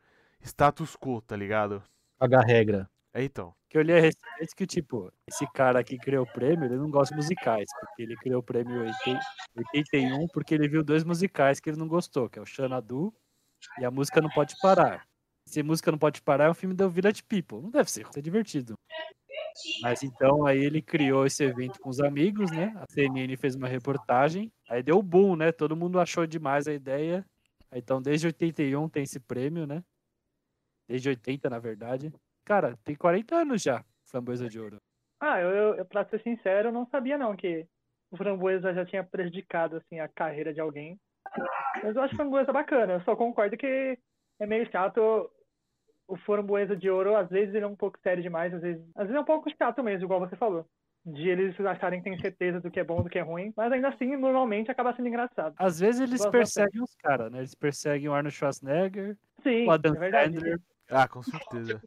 status 0.41 0.96
quo, 0.96 1.22
tá 1.22 1.36
ligado? 1.36 1.81
Pagar 2.17 2.46
regra. 2.46 2.89
É 3.19 3.23
então. 3.23 3.53
Que 3.69 3.77
eu 3.77 3.81
li 3.81 3.91
a 3.91 3.99
respeito 3.99 4.55
que, 4.55 4.65
tipo, 4.65 5.11
esse 5.29 5.45
cara 5.51 5.83
que 5.83 5.97
criou 5.97 6.23
o 6.23 6.33
prêmio, 6.33 6.65
ele 6.65 6.77
não 6.77 6.89
gosta 6.89 7.13
de 7.13 7.17
musicais, 7.17 7.67
porque 7.81 8.03
ele 8.03 8.15
criou 8.15 8.39
o 8.39 8.43
prêmio 8.43 8.77
em 8.77 8.88
80 8.88 9.19
81 9.57 10.27
porque 10.29 10.53
ele 10.53 10.69
viu 10.69 10.83
dois 10.83 11.03
musicais 11.03 11.59
que 11.59 11.69
ele 11.69 11.77
não 11.77 11.88
gostou, 11.88 12.29
que 12.29 12.39
é 12.39 12.41
o 12.41 12.45
Xanadu 12.45 13.13
e 13.79 13.83
a 13.83 13.91
música 13.91 14.21
Não 14.21 14.29
Pode 14.29 14.55
Parar. 14.61 15.05
Se 15.45 15.61
música 15.61 15.91
Não 15.91 15.99
Pode 15.99 16.21
Parar 16.21 16.45
é 16.45 16.49
um 16.49 16.53
filme 16.53 16.73
do 16.73 16.89
Village 16.89 17.21
People. 17.23 17.61
Não 17.61 17.69
deve 17.69 17.91
ser, 17.91 18.07
é 18.15 18.21
divertido. 18.21 18.75
Mas 19.81 20.01
então 20.03 20.45
aí 20.45 20.59
ele 20.63 20.81
criou 20.81 21.25
esse 21.25 21.43
evento 21.43 21.79
com 21.81 21.89
os 21.89 21.99
amigos, 21.99 22.51
né? 22.51 22.73
A 22.77 22.85
CNN 22.89 23.35
fez 23.35 23.55
uma 23.55 23.67
reportagem, 23.67 24.49
aí 24.69 24.81
deu 24.81 25.01
boom, 25.03 25.35
né? 25.35 25.51
Todo 25.51 25.75
mundo 25.75 25.99
achou 25.99 26.25
demais 26.25 26.67
a 26.67 26.73
ideia. 26.73 27.25
Então, 27.73 28.01
desde 28.01 28.27
81 28.27 28.88
tem 28.89 29.03
esse 29.03 29.19
prêmio, 29.19 29.67
né? 29.67 29.83
Desde 30.88 31.09
80, 31.09 31.49
na 31.49 31.59
verdade. 31.59 32.13
Cara, 32.50 32.75
tem 32.84 32.96
40 32.96 33.36
anos 33.36 33.62
já, 33.62 33.86
Framboesa 34.06 34.50
de 34.50 34.60
Ouro. 34.60 34.77
Ah, 35.22 35.39
eu, 35.39 35.75
eu, 35.75 35.86
pra 35.86 36.03
ser 36.06 36.20
sincero, 36.24 36.70
eu 36.70 36.72
não 36.72 36.88
sabia 36.88 37.15
não 37.15 37.36
que 37.36 37.68
o 38.10 38.18
Framboesa 38.18 38.74
já 38.74 38.84
tinha 38.84 39.03
prejudicado 39.03 39.77
assim, 39.77 40.00
a 40.00 40.08
carreira 40.08 40.51
de 40.51 40.60
alguém. 40.60 41.00
Mas 41.84 41.96
eu 41.96 42.01
acho 42.01 42.15
Framboesa 42.15 42.51
bacana, 42.51 42.94
eu 42.94 43.01
só 43.01 43.15
concordo 43.15 43.56
que 43.56 44.00
é 44.39 44.46
meio 44.48 44.68
chato 44.72 45.29
o 46.08 46.18
Framboesa 46.18 46.75
de 46.75 46.89
Ouro, 46.89 47.15
às 47.15 47.29
vezes 47.29 47.53
ele 47.53 47.65
é 47.65 47.68
um 47.68 47.75
pouco 47.75 48.00
sério 48.01 48.24
demais, 48.24 48.51
às 48.51 48.63
vezes, 48.63 48.82
às 48.96 49.03
vezes 49.03 49.15
é 49.15 49.20
um 49.20 49.25
pouco 49.25 49.48
chato 49.56 49.84
mesmo, 49.84 50.06
igual 50.06 50.20
você 50.20 50.36
falou. 50.36 50.65
De 51.06 51.29
eles 51.29 51.60
acharem 51.60 52.01
que 52.01 52.10
tem 52.10 52.20
certeza 52.20 52.60
do 52.60 52.72
que 52.72 52.79
é 52.79 52.84
bom 52.84 53.03
do 53.03 53.12
que 53.12 53.20
é 53.20 53.22
ruim, 53.22 53.53
mas 53.56 53.72
ainda 53.72 53.89
assim, 53.89 54.18
normalmente 54.18 54.72
acaba 54.72 54.96
sendo 54.96 55.08
engraçado. 55.08 55.53
Às 55.56 55.79
vezes 55.79 56.01
eles 56.01 56.25
perseguem 56.25 56.82
os 56.82 56.96
caras, 56.96 57.32
né? 57.32 57.38
Eles 57.38 57.53
perseguem 57.53 58.10
o 58.10 58.13
Arnold 58.13 58.36
Schwarzenegger, 58.36 59.15
Sim, 59.44 59.68
o 59.68 59.72
Adam 59.72 60.03
é. 60.03 60.10
Sandler. 60.10 60.60
Ah, 60.89 61.08
com 61.08 61.22
certeza. 61.22 61.79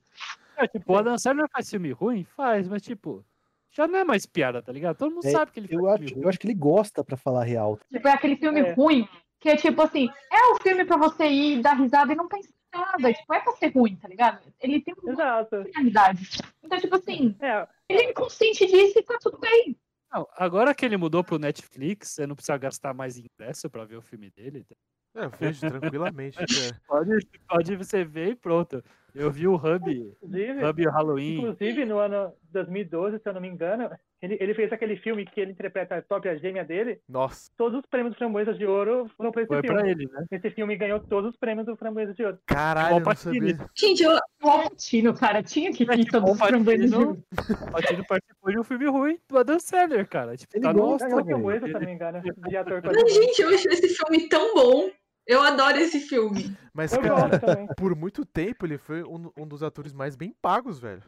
É, 0.57 0.67
tipo, 0.69 0.93
o 0.93 0.97
Adam 0.97 1.17
Sandler 1.19 1.49
faz 1.51 1.69
filme 1.71 1.91
ruim? 1.93 2.25
Faz, 2.25 2.69
mas 2.69 2.83
tipo, 2.83 3.25
já 3.71 3.87
não 3.89 3.99
é 3.99 4.05
mais 4.05 4.27
piada, 4.27 4.61
tá 4.63 4.71
ligado? 4.73 4.97
Todo 4.97 5.15
mundo 5.15 5.27
É, 5.27 5.31
sabe 5.31 5.51
que 5.53 5.61
ele 5.61 5.69
faz 5.69 5.79
Eu 5.79 5.85
filme 5.87 6.05
acho, 6.05 6.15
ruim. 6.15 6.23
eu 6.23 6.29
acho 6.29 6.39
que 6.39 6.47
ele 6.47 6.55
gosta 6.55 7.03
pra 7.05 7.17
falar 7.17 7.45
real. 7.45 7.79
Tipo, 7.91 8.09
é 8.09 8.13
aquele 8.13 8.37
filme 8.37 8.61
É. 8.61 8.73
ruim, 8.75 9.09
que 9.41 9.49
é 9.49 9.57
tipo 9.57 9.81
assim, 9.83 10.09
é 10.31 10.53
um 10.53 10.57
filme 10.63 10.85
pra 10.85 10.97
você 10.97 11.25
ir 11.27 11.63
dar 11.63 11.75
risada 11.75 12.13
e 12.13 12.17
não 12.17 12.29
pensar 12.29 12.49
em 12.75 12.79
nada. 12.79 13.13
Tipo, 13.13 13.35
é 13.35 13.41
pra 13.41 13.53
ser 13.55 13.69
ruim, 13.69 13.97
tá 13.97 14.09
ligado? 14.09 14.41
Ele 14.61 14.81
tem 14.83 14.95
uma 15.03 15.13
Exato. 15.13 15.65
finalidade. 15.65 16.29
Então, 16.63 16.79
tipo 16.79 16.97
assim, 16.97 17.37
É, 17.41 17.67
ele 17.89 18.03
é 18.03 18.13
consciente 18.13 18.67
disso 18.67 18.99
e 18.99 19.03
tá 19.03 19.19
tudo 19.21 19.39
bem. 19.39 19.77
Não, 20.13 20.29
agora 20.37 20.75
que 20.75 20.85
ele 20.85 20.99
mudou 20.99 21.25
pro 21.25 21.39
Netflix, 21.39 22.11
você 22.11 22.27
não 22.27 22.35
precisa 22.37 22.59
gastar 22.59 22.93
mais 22.93 23.17
ingresso 23.17 23.71
pra 23.71 23.85
ver 23.87 23.97
o 23.97 24.03
filme 24.03 24.31
dele. 24.31 24.67
É, 25.15 25.25
eu 25.25 25.31
vejo 25.31 25.61
tranquilamente. 25.61 26.39
é. 26.41 26.73
Pode, 26.87 27.27
pode 27.49 27.77
você 27.77 28.05
ver 28.05 28.29
e 28.31 28.35
pronto. 28.35 28.83
Eu 29.15 29.31
vi 29.31 29.47
o 29.47 29.57
Hub, 29.57 29.91
inclusive, 29.91 30.65
Hub 30.65 30.85
Halloween. 30.87 31.37
inclusive 31.37 31.85
no 31.85 31.99
ano 31.99 32.33
2012, 32.51 33.19
se 33.19 33.29
eu 33.29 33.35
não 33.35 33.43
me 33.43 33.49
engano, 33.49 33.91
ele, 34.23 34.39
ele 34.41 34.55
fez 34.55 34.73
aquele 34.73 34.97
filme 34.97 35.27
que 35.27 35.39
ele 35.39 35.53
interpreta 35.53 35.97
a 35.97 36.03
própria 36.03 36.35
gêmea 36.39 36.65
dele. 36.65 36.99
Nossa, 37.07 37.51
Todos 37.55 37.81
os 37.81 37.87
prêmios 37.87 38.15
do 38.15 38.19
Framboesa 38.19 38.55
de 38.55 38.65
Ouro 38.65 39.11
foram 39.15 39.31
pra 39.31 39.43
esse 39.43 39.49
Foi 39.49 39.61
filme. 39.61 39.79
pra 39.79 39.87
ele, 39.87 40.09
né? 40.11 40.25
Esse 40.31 40.51
filme 40.51 40.77
ganhou 40.77 40.99
todos 40.99 41.33
os 41.33 41.37
prêmios 41.37 41.67
do 41.67 41.77
Framboesa 41.77 42.15
de 42.15 42.25
Ouro. 42.25 42.39
caralho, 42.47 42.97
eu 42.97 43.01
não 43.01 43.15
sabia. 43.15 43.59
Gente, 43.77 44.07
O 44.07 44.19
Alpatino, 44.41 45.13
cara, 45.13 45.43
tinha 45.43 45.73
que 45.73 45.83
É 45.83 45.97
tipo, 45.97 46.13
todos 46.13 46.31
os 46.31 46.39
framboesas 46.39 46.91
de 46.91 46.97
Patino, 46.97 47.25
o 47.69 47.71
Patino 47.71 48.07
participou 48.07 48.51
de 48.51 48.59
um 48.59 48.65
filme 48.65 48.87
ruim 48.87 49.19
do 49.29 49.37
Adam 49.37 49.59
Sandler, 49.59 50.09
cara. 50.09 50.37
Tipo, 50.39 50.57
Ele 50.57 50.63
tá 50.63 50.73
no 50.73 50.81
gosta, 50.81 51.07
Ganhou. 51.07 51.25
Framboesa, 51.25 51.67
se 51.67 51.73
eu 51.73 51.81
não 51.81 51.87
me 51.87 51.93
engano, 51.93 52.23
de 52.23 52.57
ator 52.57 52.83
Mas, 52.83 53.15
gente, 53.15 53.43
eu 53.43 53.49
acho 53.51 53.69
esse 53.69 53.89
filme 53.91 54.27
tão 54.29 54.55
bom. 54.55 54.91
Eu 55.27 55.41
adoro 55.43 55.79
esse 55.79 56.01
filme. 56.01 56.57
Mas, 56.75 56.93
Eu 56.93 57.01
cara, 57.01 57.31
por 57.77 57.95
muito 57.95 58.25
tempo 58.25 58.67
ele 58.67 58.79
foi 58.79 59.03
um, 59.03 59.31
um 59.37 59.47
dos 59.47 59.63
atores 59.63 59.93
mais 59.93 60.17
bem 60.17 60.35
pagos, 60.43 60.79
velho. 60.79 61.03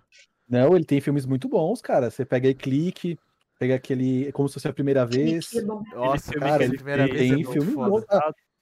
Não, 0.49 0.77
ele 0.77 0.85
tem 0.85 1.01
filmes 1.01 1.27
muito 1.27 1.49
bons, 1.49 1.81
cara. 1.81 2.11
Você 2.11 2.25
pega 2.25 2.49
aí 2.49 2.55
Clique, 2.55 3.19
pega 3.59 3.75
aquele 3.75 4.31
Como 4.33 4.49
se 4.49 4.55
fosse 4.55 4.69
a 4.69 4.73
primeira 4.73 5.07
vez. 5.07 5.51
Bom. 5.67 5.83
Nossa, 5.95 6.35
cara, 6.35 6.65
ele 6.65 6.77
primeira 6.77 7.07
vez 7.07 7.17
é 7.17 7.19
tem 7.19 7.33
muito 7.45 7.53
filme 7.53 7.75
bom. 7.75 8.03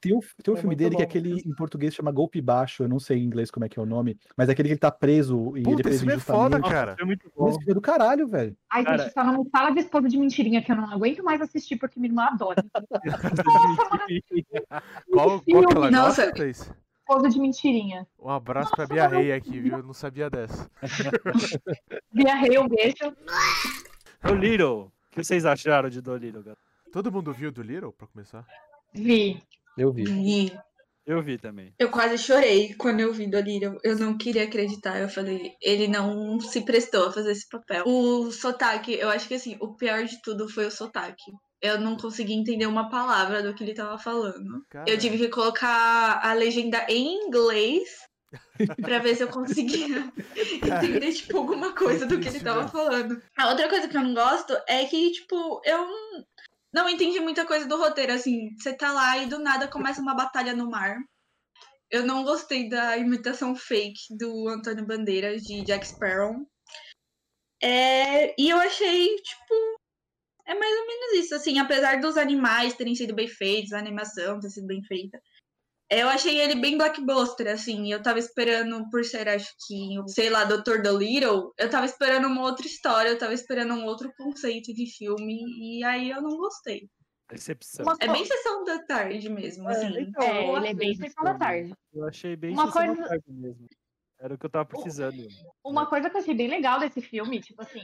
Tem 0.03 0.13
um, 0.13 0.19
tem 0.21 0.53
um 0.53 0.57
É 0.57 0.61
filme 0.61 0.67
muito 0.75 0.79
dele 0.81 0.97
que 0.97 1.03
é 1.03 1.05
bom. 1.07 1.11
aquele 1.11 1.41
em 1.49 1.55
português 1.55 1.95
chama 1.95 2.11
Golpe 2.11 2.41
Baixo, 2.41 2.83
eu 2.83 2.89
não 2.89 2.99
sei 2.99 3.19
em 3.19 3.25
inglês 3.25 3.53
como 3.53 3.65
é 3.65 3.69
que 3.69 3.79
é 3.79 3.83
o 3.83 3.87
nome, 3.87 4.19
mas 4.37 4.49
é 4.49 4.53
aquele 4.53 4.69
que 4.69 4.73
ele 4.73 4.81
tá 4.81 4.91
preso 4.91 5.53
e 5.57 5.61
ele 5.61 5.65
Puta, 5.65 5.81
é 5.81 5.83
preso 5.85 5.95
esse 5.97 6.05
filme 6.05 6.15
é 6.15 6.19
foda, 6.19 6.59
Nossa, 6.59 6.73
cara. 6.73 6.97
foi 6.97 7.07
muito 7.07 7.25
Esse 7.29 7.37
bom. 7.37 7.51
filme 7.53 7.71
é 7.71 7.75
do 7.75 7.81
caralho, 7.81 8.27
velho. 8.27 8.57
Ai, 8.69 8.83
Cara- 8.85 8.99
gente, 9.05 9.13
só 9.13 9.23
não 9.23 9.45
fala 9.49 9.71
de 9.71 9.79
esposa 9.79 10.09
de 10.09 10.19
mentirinha, 10.19 10.61
que 10.61 10.73
eu 10.73 10.77
não 10.77 10.91
aguento 10.91 11.23
mais 11.23 11.41
assistir 11.41 11.77
porque 11.77 12.01
minha 12.01 12.11
irmã 12.11 12.25
adora. 12.25 12.65
Nossa, 12.75 13.45
mano, 13.91 14.83
Qual, 15.13 15.41
qual 15.41 15.67
que 15.69 15.77
ela 15.77 15.91
Nossa. 15.93 16.23
gosta, 16.27 16.33
Thaís? 16.37 16.71
esposa 17.09 17.29
de 17.29 17.39
mentirinha. 17.41 18.07
Um 18.19 18.29
abraço 18.31 18.71
pra 18.75 18.87
Bia 18.87 19.07
Rei 19.07 19.33
aqui, 19.33 19.61
viu? 19.61 19.77
Eu 19.79 19.83
não 19.83 19.93
sabia 19.93 20.29
dessa. 20.31 20.69
Via 22.13 22.35
Rei, 22.37 22.59
um 22.59 22.69
beijo. 22.69 22.95
Dolittle. 24.23 24.85
O 24.87 24.93
que 25.11 25.23
vocês 25.23 25.45
acharam 25.45 25.89
de 25.91 26.01
Dolittle, 26.01 26.43
galera? 26.43 26.59
Todo 26.93 27.11
mundo 27.13 27.33
viu 27.33 27.51
do 27.53 27.63
Little, 27.63 27.93
pra 27.93 28.07
começar? 28.07 28.47
Vi. 28.95 29.43
Eu 29.77 29.93
vi. 29.93 30.05
E 30.05 30.53
Eu 31.07 31.23
vi 31.23 31.37
também. 31.39 31.75
eu 31.79 31.91
quase 31.91 32.17
chorei 32.19 32.75
quando 32.75 33.01
eu 33.01 33.13
vi 33.13 33.27
Dolittle. 33.29 33.79
Eu 33.83 33.97
não 33.99 34.17
queria 34.17 34.45
acreditar. 34.45 35.01
Eu 35.01 35.09
falei, 35.09 35.53
ele 35.61 35.89
não 35.89 36.39
se 36.41 36.65
prestou 36.65 37.07
a 37.09 37.13
fazer 37.13 37.33
esse 37.33 37.49
papel. 37.49 37.85
O 37.87 38.31
sotaque, 38.31 38.93
eu 38.95 39.09
acho 39.09 39.27
que 39.27 39.35
assim, 39.35 39.57
o 39.61 39.75
pior 39.75 40.05
de 40.05 40.21
tudo 40.23 40.49
foi 40.49 40.67
o 40.67 40.71
sotaque. 40.71 41.31
Eu 41.61 41.81
não 41.81 41.97
consegui 41.97 42.35
entender 42.35 42.67
uma 42.67 42.89
palavra 42.91 43.43
do 43.43 43.55
que 43.55 43.63
ele 43.65 43.75
tava 43.75 43.97
falando. 43.99 44.65
Cara, 44.71 44.89
Eu 44.91 44.99
tive 44.99 45.17
que 45.19 45.29
colocar 45.29 46.21
a 46.25 46.33
legenda 46.35 46.85
em 46.89 47.27
inglês 47.27 47.89
pra 48.81 48.99
ver 48.99 49.15
se 49.17 49.23
eu 49.23 49.29
conseguia 49.29 49.87
entender, 50.63 51.13
tipo, 51.13 51.37
alguma 51.39 51.73
coisa 51.75 52.07
do 52.07 52.19
que 52.19 52.29
ele 52.29 52.41
tava 52.41 52.67
falando. 52.69 53.21
A 53.39 53.49
outra 53.51 53.69
coisa 53.69 53.87
que 53.89 53.97
eu 53.97 54.03
não 54.03 54.15
gosto 54.15 54.57
é 54.69 54.85
que, 54.85 55.11
tipo, 55.13 55.61
eu 55.65 55.79
não- 55.79 56.25
não 56.73 56.89
entendi 56.89 57.21
muita 57.21 57.47
coisa 57.47 57.67
do 57.67 57.77
roteiro, 57.77 58.13
assim. 58.13 58.55
Você 58.59 58.75
tá 58.75 58.93
lá 58.93 59.19
e 59.19 59.27
do 59.27 59.39
nada 59.39 59.69
começa 59.69 60.01
uma 60.01 60.15
batalha 60.15 60.55
no 60.55 60.71
mar. 60.71 60.97
Eu 61.91 62.05
não 62.07 62.25
gostei 62.25 62.69
da 62.69 62.97
imitação 62.97 63.55
fake 63.55 64.17
do 64.17 64.49
Antônio 64.49 64.87
Bandeiras 64.87 65.43
de 65.43 65.63
Jack 65.65 65.87
Sparrow. 65.87 66.35
É, 67.63 68.35
e 68.41 68.49
eu 68.49 68.57
achei, 68.59 69.17
tipo, 69.17 69.55
é 70.47 70.55
mais 70.55 70.77
ou 70.81 70.87
menos 70.87 71.25
isso, 71.25 71.35
assim, 71.35 71.59
apesar 71.59 72.01
dos 72.01 72.17
animais 72.17 72.75
terem 72.75 72.95
sido 72.95 73.15
bem 73.15 73.29
feitos, 73.29 73.73
a 73.73 73.79
animação 73.79 74.41
ter 74.41 74.51
sido 74.51 74.67
bem 74.67 74.83
feita. 74.83 75.21
Eu 75.95 76.09
achei 76.09 76.41
ele 76.41 76.55
bem 76.55 76.79
blockbuster, 76.79 77.49
assim. 77.53 77.93
Eu 77.93 78.03
tava 78.03 78.19
esperando, 78.19 78.89
por 78.89 79.05
ser, 79.05 79.29
acho 79.29 79.53
que, 79.67 79.97
sei 80.09 80.31
lá, 80.31 80.45
Dr. 80.45 80.81
Dolittle, 80.83 81.53
eu 81.59 81.69
tava 81.71 81.85
esperando 81.85 82.27
uma 82.29 82.43
outra 82.43 82.67
história, 82.67 83.11
eu 83.11 83.19
tava 83.19 83.35
esperando 83.35 83.75
um 83.75 83.85
outro 83.85 84.11
conceito 84.17 84.73
de 84.73 84.87
filme, 84.87 85.43
e 85.59 85.85
aí 85.85 86.11
eu 86.11 86.23
não 86.23 86.37
gostei. 86.37 86.89
Decepção. 87.29 87.85
Uma 87.85 87.97
É 88.01 88.09
bem 88.09 88.25
sessão 88.25 88.65
da 88.65 88.79
tarde 88.85 89.29
mesmo, 89.29 89.69
É, 89.69 89.73
assim. 89.73 90.01
então, 90.01 90.23
É, 90.23 90.57
ele 90.57 90.69
é 90.69 90.75
bem 90.75 90.95
sessão 90.95 91.25
da 91.25 91.35
tarde. 91.35 91.75
Eu 91.93 92.07
achei 92.09 92.37
bem 92.37 92.53
Uma 92.53 92.67
Sessão 92.67 92.83
da 92.83 92.87
coisa- 92.95 93.09
Tarde 93.09 93.25
mesmo. 93.29 93.67
Era 94.19 94.35
o 94.35 94.39
que 94.39 94.47
eu 94.47 94.51
tava 94.51 94.65
precisando. 94.67 95.27
Uma 95.65 95.87
coisa 95.87 96.09
que 96.09 96.17
eu 96.17 96.21
achei 96.21 96.35
bem 96.35 96.49
legal 96.49 96.79
desse 96.79 97.01
filme, 97.03 97.41
tipo 97.41 97.61
assim, 97.61 97.83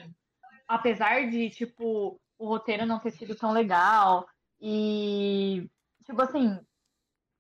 apesar 0.69 1.29
de, 1.31 1.51
tipo, 1.51 2.19
o 2.39 2.47
roteiro 2.47 2.87
não 2.87 2.99
ter 3.01 3.11
sido 3.11 3.35
tão 3.35 3.53
legal 3.53 4.27
e, 4.61 5.69
tipo 6.05 6.21
assim, 6.23 6.59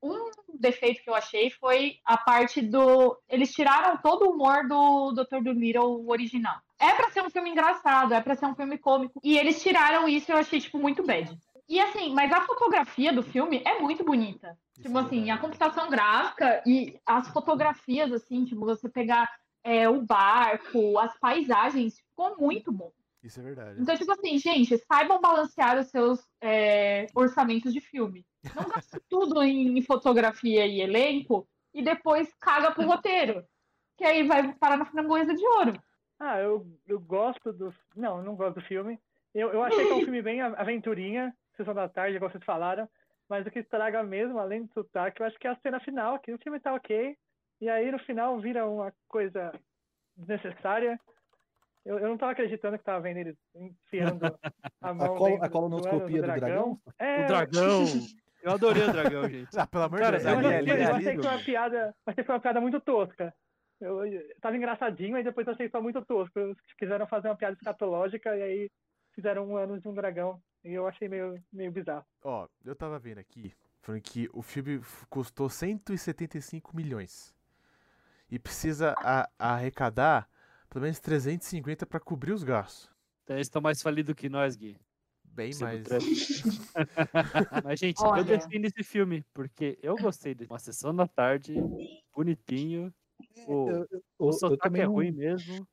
um 0.02 0.30
defeito 0.58 1.02
que 1.02 1.10
eu 1.10 1.14
achei 1.14 1.50
foi 1.50 1.98
a 2.04 2.16
parte 2.16 2.60
do... 2.60 3.18
Eles 3.28 3.52
tiraram 3.52 3.96
todo 3.98 4.26
o 4.26 4.32
humor 4.32 4.66
do 4.66 5.12
Dr. 5.12 5.42
Dolittle 5.42 6.08
original. 6.08 6.56
É 6.78 6.92
pra 6.94 7.10
ser 7.10 7.22
um 7.22 7.30
filme 7.30 7.50
engraçado, 7.50 8.14
é 8.14 8.20
pra 8.20 8.36
ser 8.36 8.46
um 8.46 8.54
filme 8.54 8.78
cômico. 8.78 9.20
E 9.24 9.36
eles 9.36 9.62
tiraram 9.62 10.08
isso 10.08 10.30
e 10.30 10.32
eu 10.32 10.38
achei, 10.38 10.60
tipo, 10.60 10.78
muito 10.78 11.02
bad. 11.04 11.36
E 11.68 11.80
assim, 11.80 12.14
mas 12.14 12.32
a 12.32 12.40
fotografia 12.42 13.12
do 13.12 13.22
filme 13.22 13.62
é 13.64 13.78
muito 13.80 14.02
bonita. 14.04 14.56
Isso 14.72 14.82
Tipo 14.82 14.98
é 14.98 15.02
assim, 15.02 15.30
a 15.30 15.38
computação 15.38 15.90
gráfica 15.90 16.62
e 16.64 16.98
as 17.04 17.28
fotografias, 17.28 18.12
assim, 18.12 18.44
tipo, 18.44 18.64
você 18.64 18.88
pegar 18.88 19.28
é, 19.62 19.88
o 19.88 20.00
barco, 20.00 20.98
as 20.98 21.18
paisagens, 21.18 21.98
ficou 21.98 22.36
muito 22.38 22.72
bom. 22.72 22.90
Isso 23.22 23.40
é 23.40 23.42
verdade. 23.42 23.80
Então, 23.80 23.96
tipo 23.96 24.12
assim, 24.12 24.38
gente, 24.38 24.76
saibam 24.78 25.20
balancear 25.20 25.78
os 25.78 25.88
seus 25.88 26.24
é, 26.40 27.06
orçamentos 27.14 27.72
de 27.72 27.80
filme. 27.80 28.24
Não 28.54 28.68
gaste 28.68 28.98
tudo 29.08 29.42
em 29.42 29.80
fotografia 29.82 30.66
e 30.66 30.80
elenco 30.80 31.48
e 31.74 31.82
depois 31.82 32.32
caga 32.34 32.70
pro 32.70 32.86
roteiro. 32.86 33.44
Que 33.96 34.04
aí 34.04 34.26
vai 34.26 34.54
parar 34.54 34.76
na 34.76 34.84
framboesa 34.84 35.34
de 35.34 35.44
ouro. 35.44 35.72
Ah, 36.20 36.38
eu, 36.40 36.66
eu 36.86 37.00
gosto 37.00 37.52
do. 37.52 37.74
Não, 37.94 38.18
eu 38.18 38.24
não 38.24 38.36
gosto 38.36 38.60
do 38.60 38.66
filme. 38.66 38.98
Eu, 39.34 39.52
eu 39.52 39.62
achei 39.62 39.84
que 39.84 39.92
é 39.92 39.94
um 39.94 40.02
filme 40.04 40.22
bem 40.22 40.40
aventurinha, 40.40 41.34
Sessão 41.56 41.74
da 41.74 41.88
Tarde, 41.88 42.16
igual 42.16 42.30
vocês 42.30 42.44
falaram. 42.44 42.88
Mas 43.28 43.46
o 43.46 43.50
que 43.50 43.58
estraga 43.58 44.02
mesmo, 44.02 44.38
além 44.38 44.64
do 44.64 44.72
sotaque, 44.72 45.20
eu 45.20 45.26
acho 45.26 45.38
que 45.38 45.46
é 45.46 45.50
a 45.50 45.56
cena 45.56 45.78
final, 45.80 46.18
que 46.18 46.32
o 46.32 46.38
filme 46.38 46.58
tá 46.58 46.72
ok. 46.72 47.16
E 47.60 47.68
aí 47.68 47.90
no 47.90 47.98
final 47.98 48.38
vira 48.40 48.66
uma 48.66 48.92
coisa 49.06 49.52
desnecessária. 50.16 50.98
Eu, 51.88 51.98
eu 52.00 52.08
não 52.08 52.18
tava 52.18 52.32
acreditando 52.32 52.76
que 52.78 52.84
tava 52.84 53.00
vendo 53.00 53.16
eles 53.16 53.36
enfiando 53.54 54.20
a 54.82 54.92
mão. 54.92 55.16
colo- 55.16 55.30
dentro 55.30 55.44
a 55.44 55.48
colonoscopia 55.48 56.20
do 56.20 56.26
dragão? 56.26 56.80
É, 56.98 57.24
O 57.24 57.26
dragão. 57.26 57.84
Eu 58.40 58.52
adorei 58.52 58.84
o 58.84 58.92
dragão, 58.92 59.28
gente. 59.28 59.58
Ah, 59.58 59.66
pelo 59.66 59.82
amor 59.84 59.98
de 59.98 60.04
Eu 60.04 60.10
Deus. 60.12 60.24
ali- 60.26 60.36
achei, 60.46 60.56
ali- 60.58 60.68
eu 60.70 60.74
ali- 60.74 60.84
achei 60.84 61.16
que 61.16 61.22
foi 61.22 61.30
uma 61.32 61.44
piada, 61.44 61.94
mas 62.06 62.14
foi 62.14 62.34
uma 62.36 62.40
piada 62.40 62.60
muito 62.60 62.80
tosca. 62.80 63.34
Eu, 63.80 64.06
eu 64.06 64.22
tava 64.40 64.56
engraçadinho, 64.56 65.16
aí 65.16 65.24
depois 65.24 65.44
eu 65.46 65.54
achei 65.54 65.68
só 65.68 65.80
muito 65.82 66.00
tosco. 66.04 66.38
Eles 66.38 66.56
quiseram 66.78 67.04
fazer 67.08 67.28
uma 67.28 67.36
piada 67.36 67.54
escatológica 67.56 68.36
e 68.36 68.42
aí 68.42 68.70
fizeram 69.12 69.44
um 69.48 69.56
ano 69.56 69.80
de 69.80 69.88
um 69.88 69.92
dragão. 69.94 70.40
E 70.64 70.72
eu 70.72 70.86
achei 70.86 71.08
meio, 71.08 71.42
meio 71.52 71.72
bizarro. 71.72 72.04
Ó, 72.22 72.46
eu 72.64 72.76
tava 72.76 72.96
vendo 72.98 73.18
aqui, 73.18 73.52
falando 73.82 74.02
que 74.02 74.28
o 74.32 74.40
filme 74.40 74.80
custou 75.10 75.48
175 75.48 76.76
milhões. 76.76 77.34
E 78.30 78.38
precisa 78.38 78.94
a- 78.98 79.28
arrecadar 79.38 80.28
pelo 80.68 80.82
menos 80.82 81.00
350 81.00 81.86
pra 81.86 82.00
cobrir 82.00 82.32
os 82.32 82.42
gastos. 82.44 82.90
Então, 83.24 83.36
eles 83.36 83.46
estão 83.46 83.60
mais 83.62 83.80
falidos 83.82 84.14
que 84.14 84.28
nós, 84.28 84.56
Gui. 84.56 84.76
Bem 85.24 85.50
mais. 85.60 85.84
Mas, 87.64 87.78
gente, 87.78 88.02
Olha. 88.02 88.20
eu 88.20 88.24
defendo 88.24 88.64
esse 88.64 88.82
filme, 88.82 89.24
porque 89.32 89.78
eu 89.82 89.94
gostei 89.96 90.34
de 90.34 90.44
uma 90.46 90.58
sessão 90.58 90.94
da 90.94 91.06
tarde, 91.06 91.54
bonitinho. 92.14 92.92
O, 93.46 93.68
Eu, 93.70 93.86
eu- 93.90 94.02
o 94.18 94.28
eu 94.28 94.32
sotaque 94.32 94.80
é 94.80 94.84
não- 94.84 94.92
ruim 94.92 95.10
mesmo. 95.12 95.66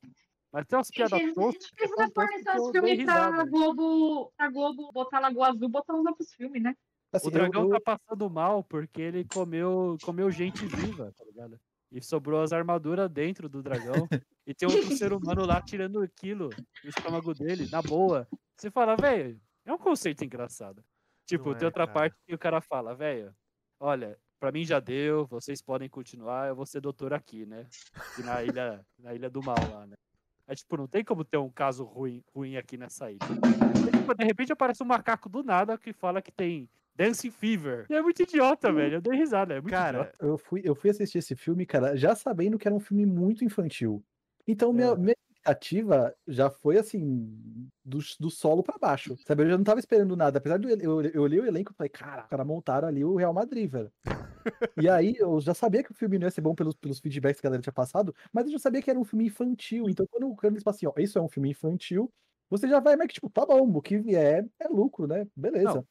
Mas 0.52 0.66
tem 0.68 0.78
umas 0.78 0.90
piadas 0.90 1.22
toscas. 1.34 1.70
que 1.72 1.88
são 1.88 2.10
toscas 2.10 2.14
fornecer 2.14 2.52
que 2.52 2.60
os 2.60 2.76
eu 2.76 2.84
filmes 2.84 3.06
pra. 3.06 3.46
Globo, 3.46 4.32
pra 4.38 4.50
Globo 4.50 4.92
botar 4.94 5.20
Lagoa 5.20 5.50
Azul, 5.50 5.70
botar 5.70 5.94
uns 5.96 6.06
outros 6.06 6.34
filmes, 6.34 6.62
né? 6.62 6.76
assim, 7.12 7.28
O 7.28 7.30
eu- 7.30 7.32
dragão 7.34 7.64
eu- 7.64 7.70
tá 7.70 7.98
passando 7.98 8.30
mal 8.30 8.64
porque 8.64 9.02
ele 9.02 9.26
comeu, 9.26 9.98
comeu 10.04 10.30
gente 10.32 10.66
viva, 10.66 11.12
tá 11.18 11.24
ligado? 11.26 11.60
E 11.96 12.02
sobrou 12.02 12.42
as 12.42 12.52
armaduras 12.52 13.10
dentro 13.10 13.48
do 13.48 13.64
dragão. 13.64 14.06
e 14.46 14.54
tem 14.54 14.68
outro 14.68 14.98
ser 14.98 15.14
humano 15.14 15.46
lá 15.46 15.62
tirando 15.62 16.02
aquilo 16.02 16.50
do 16.50 16.90
estômago 16.90 17.34
dele, 17.34 17.70
na 17.72 17.82
boa. 17.82 18.28
Você 18.58 18.70
fala, 18.70 18.98
velho, 18.98 19.40
é 19.64 19.74
um 19.74 19.78
conceito 19.78 20.22
engraçado. 20.26 20.84
Tipo, 21.26 21.52
Não 21.52 21.56
tem 21.56 21.64
é, 21.64 21.68
outra 21.68 21.88
cara. 21.88 21.94
parte 21.94 22.18
que 22.28 22.36
o 22.36 22.38
cara 22.38 22.60
fala, 22.60 22.94
velho, 22.94 23.34
olha, 23.80 24.20
pra 24.38 24.52
mim 24.52 24.66
já 24.66 24.82
deu, 24.82 25.26
vocês 25.26 25.62
podem 25.62 25.88
continuar, 25.88 26.50
eu 26.50 26.56
vou 26.56 26.66
ser 26.66 26.82
doutor 26.82 27.14
aqui, 27.14 27.46
né? 27.46 27.66
Na 28.26 28.44
ilha, 28.44 28.86
na 29.00 29.14
ilha 29.16 29.30
do 29.30 29.42
mal 29.42 29.56
lá, 29.72 29.88
né? 29.88 29.96
É 30.48 30.54
tipo, 30.54 30.76
não 30.76 30.88
tem 30.88 31.02
como 31.02 31.24
ter 31.24 31.38
um 31.38 31.50
caso 31.50 31.86
ruim, 31.86 32.22
ruim 32.36 32.58
aqui 32.58 32.78
nessa 32.78 33.10
ilha. 33.10 33.20
Tipo, 33.90 34.14
de 34.14 34.26
repente 34.26 34.52
aparece 34.52 34.84
um 34.84 34.86
macaco 34.86 35.30
do 35.30 35.42
nada 35.44 35.78
que 35.78 35.94
fala 35.94 36.22
que 36.22 36.32
tem 36.32 36.70
Dancing 36.96 37.32
Fever. 37.32 37.86
E 37.90 37.94
é 37.96 38.02
muito 38.02 38.22
idiota, 38.22 38.72
velho. 38.72 38.96
Eu 38.96 39.02
dei 39.02 39.18
risada, 39.18 39.54
é 39.54 39.62
muito 39.62 39.70
Cara, 39.70 40.00
idiota. 40.00 40.18
eu 40.20 40.38
fui, 40.38 40.62
eu 40.64 40.76
fui 40.76 40.90
assistir 40.90 41.18
esse 41.20 41.36
filme, 41.36 41.66
cara, 41.66 41.96
já 41.96 42.16
sabendo 42.16 42.58
que 42.58 42.68
era 42.68 42.76
um 42.76 42.80
filme 42.80 43.06
muito 43.06 43.44
infantil. 43.44 44.04
Então, 44.48 44.72
minha, 44.72 44.90
É. 44.90 44.96
minha 44.96 45.16
expectativa 45.30 46.16
já 46.28 46.50
foi 46.50 46.78
assim, 46.78 47.70
do, 47.84 48.00
do 48.20 48.30
solo 48.30 48.64
pra 48.64 48.78
baixo. 48.80 49.16
Sabe? 49.28 49.44
Eu 49.44 49.50
já 49.50 49.58
não 49.58 49.64
tava 49.64 49.80
esperando 49.80 50.16
nada. 50.16 50.38
Apesar 50.38 50.58
de 50.58 50.70
eu, 50.70 50.78
eu, 50.80 51.02
eu 51.12 51.22
olhei 51.24 51.40
o 51.40 51.46
elenco 51.46 51.72
e 51.72 51.76
falei, 51.76 51.90
cara, 51.90 52.24
os 52.24 52.30
caras 52.30 52.46
montaram 52.48 52.88
ali 52.88 53.04
o 53.04 53.16
Real 53.16 53.34
Madrid, 53.34 53.70
velho. 53.70 53.92
e 54.78 54.90
aí 54.90 55.16
eu 55.18 55.40
já 55.42 55.54
sabia 55.54 55.84
que 55.84 55.92
o 55.92 55.96
filme 55.96 56.20
não 56.20 56.28
ia 56.28 56.32
ser 56.32 56.42
bom 56.42 56.56
pelos, 56.56 56.76
pelos 56.76 57.00
feedbacks 57.00 57.42
que 57.42 57.48
a 57.48 57.50
galera 57.50 57.62
tinha 57.64 57.74
passado, 57.74 58.14
mas 58.34 58.46
eu 58.46 58.52
já 58.54 58.60
sabia 58.60 58.82
que 58.82 58.90
era 58.90 59.00
um 59.00 59.06
filme 59.06 59.26
infantil. 59.26 59.90
Então, 59.90 60.06
quando, 60.10 60.36
quando 60.36 60.54
eles 60.54 60.64
falam 60.64 60.76
assim, 60.76 60.88
ó, 60.88 60.94
isso 60.98 61.18
é 61.18 61.22
um 61.22 61.30
filme 61.30 61.50
infantil, 61.52 62.12
você 62.50 62.68
já 62.68 62.80
vai, 62.80 62.96
mas 62.96 63.08
que, 63.08 63.16
tipo, 63.16 63.30
tá 63.30 63.46
bom, 63.46 63.68
o 63.76 63.82
que 63.82 63.98
vier 63.98 64.48
é 64.60 64.68
lucro, 64.68 65.08
né? 65.08 65.28
Beleza. 65.36 65.76
Não, 65.76 65.88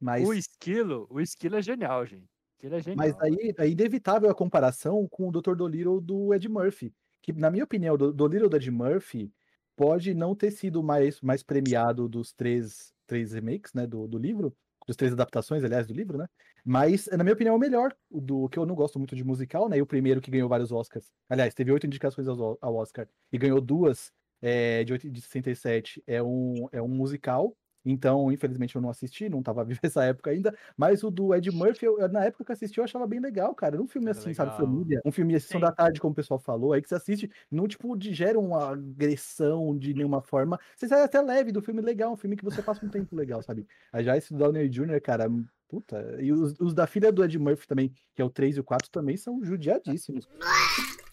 Mas, 0.00 0.26
O 0.26 0.32
esquilo, 0.32 1.06
o 1.10 1.20
esquilo 1.20 1.56
é 1.56 1.62
genial, 1.62 2.04
gente. 2.06 2.28
É 2.62 2.80
genial. 2.80 2.96
mas 2.96 3.18
aí 3.20 3.54
é 3.56 3.68
inevitável 3.68 4.28
a 4.30 4.34
comparação 4.34 5.06
com 5.08 5.28
o 5.28 5.32
Dr. 5.32 5.54
Dolittle 5.54 6.00
do 6.00 6.34
Ed 6.34 6.48
Murphy. 6.48 6.92
Que, 7.22 7.32
na 7.32 7.50
minha 7.50 7.64
opinião, 7.64 7.94
o 7.94 8.12
Dolittle 8.12 8.48
do 8.48 8.56
Ed 8.56 8.70
Murphy 8.70 9.32
pode 9.76 10.12
não 10.12 10.34
ter 10.34 10.50
sido 10.50 10.82
mais, 10.82 11.20
mais 11.20 11.42
premiado 11.42 12.08
dos 12.08 12.32
três, 12.32 12.92
três 13.06 13.32
remakes, 13.32 13.72
né, 13.72 13.86
do, 13.86 14.06
do 14.06 14.18
livro, 14.18 14.54
dos 14.86 14.96
três 14.96 15.12
adaptações, 15.12 15.64
aliás, 15.64 15.86
do 15.86 15.94
livro, 15.94 16.18
né? 16.18 16.26
Mas, 16.64 17.06
na 17.06 17.24
minha 17.24 17.32
opinião, 17.32 17.54
é 17.54 17.56
o 17.56 17.60
melhor, 17.60 17.96
o 18.10 18.20
do 18.20 18.48
que 18.48 18.58
eu 18.58 18.66
não 18.66 18.74
gosto 18.74 18.98
muito 18.98 19.16
de 19.16 19.24
musical, 19.24 19.68
né? 19.68 19.78
E 19.78 19.82
o 19.82 19.86
primeiro 19.86 20.20
que 20.20 20.30
ganhou 20.30 20.48
vários 20.48 20.70
Oscars. 20.70 21.10
Aliás, 21.28 21.54
teve 21.54 21.72
oito 21.72 21.86
indicações 21.86 22.28
ao, 22.28 22.58
ao 22.60 22.74
Oscar 22.74 23.08
e 23.32 23.38
ganhou 23.38 23.60
duas 23.60 24.12
é, 24.42 24.84
de, 24.84 24.98
de 25.10 25.20
67. 25.20 26.02
É 26.06 26.22
um, 26.22 26.68
é 26.72 26.82
um 26.82 26.88
musical. 26.88 27.56
Então, 27.84 28.30
infelizmente, 28.30 28.76
eu 28.76 28.82
não 28.82 28.90
assisti, 28.90 29.28
não 29.28 29.42
tava 29.42 29.64
vivo 29.64 29.80
essa 29.82 30.04
época 30.04 30.30
ainda. 30.30 30.54
Mas 30.76 31.02
o 31.02 31.10
do 31.10 31.34
Ed 31.34 31.50
Murphy, 31.50 31.86
eu- 31.86 32.08
na 32.08 32.24
época 32.24 32.44
que 32.44 32.50
eu 32.50 32.54
assisti, 32.54 32.78
eu 32.78 32.84
achava 32.84 33.06
bem 33.06 33.20
legal, 33.20 33.54
cara. 33.54 33.76
Era 33.76 33.82
um 33.82 33.86
filme 33.88 34.08
Era 34.08 34.18
assim, 34.18 34.34
sabe, 34.34 34.50
legal. 34.52 34.66
família. 34.66 35.00
Um 35.04 35.12
filme 35.12 35.38
Sessão 35.40 35.60
Sim. 35.60 35.66
da 35.66 35.72
Tarde, 35.72 36.00
como 36.00 36.12
o 36.12 36.14
pessoal 36.14 36.38
falou, 36.38 36.72
aí 36.72 36.82
que 36.82 36.88
você 36.88 36.94
assiste, 36.94 37.30
não, 37.50 37.66
tipo, 37.66 37.96
digera 37.96 38.38
uma 38.38 38.70
agressão 38.72 39.76
de 39.76 39.94
nenhuma 39.94 40.20
forma. 40.20 40.58
Você 40.76 40.86
sai 40.88 41.02
até 41.02 41.20
leve 41.20 41.52
do 41.52 41.62
filme 41.62 41.80
legal, 41.80 42.12
um 42.12 42.16
filme 42.16 42.36
que 42.36 42.44
você 42.44 42.62
passa 42.62 42.84
um 42.84 42.88
tempo 42.88 43.14
legal, 43.16 43.42
sabe? 43.42 43.66
Aí 43.92 44.04
já 44.04 44.16
esse 44.16 44.32
do 44.32 44.38
Downey 44.38 44.68
Jr., 44.68 45.00
cara, 45.00 45.28
puta. 45.68 46.16
E 46.20 46.32
os, 46.32 46.54
os 46.60 46.74
da 46.74 46.86
filha 46.86 47.10
do 47.12 47.24
Ed 47.24 47.38
Murphy 47.38 47.66
também, 47.66 47.92
que 48.14 48.20
é 48.20 48.24
o 48.24 48.30
3 48.30 48.56
e 48.56 48.60
o 48.60 48.64
4, 48.64 48.90
também 48.90 49.16
são 49.16 49.42
judiadíssimos. 49.44 50.28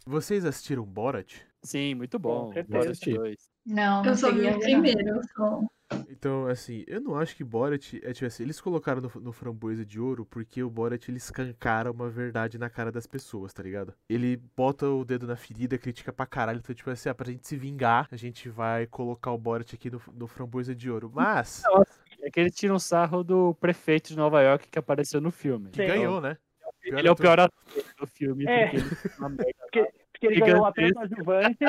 Vocês 0.06 0.46
assistiram 0.46 0.84
Borat? 0.84 1.36
Sim, 1.64 1.96
muito 1.96 2.18
bom. 2.18 2.52
certeza. 2.54 2.70
Borat 2.78 2.90
Assisti. 2.92 3.14
2. 3.14 3.36
Não, 3.66 4.02
não 4.04 4.12
Eu 4.12 4.16
só 4.18 4.32
vi 4.32 4.42
o 4.42 4.52
não. 4.52 4.60
primeiro. 4.60 5.22
Só. 5.36 5.62
Então, 6.10 6.48
assim, 6.48 6.84
eu 6.88 7.00
não 7.00 7.16
acho 7.16 7.36
que 7.36 7.44
Borat 7.44 7.94
é 8.04 8.12
tipo 8.12 8.26
assim, 8.26 8.44
eles 8.44 8.60
colocaram 8.60 9.02
no, 9.02 9.22
no 9.22 9.32
Framboesa 9.32 9.86
de 9.86 10.00
Ouro 10.00 10.26
porque 10.26 10.64
o 10.64 10.70
Borat 10.70 11.08
ele 11.08 11.18
escancara 11.18 11.92
uma 11.92 12.10
verdade 12.10 12.58
na 12.58 12.70
cara 12.70 12.92
das 12.92 13.06
pessoas, 13.06 13.54
tá 13.54 13.62
ligado? 13.64 13.94
Ele 14.10 14.36
bota 14.56 14.88
o 14.90 15.06
dedo 15.06 15.28
na 15.28 15.36
ferida, 15.36 15.78
critica 15.78 16.12
pra 16.12 16.26
caralho, 16.26 16.60
então, 16.60 16.74
tipo 16.76 16.90
assim, 16.90 17.10
ah, 17.10 17.16
pra 17.16 17.32
gente 17.32 17.48
se 17.48 17.56
vingar, 17.56 18.08
a 18.12 18.16
gente 18.18 18.50
vai 18.50 18.88
colocar 18.88 19.32
o 19.32 19.38
Borat 19.38 19.74
aqui 19.74 19.90
no, 19.90 20.02
no 20.14 20.28
Framboesa 20.28 20.74
de 20.76 20.90
Ouro. 20.90 21.12
Mas, 21.14 21.64
É 22.20 22.32
que 22.32 22.40
eles 22.40 22.56
tiram 22.56 22.80
sarro 22.80 23.24
do 23.24 23.54
prefeito 23.56 24.10
de 24.10 24.18
Nova 24.18 24.42
York 24.42 24.68
que 24.70 24.80
apareceu 24.80 25.22
no 25.22 25.32
filme. 25.32 25.70
que 25.70 25.86
ganhou, 25.86 26.20
né? 26.20 26.38
Ele 26.84 27.08
é 27.08 27.12
o 27.12 27.16
pior 27.16 27.40
ator 27.40 27.58
do 28.00 28.08
filme, 28.08 28.46
É. 28.46 28.70
porque 28.70 28.78
ele 28.78 29.16
uma 29.20 29.30
merda. 29.30 29.54
Porque 30.18 30.26
ele 30.34 30.40
ganhou 30.40 30.62
um 30.62 30.66
ator 30.66 30.92
coadjuvante 30.94 31.60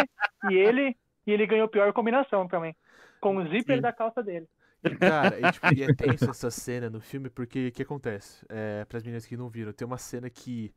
e 0.50 0.54
ele, 0.54 0.96
e 1.26 1.32
ele 1.32 1.46
ganhou 1.46 1.68
pior 1.68 1.92
combinação 1.92 2.48
também. 2.48 2.74
Com 3.20 3.36
o 3.36 3.48
zíper 3.48 3.76
Sim. 3.76 3.82
da 3.82 3.92
calça 3.92 4.22
dele. 4.22 4.48
Cara, 4.98 5.38
e, 5.40 5.52
tipo, 5.52 5.74
e 5.74 5.82
é 5.82 5.86
tenso 5.94 6.30
essa 6.30 6.50
cena 6.50 6.88
no 6.88 7.00
filme, 7.00 7.28
porque 7.28 7.68
o 7.68 7.72
que 7.72 7.82
acontece? 7.82 8.44
É, 8.48 8.84
pras 8.84 9.02
meninas 9.02 9.26
que 9.26 9.36
não 9.36 9.48
viram, 9.48 9.72
tem 9.72 9.86
uma 9.86 9.98
cena 9.98 10.30
que, 10.30 10.72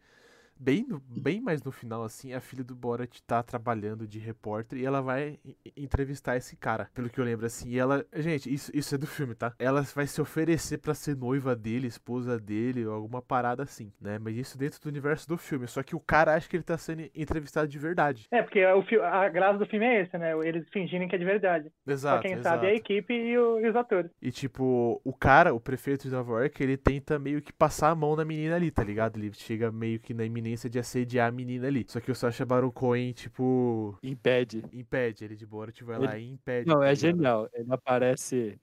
bem, 0.61 0.85
no- 0.87 0.99
bem 0.99 1.41
mais 1.41 1.63
no 1.63 1.71
final, 1.71 2.03
assim, 2.03 2.33
a 2.33 2.39
filha 2.41 2.63
do 2.63 2.75
Borat 2.75 3.19
tá 3.25 3.41
trabalhando 3.41 4.07
de 4.07 4.19
repórter 4.19 4.79
e 4.79 4.85
ela 4.85 5.01
vai 5.01 5.39
entrevistar 5.75 6.37
esse 6.37 6.55
cara, 6.55 6.89
pelo 6.93 7.09
que 7.09 7.19
eu 7.19 7.25
lembro, 7.25 7.45
assim. 7.45 7.69
E 7.69 7.79
ela, 7.79 8.05
gente, 8.15 8.53
isso, 8.53 8.71
isso 8.73 8.93
é 8.95 8.97
do 8.97 9.07
filme, 9.07 9.33
tá? 9.35 9.53
Ela 9.57 9.81
vai 9.81 10.05
se 10.07 10.21
oferecer 10.21 10.77
pra 10.77 10.93
ser 10.93 11.15
noiva 11.15 11.55
dele, 11.55 11.87
esposa 11.87 12.39
dele, 12.39 12.85
ou 12.85 12.93
alguma 12.93 13.21
parada 13.21 13.63
assim, 13.63 13.91
né? 13.99 14.19
Mas 14.19 14.35
isso 14.37 14.57
dentro 14.57 14.79
do 14.81 14.87
universo 14.89 15.27
do 15.27 15.37
filme. 15.37 15.67
Só 15.67 15.81
que 15.83 15.95
o 15.95 15.99
cara 15.99 16.35
acha 16.35 16.47
que 16.47 16.55
ele 16.55 16.63
tá 16.63 16.77
sendo 16.77 17.03
entrevistado 17.15 17.67
de 17.67 17.79
verdade. 17.79 18.27
É, 18.31 18.41
porque 18.41 18.63
o, 18.65 19.03
a 19.03 19.27
graça 19.29 19.57
do 19.57 19.65
filme 19.65 19.85
é 19.85 20.01
esse, 20.03 20.17
né? 20.17 20.31
Eles 20.47 20.67
fingirem 20.69 21.07
que 21.07 21.15
é 21.15 21.17
de 21.19 21.25
verdade. 21.25 21.71
Exato. 21.87 22.17
Só 22.17 22.21
quem 22.21 22.33
exato. 22.33 22.43
sabe 22.55 22.67
é 22.67 22.71
a 22.71 22.75
equipe 22.75 23.13
e, 23.13 23.37
o- 23.37 23.59
e 23.59 23.67
os 23.69 23.75
atores. 23.75 24.11
E 24.21 24.31
tipo, 24.31 25.01
o 25.03 25.13
cara, 25.13 25.53
o 25.53 25.59
prefeito 25.59 26.03
de 26.03 26.11
Nova 26.13 26.39
York, 26.41 26.61
ele 26.61 26.77
tenta 26.77 27.17
meio 27.17 27.41
que 27.41 27.51
passar 27.53 27.89
a 27.89 27.95
mão 27.95 28.15
na 28.15 28.23
menina 28.25 28.55
ali, 28.55 28.69
tá 28.71 28.83
ligado? 28.83 29.17
Ele 29.17 29.31
chega 29.33 29.71
meio 29.71 29.99
que 29.99 30.13
na 30.13 30.23
iminência 30.23 30.50
de 30.69 30.79
assediar 30.79 31.29
a 31.29 31.31
menina 31.31 31.67
ali. 31.67 31.85
Só 31.87 31.99
que 31.99 32.11
o 32.11 32.15
Sacha 32.15 32.45
Baron 32.45 32.71
Cohen, 32.71 33.11
tipo, 33.13 33.97
Impede. 34.03 34.63
impede 34.73 35.23
ele 35.25 35.35
de 35.35 35.45
Borat, 35.45 35.81
vai 35.83 35.97
Ele- 35.97 36.05
lá 36.05 36.17
e 36.17 36.29
impede. 36.29 36.67
Não, 36.69 36.81
é 36.83 36.93
genial. 36.95 37.47
Ele 37.53 37.71
aparece. 37.71 38.59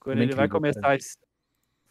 Quando 0.00 0.16
Ele 0.18 0.22
é 0.22 0.24
ele 0.26 0.34
vai 0.36 0.46
incrível, 0.46 0.72
cara. 0.72 0.80
começar 0.82 1.16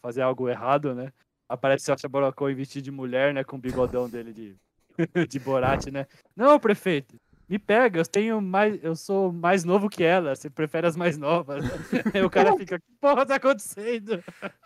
fazer 0.02 0.22
algo 0.22 0.48
errado, 0.48 0.94
né? 0.94 1.12
Aparece 1.48 1.84
o 1.84 1.86
Sacha 1.86 2.08
Baron 2.08 2.32
Cohen 2.32 2.54
vestido 2.54 2.84
de 2.84 2.90
mulher, 2.90 3.32
né? 3.34 3.42
Com 3.44 3.56
o 3.56 3.60
bigodão 3.60 4.08
dele 4.08 4.32
de, 4.32 4.56
de 5.28 5.38
Borat, 5.38 5.86
né? 5.90 6.06
Não, 6.36 6.58
prefeito. 6.58 7.18
Me 7.48 7.58
pega, 7.58 8.00
eu 8.00 8.06
tenho 8.06 8.40
mais. 8.42 8.78
Eu 8.84 8.94
sou 8.94 9.32
mais 9.32 9.64
novo 9.64 9.88
que 9.88 10.04
ela. 10.04 10.36
Você 10.36 10.50
prefere 10.50 10.86
as 10.86 10.96
mais 10.96 11.16
novas. 11.16 11.64
Aí 12.14 12.22
o 12.22 12.28
cara 12.28 12.54
fica, 12.56 12.78
que 12.78 12.92
porra 13.00 13.24
tá 13.24 13.36
acontecendo? 13.36 14.22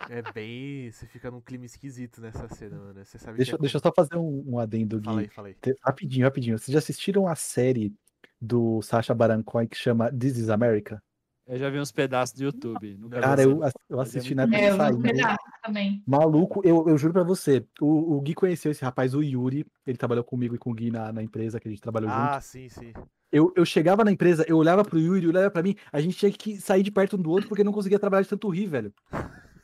É 0.09 0.21
bem. 0.33 0.91
Você 0.91 1.07
fica 1.07 1.31
num 1.31 1.39
clima 1.39 1.65
esquisito 1.65 2.19
nessa 2.19 2.47
cena, 2.49 2.77
mano. 2.77 3.05
Você 3.05 3.17
sabe 3.17 3.37
Deixa, 3.37 3.53
que 3.53 3.55
é... 3.55 3.61
deixa 3.61 3.77
eu 3.77 3.81
só 3.81 3.91
fazer 3.95 4.17
um, 4.17 4.43
um 4.45 4.59
adendo, 4.59 4.99
Gui. 4.99 5.29
Aí. 5.37 5.53
Te- 5.61 5.77
Rapidinho, 5.81 6.25
rapidinho. 6.25 6.59
Vocês 6.59 6.73
já 6.73 6.79
assistiram 6.79 7.25
a 7.27 7.35
série 7.35 7.93
do 8.41 8.81
Sacha 8.81 9.13
Baron 9.13 9.41
Cohen 9.43 9.67
que 9.67 9.77
chama 9.77 10.11
This 10.11 10.37
is 10.37 10.49
America? 10.49 11.01
Eu 11.45 11.57
já 11.57 11.69
vi 11.69 11.79
uns 11.79 11.91
pedaços 11.91 12.35
do 12.35 12.43
YouTube. 12.43 12.97
Cara, 13.11 13.41
eu, 13.41 13.59
eu 13.89 13.99
assisti 13.99 14.33
na 14.33 14.43
época 14.43 14.57
É, 14.57 15.35
também. 15.61 16.03
Maluco, 16.07 16.61
eu, 16.63 16.87
eu 16.87 16.97
juro 16.97 17.13
pra 17.13 17.23
você, 17.23 17.65
o, 17.81 18.15
o 18.15 18.21
Gui 18.21 18.33
conheceu 18.33 18.71
esse 18.71 18.83
rapaz, 18.83 19.13
o 19.13 19.21
Yuri, 19.21 19.65
ele 19.85 19.97
trabalhou 19.97 20.23
comigo 20.23 20.55
e 20.55 20.57
com 20.57 20.71
o 20.71 20.73
Gui 20.73 20.89
na, 20.91 21.11
na 21.11 21.21
empresa 21.23 21.59
que 21.59 21.67
a 21.67 21.71
gente 21.71 21.81
trabalhou 21.81 22.09
junto. 22.09 22.21
Ah, 22.21 22.41
sim, 22.41 22.69
sim. 22.69 22.93
Eu, 23.31 23.51
eu 23.55 23.65
chegava 23.65 24.03
na 24.03 24.11
empresa, 24.11 24.45
eu 24.47 24.57
olhava 24.57 24.83
pro 24.85 24.99
Yuri, 24.99 25.27
olhava 25.27 25.49
pra 25.49 25.63
mim, 25.63 25.75
a 25.91 25.99
gente 25.99 26.17
tinha 26.17 26.31
que 26.31 26.57
sair 26.61 26.83
de 26.83 26.91
perto 26.91 27.17
um 27.17 27.21
do 27.21 27.29
outro 27.31 27.49
porque 27.49 27.63
não 27.63 27.71
conseguia 27.73 27.97
trabalhar 27.99 28.21
de 28.21 28.29
tanto 28.29 28.47
rir, 28.49 28.67
velho. 28.67 28.93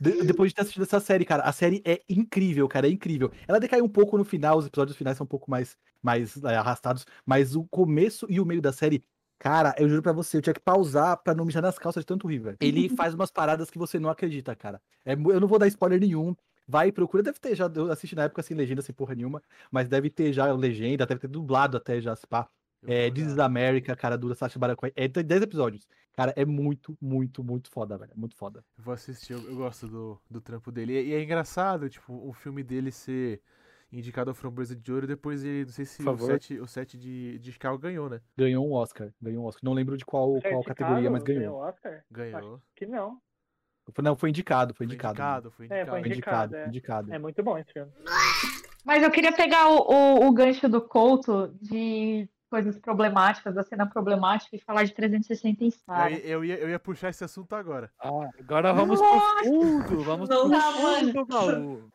De- 0.00 0.22
depois 0.24 0.50
de 0.50 0.54
ter 0.56 0.62
assistido 0.62 0.82
essa 0.82 0.98
série, 0.98 1.24
cara, 1.24 1.42
a 1.44 1.52
série 1.52 1.82
é 1.84 2.00
incrível, 2.08 2.66
cara, 2.66 2.88
é 2.88 2.90
incrível. 2.90 3.30
Ela 3.46 3.60
decai 3.60 3.80
um 3.80 3.88
pouco 3.88 4.16
no 4.18 4.24
final, 4.24 4.58
os 4.58 4.66
episódios 4.66 4.96
finais 4.96 5.16
são 5.16 5.24
um 5.24 5.28
pouco 5.28 5.50
mais, 5.50 5.76
mais 6.02 6.42
é, 6.42 6.56
arrastados, 6.56 7.06
mas 7.24 7.54
o 7.54 7.64
começo 7.64 8.26
e 8.28 8.40
o 8.40 8.46
meio 8.46 8.62
da 8.62 8.72
série, 8.72 9.04
cara, 9.40 9.74
eu 9.78 9.88
juro 9.88 10.02
pra 10.02 10.12
você, 10.12 10.36
eu 10.36 10.42
tinha 10.42 10.54
que 10.54 10.60
pausar 10.60 11.16
pra 11.16 11.34
não 11.34 11.44
mijar 11.44 11.62
nas 11.62 11.78
calças 11.78 12.02
de 12.02 12.06
tanto 12.06 12.28
rir, 12.28 12.38
velho. 12.38 12.56
Ele 12.60 12.88
faz 12.94 13.14
umas 13.14 13.30
paradas 13.32 13.70
que 13.70 13.78
você 13.78 13.98
não 13.98 14.10
acredita, 14.10 14.54
cara. 14.54 14.80
É 15.04 15.14
eu 15.14 15.40
não 15.40 15.48
vou 15.48 15.58
dar 15.58 15.66
spoiler 15.66 15.98
nenhum. 15.98 16.36
Vai 16.68 16.88
e 16.88 16.92
procura, 16.92 17.22
deve 17.22 17.40
ter 17.40 17.56
já, 17.56 17.68
eu 17.74 17.90
assisti 17.90 18.14
na 18.14 18.24
época 18.24 18.42
sem 18.42 18.56
legenda, 18.56 18.80
sem 18.80 18.94
porra 18.94 19.16
nenhuma, 19.16 19.42
mas 19.72 19.88
deve 19.88 20.08
ter 20.08 20.32
já 20.32 20.52
legenda, 20.52 21.04
deve 21.04 21.20
ter 21.20 21.26
dublado 21.26 21.76
até 21.76 22.00
já, 22.00 22.14
se 22.14 22.26
pá. 22.28 22.48
É, 22.86 23.10
This 23.10 23.32
is. 23.32 23.38
America, 23.38 23.94
cara, 23.96 24.16
do 24.16 24.32
Sacha 24.34 24.58
Baron 24.58 24.76
Cohen. 24.76 24.92
É, 24.94 25.08
tem 25.08 25.24
10 25.24 25.42
episódios. 25.42 25.88
Cara, 26.12 26.32
é 26.36 26.44
muito, 26.44 26.96
muito, 27.00 27.42
muito 27.42 27.70
foda, 27.70 27.98
velho. 27.98 28.12
Muito 28.14 28.36
foda. 28.36 28.64
Eu 28.78 28.84
vou 28.84 28.94
assistir, 28.94 29.32
eu, 29.32 29.40
eu 29.48 29.56
gosto 29.56 29.86
do, 29.86 30.20
do 30.30 30.40
trampo 30.40 30.70
dele. 30.70 30.92
E, 30.92 31.08
e 31.08 31.14
é 31.14 31.22
engraçado, 31.22 31.88
tipo, 31.88 32.12
o 32.12 32.32
filme 32.32 32.62
dele 32.62 32.90
ser 32.90 33.40
indicado 33.92 34.30
ao 34.30 34.34
Framboesa 34.34 34.74
de 34.76 34.92
Ouro, 34.92 35.06
depois 35.06 35.44
ele, 35.44 35.64
não 35.64 35.72
sei 35.72 35.84
se 35.84 36.02
o 36.08 36.16
set, 36.18 36.58
o 36.60 36.66
set 36.66 36.96
de, 36.98 37.38
de 37.38 37.52
Chicago 37.52 37.78
ganhou, 37.78 38.08
né? 38.08 38.20
Ganhou 38.36 38.66
um 38.66 38.72
Oscar. 38.72 39.10
Ganhou 39.20 39.44
um 39.44 39.46
Oscar. 39.46 39.60
Não 39.64 39.72
lembro 39.72 39.96
de 39.96 40.04
qual, 40.04 40.28
qual 40.32 40.40
Chicago 40.42 40.64
categoria, 40.64 41.10
mas 41.10 41.22
ganhou 41.22 41.40
ganhou. 41.42 41.56
Oscar? 41.60 42.04
Ganhou. 42.10 42.60
Que 42.76 42.86
não. 42.86 43.18
Foi- 43.92 44.04
Não, 44.04 44.14
foi 44.14 44.28
indicado, 44.30 44.72
foi 44.74 44.86
Foi 44.86 44.86
indicado. 44.86 45.14
indicado, 45.14 45.50
foi 45.50 45.64
É, 45.64 45.66
indicado. 45.66 45.90
foi 45.90 46.00
Foi 46.00 46.08
indicado, 46.10 46.44
Indicado, 46.44 46.56
é. 46.56 46.68
indicado. 46.68 47.14
É 47.14 47.18
muito 47.18 47.42
bom 47.42 47.58
esse 47.58 47.72
filme. 47.72 47.90
Mas 48.84 49.02
eu 49.02 49.10
queria 49.10 49.32
pegar 49.32 49.68
o, 49.68 49.78
o, 49.92 50.26
o 50.28 50.32
gancho 50.32 50.68
do 50.68 50.80
Couto 50.80 51.52
de 51.60 52.28
coisas 52.48 52.78
problemáticas, 52.78 53.54
da 53.54 53.62
cena 53.62 53.86
problemática, 53.88 54.56
e 54.56 54.60
falar 54.60 54.84
de 54.84 54.92
360 54.92 55.62
Eu, 55.62 55.66
Inside. 55.68 56.14
ia- 56.14 56.26
eu, 56.26 56.44
ia, 56.44 56.58
eu 56.58 56.68
ia 56.68 56.78
puxar 56.80 57.08
esse 57.10 57.22
assunto 57.22 57.54
agora. 57.54 57.90
Ah, 57.98 58.28
agora 58.38 58.72
vamos 58.72 59.00
Nossa! 59.00 59.34
pro 59.42 59.44
fundo. 59.44 60.00
Vamos 60.04 60.28
Não, 60.28 60.40
pro 60.42 60.48
não, 60.48 60.72
fundo 60.72 61.12
do 61.12 61.26
baú. 61.26 61.90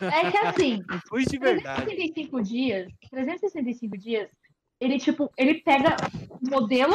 É 0.00 0.30
que 0.30 0.38
assim, 0.38 0.82
de 1.30 1.38
verdade. 1.38 1.84
365 1.84 2.42
dias, 2.42 2.92
365 3.10 3.98
dias, 3.98 4.28
ele 4.80 4.98
tipo, 4.98 5.30
ele 5.36 5.54
pega 5.62 5.96
o 6.30 6.50
modelo 6.50 6.94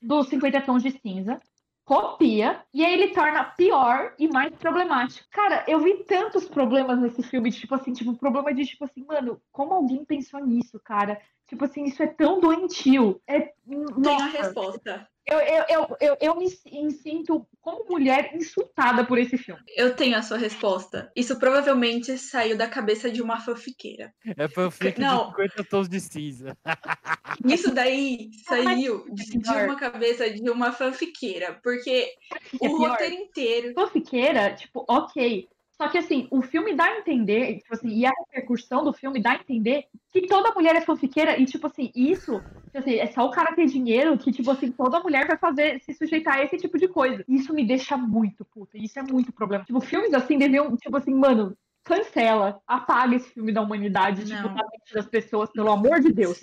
dos 0.00 0.28
50 0.28 0.60
tons 0.62 0.82
de 0.82 0.90
cinza, 0.90 1.40
copia, 1.84 2.64
e 2.74 2.84
aí 2.84 2.92
ele 2.92 3.14
torna 3.14 3.44
pior 3.44 4.12
e 4.18 4.28
mais 4.28 4.52
problemático. 4.56 5.26
Cara, 5.30 5.64
eu 5.68 5.78
vi 5.78 6.04
tantos 6.04 6.48
problemas 6.48 6.98
nesse 6.98 7.22
filme, 7.22 7.48
de, 7.48 7.60
tipo 7.60 7.74
assim, 7.74 7.92
tipo, 7.92 8.16
problema 8.16 8.52
de 8.52 8.64
tipo 8.64 8.84
assim, 8.84 9.04
mano, 9.04 9.40
como 9.52 9.72
alguém 9.72 10.04
pensou 10.04 10.44
nisso, 10.44 10.80
cara? 10.84 11.20
Tipo 11.48 11.64
assim, 11.64 11.84
isso 11.84 12.02
é 12.02 12.06
tão 12.08 12.40
doentio. 12.40 13.20
É, 13.26 13.52
Tenho 13.68 14.18
a 14.20 14.26
resposta. 14.26 15.08
eu, 15.26 15.38
eu, 15.38 15.64
eu, 15.68 15.96
eu, 16.00 16.16
eu 16.20 16.34
me 16.36 16.46
me 16.82 16.90
sinto 16.92 17.46
como 17.60 17.84
mulher 17.88 18.32
insultada 18.34 19.04
por 19.04 19.16
esse 19.18 19.36
filme. 19.38 19.60
Eu 19.76 19.94
tenho 19.94 20.16
a 20.16 20.22
sua 20.22 20.38
resposta. 20.38 21.10
Isso 21.16 21.38
provavelmente 21.38 22.16
saiu 22.18 22.56
da 22.56 22.66
cabeça 22.68 23.10
de 23.10 23.22
uma 23.22 23.40
fanfiqueira. 23.40 24.12
É 24.36 24.48
fanfic 24.48 25.00
Não. 25.00 25.26
de 25.30 25.30
50 25.36 25.64
tons 25.64 25.88
de 25.88 26.00
cinza. 26.00 26.56
Isso 27.44 27.72
daí 27.74 28.30
saiu 28.44 29.04
é 29.08 29.14
de, 29.14 29.24
de 29.24 29.38
pior. 29.40 29.64
uma 29.66 29.76
cabeça 29.76 30.28
de 30.30 30.50
uma 30.50 30.72
fanfiqueira. 30.72 31.60
Porque 31.62 32.12
É 32.60 32.66
o 32.68 32.76
pior. 32.76 32.90
roteiro 32.90 33.14
inteiro. 33.14 33.72
fanfiqueira, 33.74 34.54
tipo, 34.54 34.84
ok. 34.88 35.48
Só 35.80 35.88
que 35.88 35.98
assim, 35.98 36.26
o 36.30 36.40
filme 36.40 36.74
dá 36.74 36.84
a 36.84 36.98
entender, 36.98 37.58
tipo 37.58 37.74
assim, 37.74 37.88
e 37.88 38.06
a 38.06 38.10
repercussão 38.10 38.82
do 38.82 38.94
filme 38.94 39.20
dá 39.20 39.32
a 39.32 39.34
entender 39.36 39.84
que 40.10 40.26
toda 40.26 40.52
mulher 40.52 40.74
é 40.74 40.80
fanfiqueira, 40.80 41.38
e 41.38 41.44
tipo 41.44 41.66
assim, 41.66 41.92
isso, 41.94 42.40
tipo 42.64 42.78
assim, 42.78 42.94
é 42.94 43.06
só 43.08 43.26
o 43.26 43.30
cara 43.30 43.54
ter 43.54 43.66
dinheiro 43.66 44.16
que, 44.16 44.32
tipo 44.32 44.50
assim, 44.50 44.72
toda 44.72 45.00
mulher 45.00 45.26
vai 45.26 45.36
fazer, 45.36 45.78
se 45.80 45.92
sujeitar 45.92 46.38
a 46.38 46.44
esse 46.44 46.56
tipo 46.56 46.78
de 46.78 46.88
coisa. 46.88 47.22
Isso 47.28 47.52
me 47.52 47.66
deixa 47.66 47.96
muito 47.96 48.44
puta, 48.44 48.78
isso 48.78 48.98
é 48.98 49.02
muito 49.02 49.32
problema. 49.32 49.64
Tipo, 49.64 49.80
filmes 49.80 50.14
assim 50.14 50.38
deviam, 50.38 50.74
tipo 50.76 50.96
assim, 50.96 51.14
mano, 51.14 51.56
cancela, 51.84 52.60
apaga 52.66 53.14
esse 53.14 53.30
filme 53.30 53.52
da 53.52 53.60
humanidade, 53.62 54.24
tipo, 54.24 54.42
Não. 54.42 54.54
da 54.54 54.64
mente 54.64 54.94
das 54.94 55.06
pessoas, 55.06 55.50
pelo 55.52 55.70
amor 55.70 56.00
de 56.00 56.12
Deus. 56.12 56.40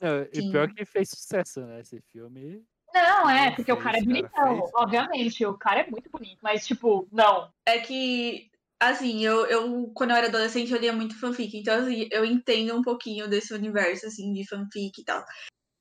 Não, 0.00 0.22
e 0.32 0.50
pior 0.50 0.68
que 0.72 0.84
fez 0.84 1.08
sucesso, 1.08 1.60
né? 1.62 1.80
Esse 1.80 2.00
filme. 2.12 2.62
Não, 2.94 3.28
é, 3.28 3.50
porque 3.50 3.72
o 3.72 3.76
cara 3.76 3.98
é 3.98 4.04
fez, 4.04 4.22
cara, 4.28 4.46
bonitão, 4.46 4.60
fez. 4.60 4.70
obviamente, 4.74 5.46
o 5.46 5.54
cara 5.54 5.80
é 5.80 5.90
muito 5.90 6.08
bonito, 6.10 6.38
mas, 6.40 6.64
tipo, 6.64 7.08
não. 7.10 7.50
É 7.66 7.80
que, 7.80 8.50
assim, 8.80 9.24
eu, 9.24 9.46
eu 9.46 9.90
quando 9.94 10.10
eu 10.10 10.16
era 10.16 10.28
adolescente 10.28 10.72
eu 10.72 10.78
lia 10.78 10.92
muito 10.92 11.18
fanfic, 11.18 11.56
então 11.56 11.82
assim, 11.82 12.08
eu 12.10 12.24
entendo 12.24 12.74
um 12.76 12.82
pouquinho 12.82 13.28
desse 13.28 13.54
universo, 13.54 14.06
assim, 14.06 14.32
de 14.32 14.46
fanfic 14.48 15.00
e 15.00 15.04
tal. 15.04 15.24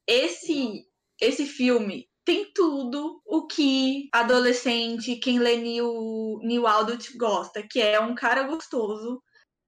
Esse, 0.08 0.86
esse 1.22 1.46
filme 1.46 2.08
tem 2.26 2.52
tudo 2.54 3.22
o 3.26 3.48
que 3.48 4.10
adolescente, 4.14 5.18
quem 5.18 5.40
lê 5.40 5.58
New, 5.58 6.40
New 6.44 6.68
Adult 6.68 7.16
gosta, 7.18 7.66
que 7.70 7.82
é 7.82 8.00
um 8.00 8.16
cara 8.16 8.44
gostoso, 8.44 9.22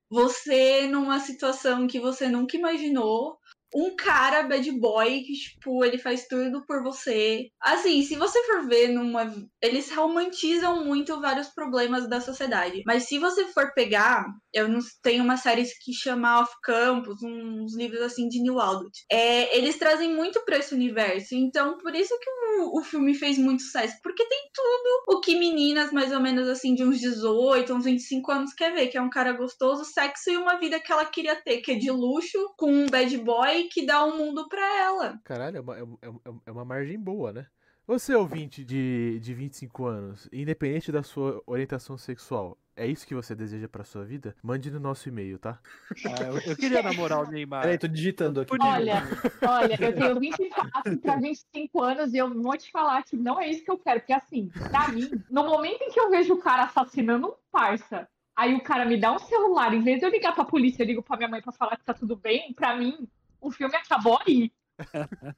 você 0.09 0.87
numa 0.87 1.19
situação 1.19 1.87
que 1.87 1.99
você 1.99 2.29
nunca 2.29 2.55
imaginou, 2.57 3.37
um 3.75 3.93
cara 3.95 4.43
bad 4.43 4.71
boy 4.79 5.21
que, 5.21 5.33
tipo, 5.33 5.83
ele 5.83 5.97
faz 5.97 6.25
tudo 6.27 6.65
por 6.65 6.81
você. 6.81 7.49
Assim, 7.61 8.01
se 8.03 8.15
você 8.15 8.41
for 8.45 8.65
ver 8.67 8.87
numa. 8.87 9.33
Eles 9.61 9.91
romantizam 9.91 10.85
muito 10.85 11.19
vários 11.19 11.49
problemas 11.49 12.07
da 12.07 12.21
sociedade. 12.21 12.83
Mas 12.85 13.03
se 13.03 13.19
você 13.19 13.45
for 13.47 13.73
pegar, 13.73 14.25
eu 14.53 14.69
não 14.69 14.79
tenho 15.03 15.23
uma 15.23 15.35
série 15.35 15.65
que 15.83 15.91
chama 15.91 16.41
Off 16.41 16.53
Campus, 16.63 17.21
uns 17.21 17.75
livros 17.75 18.01
assim 18.01 18.29
de 18.29 18.41
New 18.41 18.61
Adult. 18.61 18.93
É, 19.11 19.57
eles 19.57 19.77
trazem 19.77 20.13
muito 20.13 20.43
pra 20.45 20.57
esse 20.57 20.73
universo. 20.73 21.35
Então, 21.35 21.77
por 21.77 21.93
isso 21.93 22.17
que 22.19 22.29
o, 22.29 22.79
o 22.79 22.83
filme 22.83 23.13
fez 23.13 23.37
muito 23.37 23.63
sucesso. 23.63 23.95
Porque 24.01 24.23
tem 24.25 24.49
tudo 24.53 25.17
o 25.17 25.19
que 25.19 25.37
meninas, 25.37 25.91
mais 25.91 26.13
ou 26.13 26.21
menos 26.21 26.47
assim, 26.47 26.73
de 26.73 26.83
uns 26.83 26.99
18, 26.99 27.73
uns 27.73 27.83
25 27.83 28.31
anos, 28.31 28.53
quer 28.53 28.73
ver. 28.73 28.87
Que 28.87 28.97
é 28.97 29.01
um 29.01 29.09
cara 29.09 29.33
gostoso, 29.33 29.83
sexo 29.83 30.29
e 30.29 30.37
uma 30.37 30.57
vida 30.57 30.79
que 30.79 30.91
ela 30.91 31.03
queria 31.03 31.35
ter, 31.35 31.57
que 31.57 31.73
é 31.73 31.75
de 31.75 31.91
luxo, 31.91 32.53
com 32.57 32.71
um 32.71 32.85
bad 32.85 33.17
boy 33.17 33.64
que 33.69 33.85
dá 33.85 34.05
um 34.05 34.17
mundo 34.17 34.47
pra 34.47 34.61
ela. 34.83 35.19
Caralho, 35.23 35.57
é 35.57 35.61
uma, 35.61 35.77
é, 35.77 35.81
é- 35.81 36.33
é 36.47 36.51
uma 36.51 36.65
margem 36.65 36.99
boa, 36.99 37.31
né? 37.33 37.47
Você, 37.87 38.15
ouvinte 38.15 38.65
de, 38.65 39.19
de 39.19 39.33
25 39.33 39.85
anos, 39.85 40.27
independente 40.33 40.91
da 40.91 41.03
sua 41.03 41.41
orientação 41.45 41.97
sexual, 41.97 42.57
é 42.75 42.87
isso 42.87 43.05
que 43.05 43.13
você 43.13 43.35
deseja 43.35 43.67
pra 43.67 43.83
sua 43.83 44.03
vida? 44.03 44.35
Mande 44.41 44.71
no 44.71 44.79
nosso 44.79 45.07
e-mail, 45.07 45.37
tá? 45.37 45.59
Ah, 46.03 46.23
eu, 46.23 46.39
eu 46.51 46.57
queria 46.57 46.81
namorar 46.81 47.19
o 47.21 47.31
Neymar. 47.31 47.61
Peraí, 47.61 47.77
tô 47.77 47.87
digitando 47.87 48.39
aqui. 48.41 48.57
Olha, 48.59 49.03
olha, 49.45 49.77
eu 49.79 49.93
tenho 49.95 50.19
24 50.19 50.97
para 50.99 51.15
25 51.17 51.81
anos 51.83 52.13
e 52.13 52.17
eu 52.17 52.33
vou 52.41 52.57
te 52.57 52.71
falar 52.71 53.03
que 53.03 53.15
não 53.15 53.39
é 53.39 53.49
isso 53.49 53.63
que 53.63 53.71
eu 53.71 53.77
quero. 53.77 53.99
Porque, 53.99 54.13
assim, 54.13 54.51
pra 54.69 54.87
mim, 54.87 55.09
no 55.29 55.43
momento 55.45 55.81
em 55.83 55.91
que 55.91 55.99
eu 55.99 56.09
vejo 56.09 56.33
o 56.33 56.39
cara 56.41 56.63
assassinando 56.63 57.27
um 57.27 57.33
parça, 57.51 58.07
aí 58.35 58.53
o 58.55 58.63
cara 58.63 58.83
me 58.85 58.97
dá 58.99 59.13
um 59.13 59.19
celular, 59.19 59.73
em 59.73 59.81
vez 59.83 59.99
de 59.99 60.05
eu 60.05 60.09
ligar 60.11 60.33
pra 60.33 60.43
polícia, 60.43 60.81
eu 60.83 60.87
ligo 60.87 61.03
pra 61.03 61.17
minha 61.17 61.29
mãe 61.29 61.41
pra 61.41 61.51
falar 61.51 61.77
que 61.77 61.85
tá 61.85 61.93
tudo 61.93 62.15
bem, 62.15 62.51
pra 62.53 62.75
mim, 62.75 63.07
o 63.47 63.51
filme 63.51 63.75
acabou 63.75 64.19
aí. 64.25 64.51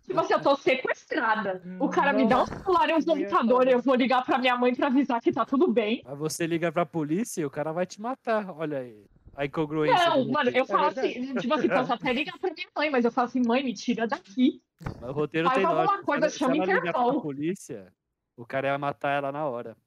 Tipo 0.04 0.20
assim, 0.20 0.34
eu 0.34 0.42
tô 0.42 0.56
sequestrada. 0.56 1.62
O 1.80 1.90
cara 1.90 2.12
me 2.14 2.28
dá 2.28 2.42
um 2.42 2.46
celular 2.48 2.90
e 2.90 2.94
um 2.94 3.04
computador, 3.04 3.68
eu 3.68 3.80
vou 3.82 3.94
ligar 3.96 4.24
pra 4.26 4.38
minha 4.38 4.58
mãe 4.58 4.74
pra 4.74 4.88
avisar 4.88 5.22
que 5.22 5.32
tá 5.32 5.46
tudo 5.46 5.68
bem. 5.72 6.02
Aí 6.06 6.16
você 6.16 6.48
liga 6.48 6.72
pra 6.72 6.86
polícia 6.86 7.42
e 7.42 7.46
o 7.46 7.50
cara 7.50 7.72
vai 7.72 7.86
te 7.86 8.02
matar. 8.02 8.50
Olha 8.58 8.80
aí. 8.80 9.06
A 9.36 9.46
incongruência. 9.46 10.10
Não, 10.10 10.28
mano, 10.32 10.50
eu 10.50 10.64
roteiro. 10.64 10.66
falo 10.66 10.84
verdade. 10.86 11.08
assim, 11.20 11.36
tipo 11.36 11.54
assim, 11.54 11.68
posso 11.70 11.94
até 11.94 12.12
ligar 12.14 12.40
pra 12.40 12.52
minha 12.52 12.68
mãe, 12.76 12.90
mas 12.90 13.06
eu 13.06 13.12
falo 13.12 13.28
assim, 13.28 13.42
mãe, 13.46 13.64
me 13.64 13.74
tira 13.74 14.08
daqui. 14.08 14.60
Mas 15.00 15.10
O 15.10 15.14
roteiro 15.14 15.48
Faz 15.48 15.58
tem 15.60 15.66
alguma 15.68 15.86
lógica. 15.86 16.04
coisa, 16.04 16.30
se 16.30 16.40
chama 16.40 16.54
se 16.54 16.58
ela 16.62 16.66
ligar 16.66 16.82
pra 16.82 16.90
Interpol. 17.04 17.22
polícia, 17.22 17.94
o 18.36 18.46
cara 18.48 18.68
ia 18.70 18.78
matar 18.80 19.12
ela 19.12 19.32
na 19.32 19.46
hora. 19.46 19.78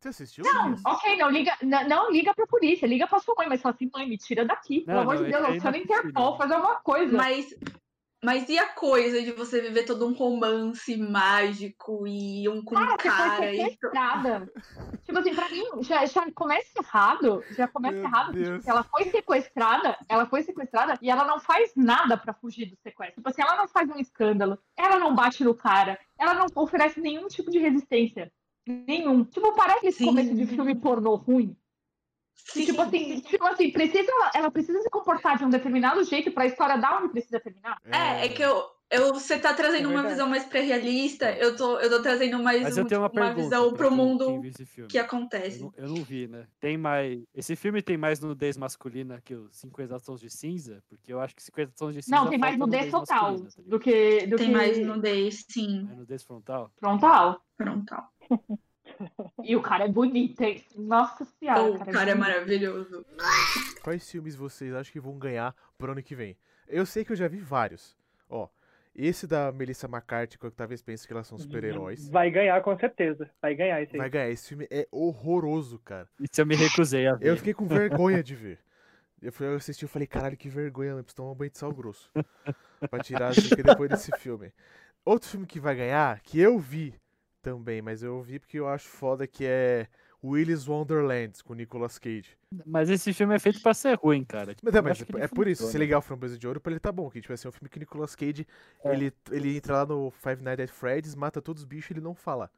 Você 0.00 0.08
assistiu? 0.08 0.44
Não, 0.44 0.68
Luiz? 0.68 0.82
ok, 0.86 1.16
não 1.16 1.28
liga, 1.28 1.56
n- 1.60 1.84
não 1.88 2.10
liga 2.10 2.32
pra 2.32 2.46
polícia, 2.46 2.86
liga 2.86 3.06
pra 3.08 3.18
sua 3.18 3.34
mãe, 3.36 3.48
mas 3.48 3.60
fala 3.60 3.74
assim, 3.74 3.90
mãe, 3.92 4.08
me 4.08 4.16
tira 4.16 4.44
daqui. 4.44 4.82
Pelo 4.82 4.98
Não, 4.98 5.02
amor 5.02 5.16
não, 5.16 5.24
de 5.24 5.32
Deus, 5.32 5.44
aí 5.44 5.56
aciona 5.56 5.70
não 5.70 5.78
é 5.78 5.82
Interpol, 5.82 6.36
faz 6.38 6.50
alguma 6.52 6.76
coisa. 6.76 7.16
Mas, 7.16 7.54
mas 8.24 8.48
e 8.48 8.58
a 8.58 8.68
coisa 8.68 9.20
de 9.22 9.32
você 9.32 9.60
viver 9.60 9.84
todo 9.84 10.06
um 10.06 10.12
romance 10.12 10.96
mágico 10.96 12.06
e 12.06 12.48
um 12.48 12.62
com 12.62 12.76
Cara, 12.76 12.92
você 12.92 13.08
cara 13.08 13.36
foi 13.38 13.46
e 13.46 13.56
sequestrada. 13.56 14.52
tipo 15.04 15.18
assim, 15.18 15.34
pra 15.34 15.48
mim, 15.48 15.64
já, 15.82 16.06
já 16.06 16.30
começa 16.32 16.68
errado. 16.78 17.44
Já 17.56 17.66
começa 17.66 17.96
Meu 17.96 18.04
errado. 18.04 18.32
Porque 18.32 18.70
ela 18.70 18.84
foi 18.84 19.04
sequestrada, 19.10 19.98
ela 20.08 20.26
foi 20.26 20.42
sequestrada 20.44 20.96
e 21.02 21.10
ela 21.10 21.24
não 21.24 21.40
faz 21.40 21.72
nada 21.74 22.16
pra 22.16 22.34
fugir 22.34 22.66
do 22.66 22.76
sequestro. 22.76 23.16
Tipo 23.16 23.28
assim, 23.30 23.42
ela 23.42 23.56
não 23.56 23.66
faz 23.66 23.90
um 23.90 23.98
escândalo, 23.98 24.58
ela 24.76 24.98
não 25.00 25.12
bate 25.14 25.42
no 25.42 25.56
cara, 25.56 25.98
ela 26.16 26.34
não 26.34 26.46
oferece 26.54 27.00
nenhum 27.00 27.26
tipo 27.26 27.50
de 27.50 27.58
resistência. 27.58 28.30
Nenhum. 28.86 29.24
Tipo, 29.24 29.54
parece 29.54 29.86
esse 29.86 29.98
Sim. 29.98 30.06
começo 30.06 30.34
de 30.34 30.46
filme 30.46 30.74
pornô 30.74 31.14
ruim. 31.16 31.56
Sim, 32.34 32.64
Tipo 32.66 32.82
assim, 32.82 33.20
tipo 33.20 33.44
assim, 33.46 33.70
precisa, 33.70 34.10
ela 34.34 34.50
precisa 34.50 34.80
se 34.80 34.90
comportar 34.90 35.36
de 35.36 35.44
um 35.44 35.50
determinado 35.50 36.02
jeito 36.04 36.30
pra 36.30 36.46
história 36.46 36.78
dar 36.78 36.98
onde 37.02 37.12
precisa 37.12 37.40
terminar. 37.40 37.78
É, 37.84 38.26
é 38.26 38.28
que 38.28 38.42
eu, 38.42 38.64
Eu, 38.90 39.12
você 39.12 39.38
tá 39.38 39.52
trazendo 39.52 39.90
É 39.90 39.92
uma 39.92 40.08
visão 40.08 40.26
mais 40.28 40.44
pré-realista, 40.46 41.30
eu 41.32 41.54
tô, 41.56 41.78
eu 41.78 41.90
tô 41.90 42.00
trazendo 42.00 42.42
mais 42.42 42.62
Mas 42.62 42.76
eu 42.78 42.84
um, 42.84 42.86
tenho 42.86 43.00
uma 43.02 43.10
uma 43.10 43.34
visão 43.34 43.74
pro 43.74 43.90
mundo 43.90 44.40
que 44.88 44.96
Eu 44.96 45.02
acontece. 45.02 45.60
não, 45.60 45.72
eu 45.76 45.88
não 45.88 46.02
vi, 46.02 46.26
né? 46.26 46.46
Tem 46.58 46.78
mais. 46.78 47.22
Esse 47.34 47.54
filme 47.54 47.82
tem 47.82 47.98
mais 47.98 48.18
nudez 48.20 48.56
masculina 48.56 49.20
que 49.20 49.34
os 49.34 49.54
50 49.56 50.00
tons 50.00 50.20
de 50.20 50.30
cinza? 50.30 50.82
Porque 50.88 51.12
eu 51.12 51.20
acho 51.20 51.36
que 51.36 51.42
50 51.42 51.72
tons 51.76 51.94
de 51.94 52.02
cinza. 52.02 52.16
Não, 52.16 52.30
tem 52.30 52.38
mais 52.38 52.56
falta 52.56 52.66
nudez 52.66 52.90
total 52.90 53.38
tá 53.40 53.50
do 53.66 53.78
que, 53.78 54.26
do 54.26 54.36
Tem 54.36 54.46
que 54.46 54.52
mais 54.52 54.78
nudez, 54.78 55.44
sim, 55.50 55.82
Mais 55.82 55.98
nudez 55.98 56.22
frontal? 56.22 56.72
frontal. 56.78 57.42
frontal. 57.58 58.10
E 59.44 59.54
o 59.54 59.62
cara 59.62 59.84
é 59.84 59.88
bonito, 59.88 60.40
hein? 60.40 60.64
Nossa 60.76 61.24
senhora. 61.24 61.70
o 61.70 61.78
cara 61.86 62.10
é 62.10 62.14
bonito. 62.14 62.18
maravilhoso. 62.18 63.06
Quais 63.82 64.10
filmes 64.10 64.34
vocês 64.34 64.74
acham 64.74 64.92
que 64.92 65.00
vão 65.00 65.18
ganhar 65.18 65.54
pro 65.76 65.92
ano 65.92 66.02
que 66.02 66.14
vem? 66.14 66.36
Eu 66.66 66.84
sei 66.84 67.04
que 67.04 67.12
eu 67.12 67.16
já 67.16 67.28
vi 67.28 67.38
vários. 67.38 67.96
Ó, 68.28 68.48
esse 68.94 69.26
da 69.26 69.52
Melissa 69.52 69.86
McCarthy, 69.86 70.38
que 70.38 70.44
eu 70.44 70.50
talvez 70.50 70.82
pense 70.82 71.06
que 71.06 71.12
elas 71.12 71.26
são 71.26 71.38
super-heróis. 71.38 72.08
Vai 72.08 72.30
ganhar 72.30 72.60
com 72.62 72.76
certeza. 72.78 73.30
Vai 73.40 73.54
ganhar 73.54 73.80
esse 73.80 73.94
aí. 73.94 73.98
Vai 73.98 74.10
ganhar. 74.10 74.30
Esse 74.30 74.48
filme 74.48 74.66
é 74.70 74.88
horroroso, 74.90 75.78
cara. 75.78 76.08
Isso 76.18 76.40
eu 76.40 76.46
me 76.46 76.56
recusei 76.56 77.06
a 77.06 77.14
ver. 77.14 77.28
Eu 77.28 77.36
fiquei 77.36 77.54
com 77.54 77.66
vergonha 77.66 78.22
de 78.22 78.34
ver. 78.34 78.58
Eu 79.20 79.32
fui 79.32 79.46
eu 79.46 79.54
assisti 79.54 79.84
e 79.84 79.88
falei, 79.88 80.06
caralho, 80.06 80.36
que 80.36 80.48
vergonha, 80.48 80.90
eu 80.90 80.96
preciso 80.96 81.16
tomar 81.16 81.32
um 81.32 81.34
banho 81.34 81.50
de 81.50 81.58
sal 81.58 81.72
grosso. 81.72 82.10
pra 82.90 83.00
tirar 83.00 83.28
assim, 83.28 83.54
depois 83.54 83.90
desse 83.90 84.12
filme. 84.18 84.52
Outro 85.04 85.28
filme 85.28 85.46
que 85.46 85.58
vai 85.58 85.74
ganhar, 85.74 86.20
que 86.20 86.38
eu 86.38 86.58
vi 86.58 86.94
também, 87.52 87.80
mas 87.82 88.02
eu 88.02 88.20
vi 88.22 88.38
porque 88.38 88.58
eu 88.58 88.68
acho 88.68 88.86
foda, 88.88 89.26
que 89.26 89.44
é 89.44 89.86
Willy's 90.22 90.66
Wonderland, 90.68 91.42
com 91.44 91.54
Nicolas 91.54 91.98
Cage. 91.98 92.36
Mas 92.66 92.90
esse 92.90 93.12
filme 93.12 93.34
é 93.34 93.38
feito 93.38 93.60
pra 93.62 93.72
ser 93.72 93.96
ruim, 93.96 94.24
cara. 94.24 94.54
Tipo, 94.54 94.66
Mas, 94.66 94.74
é, 94.74 94.78
eu 94.78 94.82
mas 94.82 95.02
que 95.02 95.16
é 95.16 95.28
por 95.28 95.46
isso, 95.46 95.66
se 95.68 95.78
ligar 95.78 95.98
o 95.98 96.02
Framboesa 96.02 96.36
de 96.36 96.46
Ouro, 96.46 96.60
pra 96.60 96.72
ele 96.72 96.80
tá 96.80 96.90
bom. 96.90 97.08
Que 97.08 97.20
tipo 97.20 97.32
assim, 97.32 97.46
é 97.46 97.50
um 97.50 97.52
filme 97.52 97.68
que 97.68 97.78
o 97.78 97.80
Nicolas 97.80 98.14
Cage, 98.16 98.46
É. 98.84 98.92
ele, 98.92 99.12
ele 99.30 99.56
entra 99.56 99.74
lá 99.74 99.86
no 99.86 100.10
Five 100.10 100.42
Nights 100.42 100.64
at 100.64 100.70
Freddy's, 100.70 101.14
mata 101.14 101.40
todos 101.40 101.62
os 101.62 101.66
bichos 101.68 101.90
e 101.90 101.94
ele 101.94 102.00
não 102.00 102.14
fala. 102.14 102.50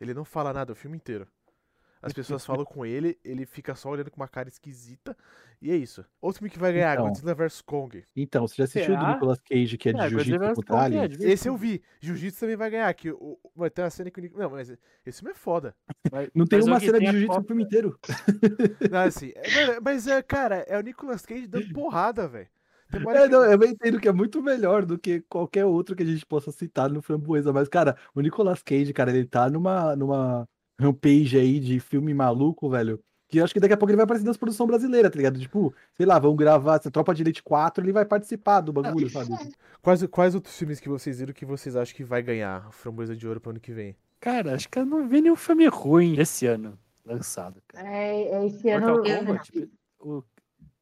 Ele 0.00 0.14
não 0.14 0.24
fala 0.24 0.52
nada 0.52 0.72
o 0.72 0.76
filme 0.76 0.96
inteiro. 0.96 1.28
As 2.02 2.12
pessoas 2.12 2.44
falam 2.46 2.64
com 2.64 2.84
ele, 2.84 3.16
ele 3.24 3.46
fica 3.46 3.74
só 3.76 3.88
olhando 3.90 4.10
com 4.10 4.20
uma 4.20 4.26
cara 4.28 4.48
esquisita. 4.48 5.16
E 5.60 5.70
é 5.70 5.76
isso. 5.76 6.04
Outro 6.20 6.40
filme 6.40 6.50
que 6.50 6.58
vai 6.58 6.72
ganhar, 6.72 6.94
Então. 6.94 7.06
Godzilla 7.06 7.34
vs 7.34 7.60
Kong. 7.62 8.04
Então, 8.16 8.48
você 8.48 8.56
já 8.56 8.64
assistiu 8.64 8.94
o 8.94 8.96
do 8.96 9.00
Será? 9.02 9.14
Nicolas 9.14 9.40
Cage, 9.40 9.78
que 9.78 9.88
é 9.88 9.92
de 9.92 10.00
É, 10.00 10.08
Jiu-Jitsu 10.08 10.54
contra. 10.56 10.76
Kong 10.76 10.96
é. 10.96 11.04
Esse 11.30 11.48
eu 11.48 11.56
vi. 11.56 11.80
Jiu-Jitsu 12.00 12.40
também 12.40 12.56
vai 12.56 12.68
ganhar. 12.70 12.92
Que 12.94 13.10
o, 13.12 13.38
vai 13.54 13.70
ter 13.70 13.82
uma 13.82 13.90
cena 13.90 14.10
que 14.10 14.18
o 14.18 14.22
Nic- 14.22 14.36
Não, 14.36 14.50
mas 14.50 14.68
esse 15.06 15.18
filme 15.20 15.30
é 15.30 15.36
foda. 15.36 15.74
Mas- 16.10 16.28
Não 16.34 16.44
tem 16.44 16.60
uma 16.64 16.80
cena 16.80 16.94
de 16.94 16.98
tem 16.98 17.08
a 17.08 17.12
Jiu-Jitsu 17.12 17.38
no 17.40 17.46
filme 17.46 17.62
inteiro. 17.62 17.98
Não, 18.90 18.98
assim, 19.00 19.32
é- 19.36 19.66
mano, 19.66 19.80
mas 19.84 20.06
é, 20.08 20.20
cara, 20.22 20.56
é 20.68 20.76
o 20.76 20.82
Nicolas 20.82 21.24
Cage 21.24 21.46
dando 21.46 21.72
porrada, 21.72 22.26
velho. 22.26 22.48
É, 22.94 23.26
não, 23.28 23.42
eu 23.44 23.62
entendo 23.64 23.98
que 23.98 24.06
é 24.08 24.12
muito 24.12 24.42
melhor 24.42 24.84
do 24.84 24.98
que 24.98 25.20
qualquer 25.22 25.64
outro 25.64 25.96
que 25.96 26.02
a 26.02 26.06
gente 26.06 26.26
possa 26.26 26.52
citar 26.52 26.90
no 26.90 27.00
Framboesa, 27.00 27.50
mas, 27.50 27.66
cara, 27.66 27.96
o 28.14 28.20
Nicolas 28.20 28.62
Cage, 28.62 28.92
cara, 28.92 29.10
ele 29.10 29.24
tá 29.26 29.48
numa, 29.48 29.96
numa 29.96 30.46
rampage 30.82 31.38
aí 31.38 31.58
de 31.60 31.78
filme 31.80 32.12
maluco, 32.12 32.68
velho, 32.68 33.00
que 33.28 33.38
eu 33.38 33.44
acho 33.44 33.54
que 33.54 33.60
daqui 33.60 33.72
a 33.72 33.76
pouco 33.76 33.90
ele 33.90 33.96
vai 33.96 34.04
aparecer 34.04 34.26
nas 34.26 34.36
produções 34.36 34.66
brasileiras, 34.66 35.10
tá 35.10 35.16
ligado? 35.16 35.38
Tipo, 35.40 35.72
sei 35.94 36.04
lá, 36.04 36.18
vão 36.18 36.36
gravar 36.36 36.76
essa 36.76 36.90
Tropa 36.90 37.14
de 37.14 37.22
Elite 37.22 37.42
4, 37.42 37.82
ele 37.84 37.92
vai 37.92 38.04
participar 38.04 38.60
do 38.60 38.72
bagulho, 38.72 39.08
sabe? 39.08 39.28
Quais, 39.80 40.02
quais 40.06 40.34
outros 40.34 40.56
filmes 40.58 40.78
que 40.80 40.88
vocês 40.88 41.18
viram 41.18 41.32
que 41.32 41.46
vocês 41.46 41.74
acham 41.76 41.96
que 41.96 42.04
vai 42.04 42.22
ganhar 42.22 42.70
Framboesa 42.72 43.16
de 43.16 43.26
Ouro 43.26 43.40
pro 43.40 43.50
ano 43.50 43.60
que 43.60 43.72
vem? 43.72 43.96
Cara, 44.20 44.54
acho 44.54 44.68
que 44.68 44.78
eu 44.78 44.84
não 44.86 45.08
vi 45.08 45.20
nenhum 45.22 45.34
filme 45.36 45.66
ruim 45.66 46.18
esse 46.18 46.46
ano 46.46 46.78
lançado, 47.04 47.60
cara. 47.68 47.88
É, 47.88 48.22
é 48.22 48.46
esse 48.46 48.70
Mortal 48.70 48.96
ano. 48.98 49.26
Kombat, 49.26 49.70
o- 50.00 50.22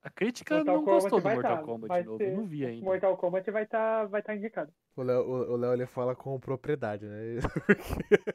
a 0.02 0.10
crítica 0.10 0.54
Mortal 0.56 0.74
não 0.76 0.84
Kombat 0.84 1.02
gostou 1.02 1.20
do 1.20 1.28
Mortal 1.28 1.56
tá, 1.56 1.62
Kombat 1.62 2.00
de 2.02 2.06
novo. 2.06 2.18
ser- 2.18 2.28
Eu 2.32 2.36
não 2.36 2.46
vi 2.46 2.64
ainda. 2.66 2.84
Mortal 2.84 3.16
Kombat 3.16 3.50
vai 3.50 3.62
estar 3.64 4.06
vai 4.06 4.22
tá 4.22 4.34
indicado. 4.34 4.72
O 4.96 5.02
Léo, 5.02 5.20
o, 5.22 5.52
o 5.52 5.56
Léo 5.56 5.72
ele 5.74 5.86
fala 5.86 6.14
com 6.16 6.38
propriedade, 6.40 7.06
né? 7.06 7.36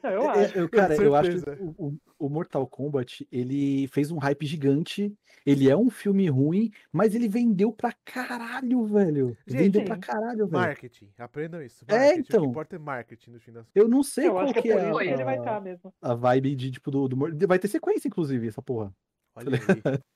Não, 0.02 0.10
eu 0.10 0.22
É, 0.22 0.44
acho. 0.44 0.58
eu- 0.58 0.68
cara, 0.68 0.94
eu 0.96 1.14
acho 1.14 1.30
que 1.42 1.50
o, 1.60 1.74
o- 1.88 1.98
o 2.18 2.28
Mortal 2.28 2.66
Kombat, 2.66 3.26
ele 3.30 3.86
fez 3.88 4.10
um 4.10 4.18
hype 4.18 4.46
gigante, 4.46 5.12
ele 5.44 5.68
é 5.68 5.76
um 5.76 5.90
filme 5.90 6.28
ruim, 6.28 6.70
mas 6.92 7.14
ele 7.14 7.28
vendeu 7.28 7.72
pra 7.72 7.92
caralho, 8.04 8.84
velho. 8.86 9.36
Gente, 9.46 9.58
vendeu 9.58 9.80
sim. 9.82 9.86
pra 9.86 9.98
caralho, 9.98 10.46
velho. 10.46 10.50
Marketing, 10.62 11.10
aprendam 11.18 11.62
isso. 11.62 11.84
É, 11.88 11.92
Marketing, 11.94 12.18
O 12.18 12.20
então. 12.22 12.42
que 12.42 12.48
importa 12.48 12.76
é 12.76 12.78
marketing 12.78 13.30
no 13.32 13.40
fim 13.40 13.52
das 13.52 13.66
Eu 13.74 13.88
não 13.88 14.02
sei 14.02 14.26
Eu 14.28 14.32
qual 14.32 14.44
acho 14.44 14.54
que 14.54 14.62
que 14.62 14.70
é 14.70 14.76
é 14.76 14.90
que 14.92 15.08
ele 15.10 15.24
vai 15.24 15.36
a, 15.36 15.38
estar 15.38 15.60
mesmo. 15.60 15.92
a 16.00 16.14
vibe 16.14 16.54
de, 16.56 16.70
tipo, 16.70 16.90
do, 16.90 17.08
do... 17.08 17.46
Vai 17.46 17.58
ter 17.58 17.68
sequência, 17.68 18.08
inclusive, 18.08 18.46
essa 18.48 18.62
porra. 18.62 18.92
Olha 19.34 19.50
aí. 19.50 19.58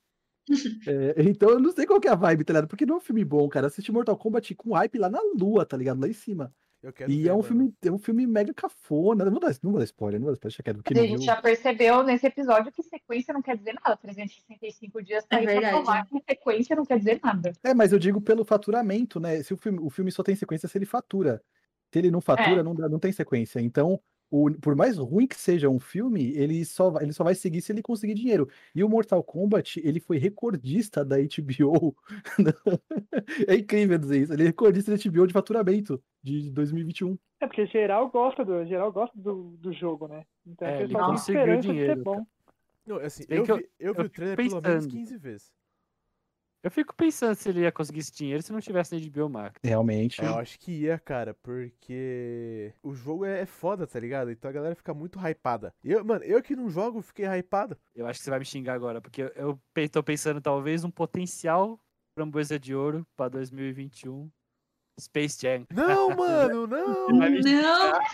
É, 0.86 1.22
então 1.22 1.50
eu 1.50 1.60
não 1.60 1.70
sei 1.72 1.86
qual 1.86 2.00
que 2.00 2.08
é 2.08 2.10
a 2.10 2.14
vibe, 2.16 2.44
tá 2.44 2.52
ligado? 2.52 2.68
Porque 2.68 2.86
não 2.86 2.94
é 2.96 2.98
um 2.98 3.00
filme 3.00 3.24
bom, 3.24 3.48
cara. 3.48 3.66
Eu 3.66 3.68
assisti 3.68 3.92
Mortal 3.92 4.16
Kombat 4.16 4.54
com 4.54 4.72
hype 4.74 4.98
lá 4.98 5.08
na 5.08 5.20
lua, 5.38 5.64
tá 5.64 5.76
ligado? 5.76 6.00
Lá 6.00 6.08
em 6.08 6.12
cima. 6.12 6.52
Eu 6.82 6.94
quero 6.94 7.10
E 7.12 7.22
ver, 7.24 7.28
é 7.28 7.32
um 7.32 7.36
mano. 7.36 7.42
filme, 7.48 7.74
é 7.84 7.92
um 7.92 7.98
filme 7.98 8.26
mega 8.26 8.54
cafona. 8.54 9.22
Não 9.24 9.32
vou 9.32 9.40
dar, 9.40 9.54
não 9.62 9.70
vou 9.70 9.78
dar 9.80 9.84
spoiler, 9.84 10.18
não 10.18 10.24
vou 10.26 10.32
dar 10.34 10.48
spoiler, 10.48 10.64
quieto, 10.64 10.76
porque 10.76 10.94
Mas 10.94 11.02
a 11.02 11.06
gente 11.06 11.16
viu. 11.18 11.26
já 11.26 11.36
percebeu 11.36 12.02
nesse 12.02 12.26
episódio 12.26 12.72
que 12.72 12.82
sequência 12.82 13.34
não 13.34 13.42
quer 13.42 13.56
dizer 13.58 13.74
nada. 13.74 13.96
365 13.98 15.02
dias 15.02 15.24
tá 15.26 15.36
É 15.36 15.46
aí 15.46 15.60
pra 15.60 15.68
provar 15.70 16.06
que 16.06 16.20
sequência 16.26 16.74
não 16.74 16.86
quer 16.86 16.98
dizer 16.98 17.20
nada. 17.22 17.52
É, 17.62 17.74
mas 17.74 17.92
eu 17.92 17.98
digo 17.98 18.20
pelo 18.20 18.44
faturamento, 18.46 19.20
né? 19.20 19.42
Se 19.42 19.52
o 19.52 19.58
filme, 19.58 19.78
o 19.78 19.90
filme 19.90 20.10
só 20.10 20.22
tem 20.22 20.34
sequência 20.34 20.68
se 20.68 20.78
ele 20.78 20.86
fatura. 20.86 21.42
Se 21.92 21.98
ele 21.98 22.10
não 22.10 22.20
fatura, 22.22 22.60
É. 22.60 22.62
não, 22.62 22.74
dá- 22.74 22.88
não 22.88 22.98
tem 22.98 23.12
sequência. 23.12 23.60
Então, 23.60 24.00
o- 24.30 24.50
por 24.60 24.76
mais 24.76 24.96
ruim 24.96 25.26
que 25.26 25.34
seja 25.36 25.68
um 25.68 25.80
filme, 25.80 26.32
ele 26.36 26.64
só, 26.64 26.90
vai- 26.90 27.02
ele 27.02 27.12
só 27.12 27.24
vai 27.24 27.34
seguir 27.34 27.60
se 27.60 27.72
ele 27.72 27.82
conseguir 27.82 28.14
dinheiro. 28.14 28.48
E 28.74 28.82
o 28.84 28.88
Mortal 28.88 29.22
Kombat, 29.22 29.80
ele 29.84 29.98
foi 30.00 30.18
recordista 30.18 31.04
da 31.04 31.16
HBO. 31.18 31.94
é 33.48 33.54
incrível 33.56 33.98
dizer 33.98 34.22
isso. 34.22 34.32
Ele 34.32 34.42
é 34.44 34.46
recordista 34.46 34.90
da 34.90 34.98
HBO 35.10 35.26
de 35.26 35.32
faturamento 35.32 36.02
de 36.22 36.50
2021. 36.50 37.18
É 37.40 37.46
porque 37.46 37.66
geral 37.66 38.08
gosta 38.10 38.44
do, 38.44 38.64
geral 38.66 38.92
gosta 38.92 39.18
do, 39.18 39.56
do 39.58 39.72
jogo, 39.72 40.06
né? 40.06 40.24
Então 40.46 40.68
É, 40.68 40.82
ele 40.82 40.94
conseguiu 40.94 41.60
dinheiro, 41.60 41.94
ser 41.96 42.02
bom. 42.04 42.24
Não, 42.86 42.96
assim, 42.96 43.24
eu 43.28 43.44
eu- 43.44 43.56
vi, 43.56 43.68
eu 43.78 43.94
vi 43.94 44.00
eu 44.00 44.04
o 44.04 44.08
trailer 44.08 44.36
pelo 44.36 44.50
menos 44.50 44.62
pensando. 44.86 44.90
15 44.90 45.16
vezes. 45.18 45.52
Eu 46.62 46.70
fico 46.70 46.94
pensando 46.94 47.34
se 47.34 47.48
ele 47.48 47.60
ia 47.60 47.72
conseguir 47.72 48.00
esse 48.00 48.12
dinheiro 48.12 48.42
se 48.42 48.52
não 48.52 48.60
tivesse 48.60 48.94
na 48.94 49.00
HBO 49.00 49.30
Max. 49.30 49.58
Realmente. 49.64 50.20
É, 50.20 50.26
eu 50.26 50.38
acho 50.38 50.58
que 50.58 50.72
ia, 50.72 50.98
cara, 50.98 51.32
porque 51.34 52.74
o 52.82 52.94
jogo 52.94 53.24
é 53.24 53.40
é 53.40 53.46
foda, 53.46 53.86
tá 53.86 53.98
ligado? 53.98 54.30
Então 54.30 54.50
a 54.50 54.52
galera 54.52 54.74
fica 54.74 54.92
muito 54.92 55.18
hypada. 55.18 55.72
Eu, 55.82 56.04
mano, 56.04 56.22
eu 56.24 56.42
que 56.42 56.54
não 56.54 56.68
jogo, 56.68 57.00
fiquei 57.00 57.24
hypado. 57.26 57.76
Eu 57.94 58.06
acho 58.06 58.18
que 58.18 58.24
você 58.24 58.30
vai 58.30 58.38
me 58.38 58.44
xingar 58.44 58.74
agora, 58.74 59.00
porque 59.00 59.22
eu, 59.22 59.58
eu 59.74 59.88
tô 59.88 60.02
pensando 60.02 60.40
talvez 60.40 60.84
um 60.84 60.90
potencial 60.90 61.80
framboesa 62.14 62.58
de 62.58 62.74
ouro 62.74 63.06
pra 63.16 63.28
2021. 63.28 64.30
Space 65.00 65.38
Jam. 65.40 65.66
Não, 65.72 66.10
mano, 66.16 66.66
não! 66.66 67.08
Não, 67.08 67.30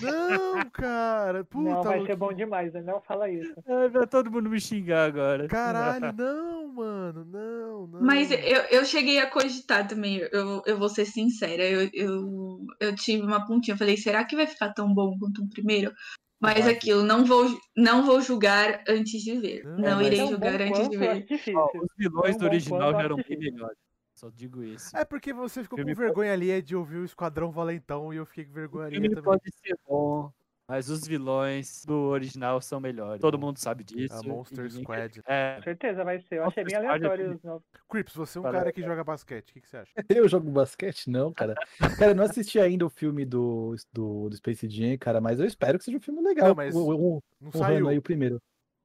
Não, 0.01 0.71
cara! 0.71 1.45
Puta, 1.45 1.71
Não, 1.71 1.83
vai 1.83 2.07
ser 2.07 2.17
bom 2.17 2.33
demais, 2.33 2.73
né? 2.73 2.83
Não 2.83 3.01
fala 3.01 3.29
isso. 3.29 3.55
Ai, 3.67 3.89
vai 3.89 4.07
todo 4.07 4.31
mundo 4.31 4.49
me 4.49 4.61
xingar 4.61 5.07
agora. 5.07 5.49
Caralho, 5.49 6.13
não, 6.17 6.69
mano, 6.69 7.25
não, 7.25 7.87
não. 7.87 8.01
mas 8.01 8.31
eu, 8.31 8.63
eu 8.71 8.85
cheguei 8.85 9.19
a 9.19 9.31
cogitar 9.31 9.87
também, 9.87 10.19
eu, 10.33 10.63
eu 10.65 10.79
vou 10.79 10.89
ser 10.89 11.05
sincera, 11.05 11.65
eu, 11.65 11.91
eu, 11.93 12.67
eu 12.81 12.95
tive 12.95 13.23
uma 13.23 13.47
pontinha, 13.47 13.75
eu 13.75 13.79
falei, 13.79 13.97
será 13.97 14.25
que 14.25 14.37
vai 14.37 14.47
ficar 14.47 14.73
tão 14.73 14.93
bom 14.93 15.17
quanto 15.19 15.43
o 15.43 15.49
primeiro? 15.49 15.93
Mas 16.41 16.65
Vai. 16.65 16.75
aquilo, 16.75 17.03
não 17.03 17.25
vou, 17.25 17.47
não 17.75 18.05
vou 18.05 18.21
julgar 18.21 18.85
antes 18.87 19.23
de 19.23 19.39
ver. 19.39 19.65
Não, 19.65 19.79
Não, 19.79 20.03
irei 20.03 20.19
julgar 20.27 20.61
antes 20.61 20.89
de 20.91 20.97
ver. 20.97 21.27
Ó, 21.55 21.71
os 21.79 21.89
vilões 21.97 22.37
do 22.37 22.45
original 22.45 23.01
eram 23.01 23.17
bem 23.17 23.39
melhores. 23.39 23.79
Só 24.17 24.31
digo 24.31 24.65
isso. 24.65 24.97
É 24.97 25.05
porque 25.05 25.33
você 25.33 25.63
ficou 25.63 25.79
com 25.79 25.95
vergonha 25.95 26.33
ali 26.33 26.63
de 26.63 26.75
ouvir 26.75 26.97
o 26.97 27.05
Esquadrão 27.05 27.51
Valentão 27.51 28.13
e 28.13 28.17
eu 28.17 28.25
fiquei 28.25 28.45
com 28.47 28.51
O 28.51 28.55
vergonha 28.55 28.87
ali 28.87 29.09
também. 29.11 29.23
pode 29.23 29.43
ser 29.55 29.77
bom, 29.87 30.33
mas 30.67 30.89
os 30.89 31.07
vilões 31.07 31.85
do 31.85 31.95
original 32.09 32.59
são 32.63 32.81
melhores. 32.81 33.21
Todo 33.21 33.39
mundo 33.39 33.59
sabe 33.59 33.85
disso. 33.85 34.15
A 34.15 34.23
Monster 34.23 34.71
Squad. 34.71 35.21
É, 35.27 35.57
Com 35.57 35.63
certeza 35.65 36.03
vai 36.03 36.19
ser. 36.19 36.37
Eu 36.39 36.45
Nossa, 36.45 36.61
achei 36.61 36.65
bem 36.65 36.75
é 36.75 36.89
aleatório 36.89 37.35
os 37.35 37.43
novos. 37.43 37.63
Crips, 37.91 38.15
você 38.15 38.39
é 38.39 38.41
um 38.41 38.43
Parece. 38.43 38.59
cara 38.61 38.73
que 38.73 38.83
joga 38.83 39.05
basquete, 39.05 39.51
o 39.51 39.53
que, 39.53 39.61
que 39.61 39.69
você 39.69 39.77
acha? 39.77 39.93
Eu 40.09 40.27
jogo 40.29 40.51
basquete? 40.51 41.11
Não, 41.11 41.31
cara. 41.33 41.55
Cara, 42.01 42.13
eu 42.13 42.15
não 42.17 42.25
assisti 42.25 42.59
ainda 42.59 42.87
o 42.87 42.91
filme 42.91 43.25
do, 43.27 43.77
do, 43.93 44.31
do 44.31 44.37
Space 44.37 44.67
Jam, 44.69 44.97
cara, 44.99 45.21
mas 45.21 45.39
eu 45.41 45.47
espero 45.47 45.79
que 45.79 45.85
seja 45.85 45.99
um 45.99 46.01
filme 46.01 46.23
legal. 46.23 46.49
Não, 46.49 46.55
mas 46.55 46.75
o, 46.75 46.81
o, 46.81 47.23
Não 47.41 47.49
honrando 47.49 47.59
saiu. 47.59 47.89
aí 47.89 47.99
o 47.99 48.03
primeiro. 48.03 48.41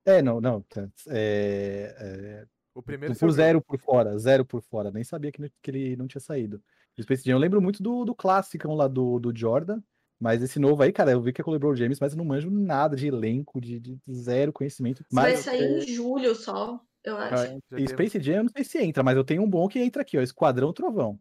É, 0.06 0.22
não, 0.22 0.42
não. 0.42 0.62
tá, 0.64 0.88
É, 1.08 2.46
O 2.74 2.80
é, 2.80 2.84
primeiro 2.84 3.16
por 3.16 3.32
zero 3.32 3.62
por 3.62 3.80
fora, 3.80 4.18
zero 4.18 4.46
por 4.46 4.62
fora. 4.62 4.92
Nem 4.92 5.04
sabia 5.04 5.32
que, 5.32 5.52
que 5.62 5.72
ele 5.72 5.96
não 5.96 6.08
tinha 6.08 6.22
saído. 6.22 6.62
O 6.98 7.04
Space 7.04 7.24
Jam, 7.24 7.34
eu 7.34 7.40
lembro 7.40 7.62
muito 7.62 7.82
do, 7.82 8.06
do 8.06 8.14
clássico 8.16 8.74
lá 8.74 8.88
do, 8.88 9.20
do 9.20 9.36
Jordan, 9.36 9.82
mas 10.20 10.42
esse 10.44 10.60
novo 10.60 10.84
aí, 10.84 10.92
cara, 10.92 11.12
eu 11.12 11.22
vi 11.22 11.34
que 11.34 11.42
é 11.42 11.44
com 11.44 11.50
o 11.50 11.54
LeBron 11.54 11.76
James, 11.76 12.00
mas 12.00 12.14
eu 12.14 12.18
não 12.18 12.26
manjo 12.26 12.50
nada 12.52 12.96
de 12.96 13.08
elenco, 13.08 13.60
de, 13.60 13.80
de 13.80 14.00
zero 14.12 14.54
conhecimento. 14.54 15.04
Vai 15.12 15.36
sair 15.38 15.84
em 15.84 15.88
julho 15.88 16.36
só, 16.36 16.80
eu 17.04 17.18
acho. 17.18 17.60
Já 17.72 17.80
e 17.80 17.88
Space 17.88 18.20
Jam, 18.22 18.36
eu 18.36 18.44
não 18.44 18.52
sei 18.52 18.64
se 18.64 18.78
entra, 18.78 19.04
mas 19.04 19.18
eu 19.18 19.24
tenho 19.24 19.42
um 19.42 19.50
bom 19.50 19.68
que 19.68 19.80
entra 19.80 20.02
aqui, 20.02 20.18
ó, 20.18 20.22
Esquadrão 20.22 20.72
Trovão. 20.74 21.20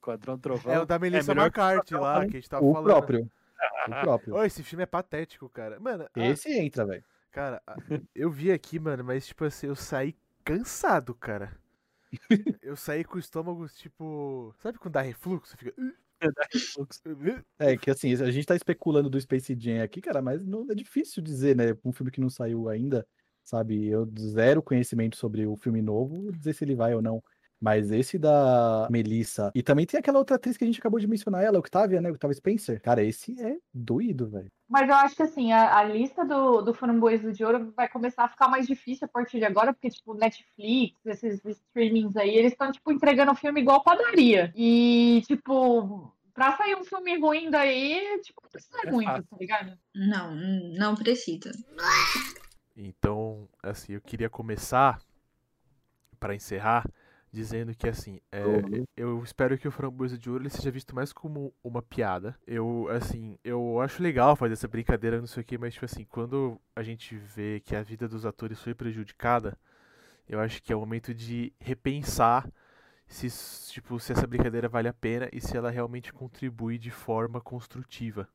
Quadrão 0.00 0.38
Trovão. 0.38 0.72
É 0.72 0.80
o 0.80 0.86
da 0.86 0.98
Melissa 0.98 1.34
melhor 1.34 1.50
que 1.50 1.58
o 1.58 1.62
McCarthy 1.62 1.94
Esquadrão, 1.94 2.00
lá, 2.02 2.26
que 2.26 2.36
a 2.36 2.40
gente 2.40 2.48
tava 2.50 2.64
O 2.64 2.72
falando. 2.72 2.84
próprio. 2.86 3.30
O 3.88 3.90
próprio. 4.00 4.34
Ô, 4.36 4.44
esse 4.44 4.62
filme 4.62 4.82
é 4.82 4.86
patético, 4.86 5.48
cara. 5.48 5.80
Mano, 5.80 6.04
a- 6.14 6.26
Esse 6.26 6.52
entra, 6.52 6.84
velho. 6.86 7.04
cara, 7.32 7.60
eu 8.14 8.30
vi 8.30 8.52
aqui, 8.52 8.78
mano, 8.78 9.02
mas 9.04 9.26
tipo 9.26 9.44
assim, 9.44 9.66
eu 9.66 9.74
saí 9.74 10.14
cansado, 10.46 11.14
cara. 11.14 11.58
Eu 12.62 12.76
saí 12.76 13.04
com 13.04 13.16
o 13.16 13.20
estômago, 13.20 13.68
tipo. 13.68 14.54
Sabe 14.58 14.78
quando 14.78 14.94
dá 14.94 15.02
refluxo? 15.02 15.56
Fica. 15.56 15.74
"Ugh", 15.80 15.94
É 17.58 17.76
que 17.76 17.90
assim, 17.90 18.12
a 18.14 18.30
gente 18.30 18.46
tá 18.46 18.54
especulando 18.56 19.08
do 19.10 19.20
Space 19.20 19.56
Jam 19.58 19.82
aqui, 19.82 20.00
cara, 20.02 20.20
mas 20.22 20.44
não 20.46 20.66
é 20.70 20.74
difícil 20.74 21.22
dizer, 21.22 21.56
né? 21.56 21.74
Um 21.84 21.92
filme 21.92 22.10
que 22.12 22.20
não 22.20 22.28
saiu 22.30 22.68
ainda, 22.68 23.06
sabe? 23.44 23.86
Eu 23.88 24.06
zero 24.18 24.62
conhecimento 24.62 25.16
sobre 25.16 25.46
o 25.46 25.56
filme 25.56 25.80
novo, 25.82 26.30
dizer 26.32 26.54
se 26.54 26.64
ele 26.64 26.74
vai 26.74 26.94
ou 26.94 27.02
não. 27.02 27.22
Mas 27.60 27.90
esse 27.90 28.18
da 28.18 28.86
Melissa. 28.90 29.50
E 29.54 29.62
também 29.62 29.86
tem 29.86 29.98
aquela 29.98 30.18
outra 30.18 30.36
atriz 30.36 30.56
que 30.56 30.64
a 30.64 30.66
gente 30.66 30.78
acabou 30.78 31.00
de 31.00 31.06
mencionar, 31.06 31.42
ela, 31.42 31.58
Octavia, 31.58 32.00
né? 32.02 32.10
Octavia 32.10 32.34
Spencer. 32.34 32.80
Cara, 32.82 33.02
esse 33.02 33.34
é 33.40 33.56
doído, 33.72 34.28
velho. 34.28 34.50
Mas 34.68 34.88
eu 34.88 34.94
acho 34.94 35.16
que 35.16 35.22
assim, 35.22 35.52
a, 35.52 35.78
a 35.78 35.84
lista 35.84 36.24
do, 36.24 36.60
do 36.60 36.74
Framboesa 36.74 37.32
de 37.32 37.44
Ouro 37.44 37.72
vai 37.74 37.88
começar 37.88 38.24
a 38.24 38.28
ficar 38.28 38.48
mais 38.48 38.66
difícil 38.66 39.06
a 39.06 39.08
partir 39.08 39.38
de 39.38 39.44
agora, 39.44 39.72
porque, 39.72 39.88
tipo, 39.88 40.12
Netflix, 40.12 40.94
esses 41.06 41.42
streamings 41.44 42.16
aí, 42.16 42.34
eles 42.34 42.52
estão, 42.52 42.70
tipo, 42.70 42.92
entregando 42.92 43.32
o 43.32 43.36
filme 43.36 43.60
igual 43.60 43.82
padaria. 43.82 44.52
E, 44.54 45.22
tipo, 45.26 46.12
pra 46.34 46.56
sair 46.58 46.74
um 46.74 46.84
filme 46.84 47.18
ruim 47.18 47.48
daí, 47.50 48.20
tipo, 48.22 48.42
não 48.42 48.50
precisa 48.50 48.78
É 48.84 48.90
muito, 48.90 49.06
fácil. 49.06 49.24
tá 49.30 49.36
ligado? 49.38 49.78
Não, 49.94 50.34
não 50.34 50.94
precisa. 50.94 51.52
Então, 52.76 53.48
assim, 53.62 53.94
eu 53.94 54.00
queria 54.02 54.28
começar 54.28 55.00
para 56.20 56.34
encerrar 56.34 56.84
dizendo 57.36 57.74
que 57.74 57.86
assim, 57.86 58.18
é, 58.32 58.40
eu 58.96 59.22
espero 59.22 59.58
que 59.58 59.68
o 59.68 59.70
Framboesa 59.70 60.16
de 60.16 60.30
Ouro 60.30 60.42
ele 60.42 60.48
seja 60.48 60.70
visto 60.70 60.94
mais 60.94 61.12
como 61.12 61.52
uma 61.62 61.82
piada. 61.82 62.34
Eu, 62.46 62.88
assim, 62.88 63.38
eu 63.44 63.78
acho 63.82 64.02
legal 64.02 64.34
fazer 64.34 64.54
essa 64.54 64.66
brincadeira, 64.66 65.18
não 65.20 65.26
sei 65.26 65.42
o 65.42 65.44
que, 65.44 65.58
mas 65.58 65.74
tipo 65.74 65.84
assim, 65.84 66.04
quando 66.04 66.58
a 66.74 66.82
gente 66.82 67.14
vê 67.14 67.60
que 67.60 67.76
a 67.76 67.82
vida 67.82 68.08
dos 68.08 68.24
atores 68.24 68.58
foi 68.62 68.74
prejudicada, 68.74 69.58
eu 70.26 70.40
acho 70.40 70.62
que 70.62 70.72
é 70.72 70.76
o 70.76 70.80
momento 70.80 71.12
de 71.12 71.52
repensar 71.60 72.50
se, 73.06 73.28
tipo, 73.70 74.00
se 74.00 74.12
essa 74.12 74.26
brincadeira 74.26 74.66
vale 74.66 74.88
a 74.88 74.94
pena 74.94 75.28
e 75.30 75.38
se 75.38 75.58
ela 75.58 75.70
realmente 75.70 76.14
contribui 76.14 76.78
de 76.78 76.90
forma 76.90 77.38
construtiva. 77.38 78.26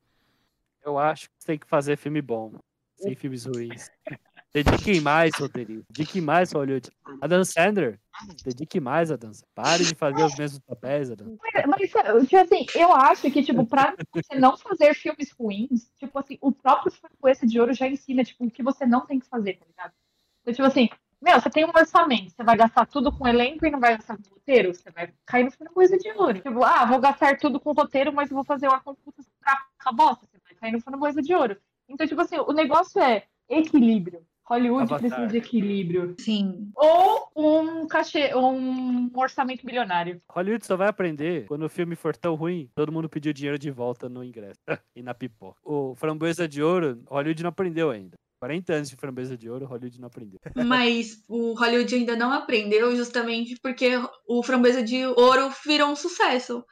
Eu 0.86 1.00
acho 1.00 1.28
que 1.28 1.44
tem 1.44 1.58
que 1.58 1.68
fazer 1.68 1.98
filme 1.98 2.22
bom, 2.22 2.54
sem 2.98 3.16
filmes 3.16 3.46
ruins. 3.46 3.90
Dediquem 4.54 5.00
mais, 5.00 5.32
roteiristas. 5.40 5.86
Dediquem 5.90 6.22
mais, 6.22 6.52
Hollywood. 6.52 6.90
Adam 7.22 7.44
Sandler, 7.46 8.00
dedique 8.44 8.82
mais 8.82 9.10
a 9.10 9.16
dança. 9.16 9.46
Pare 9.56 9.86
de 9.86 9.96
fazer 9.96 10.24
os 10.24 10.36
mesmos 10.36 10.60
papéis, 10.60 11.10
Adam. 11.10 11.38
Mas, 11.42 11.66
mas, 11.66 12.28
tipo 12.28 12.38
assim, 12.38 12.66
eu 12.76 12.92
acho 12.92 13.32
que, 13.32 13.42
tipo, 13.44 13.66
pra 13.66 13.96
você 14.14 14.36
não 14.36 14.58
fazer 14.58 14.94
filmes 14.94 15.32
ruins, 15.32 15.90
tipo 15.98 16.20
assim, 16.20 16.38
o 16.42 16.52
próprio 16.52 16.92
Framboesa 16.92 17.48
de 17.48 17.60
Ouro 17.60 17.74
já 17.74 17.88
ensina, 17.88 18.24
tipo, 18.26 18.46
o 18.46 18.52
que 18.52 18.62
você 18.62 18.86
não 18.86 19.06
tem 19.06 19.20
que 19.20 19.28
fazer, 19.28 19.54
tá 19.54 19.66
ligado? 19.66 19.94
Então, 20.42 20.54
tipo 20.54 20.68
assim, 20.68 20.90
meu, 21.22 21.40
você 21.40 21.50
tem 21.50 21.64
um 21.64 21.72
orçamento, 21.74 22.32
você 22.32 22.44
vai 22.44 22.58
gastar 22.58 22.86
tudo 22.88 23.12
com 23.12 23.28
elenco 23.28 23.66
e 23.66 23.72
não 23.72 23.80
vai 23.80 23.96
gastar 23.96 24.18
com 24.18 24.34
roteiro, 24.34 24.74
você 24.74 24.92
vai 24.92 25.14
cair 25.26 25.46
no 25.46 25.52
Framboesa 25.52 25.98
de 25.98 26.10
Ouro. 26.12 26.42
Tipo, 26.42 26.64
ah, 26.64 26.86
vou 26.86 27.00
gastar 27.00 27.38
tudo 27.38 27.60
com 27.60 27.72
roteiro, 27.72 28.12
mas 28.12 28.30
vou 28.30 28.44
fazer 28.44 28.68
uma 28.68 28.82
computação 28.82 29.32
pra 29.42 29.92
bosta, 29.94 30.26
você 30.26 30.40
vai 30.44 30.56
cair 30.56 30.72
no 30.74 30.82
Framboesa 30.82 31.22
de 31.22 31.34
Ouro. 31.34 31.56
Então, 31.88 32.06
tipo 32.06 32.20
assim, 32.20 32.38
o 32.38 32.52
negócio 32.52 33.02
é 33.02 33.24
equilíbrio. 33.48 34.26
Hollywood 34.46 34.84
Avatar. 34.84 35.00
precisa 35.00 35.28
de 35.28 35.38
equilíbrio. 35.38 36.16
Sim. 36.20 36.72
Ou 36.76 37.30
um 37.36 37.88
cachê, 37.88 38.34
ou 38.34 38.54
um 38.54 39.10
orçamento 39.16 39.66
milionário. 39.66 40.22
Hollywood 40.30 40.66
só 40.66 40.76
vai 40.76 40.88
aprender 40.88 41.46
quando 41.48 41.64
o 41.64 41.70
filme 41.70 41.96
for 41.96 42.16
tão 42.16 42.36
ruim, 42.36 42.70
todo 42.76 42.92
mundo 42.92 43.10
pediu 43.10 43.34
dinheiro 43.34 43.58
de 43.58 43.72
volta 43.72 44.10
no 44.10 44.24
ingresso 44.24 44.60
e 44.96 45.02
na 45.02 45.14
pipoca. 45.14 45.60
O 45.64 45.96
Framboesa 45.96 46.48
de 46.48 46.62
Ouro, 46.62 47.02
Hollywood 47.10 47.44
não 47.44 47.50
aprendeu 47.50 47.90
ainda. 47.90 48.18
40 48.42 48.74
anos 48.74 48.90
de 48.90 48.96
Framboesa 48.96 49.38
de 49.38 49.48
Ouro, 49.48 49.68
Hollywood 49.68 50.02
não 50.02 50.08
aprendeu. 50.08 50.40
Mas 50.66 51.24
o 51.28 51.54
Hollywood 51.54 51.94
ainda 51.94 52.16
não 52.16 52.34
aprendeu 52.34 52.96
justamente 52.96 53.56
porque 53.62 53.92
o 54.28 54.42
Framboesa 54.42 54.82
de 54.82 55.06
Ouro 55.06 55.52
virou 55.64 55.90
um 55.90 55.96
sucesso. 55.96 56.66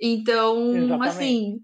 Então, 0.00 0.76
Exatamente. 0.76 1.08
assim, 1.08 1.60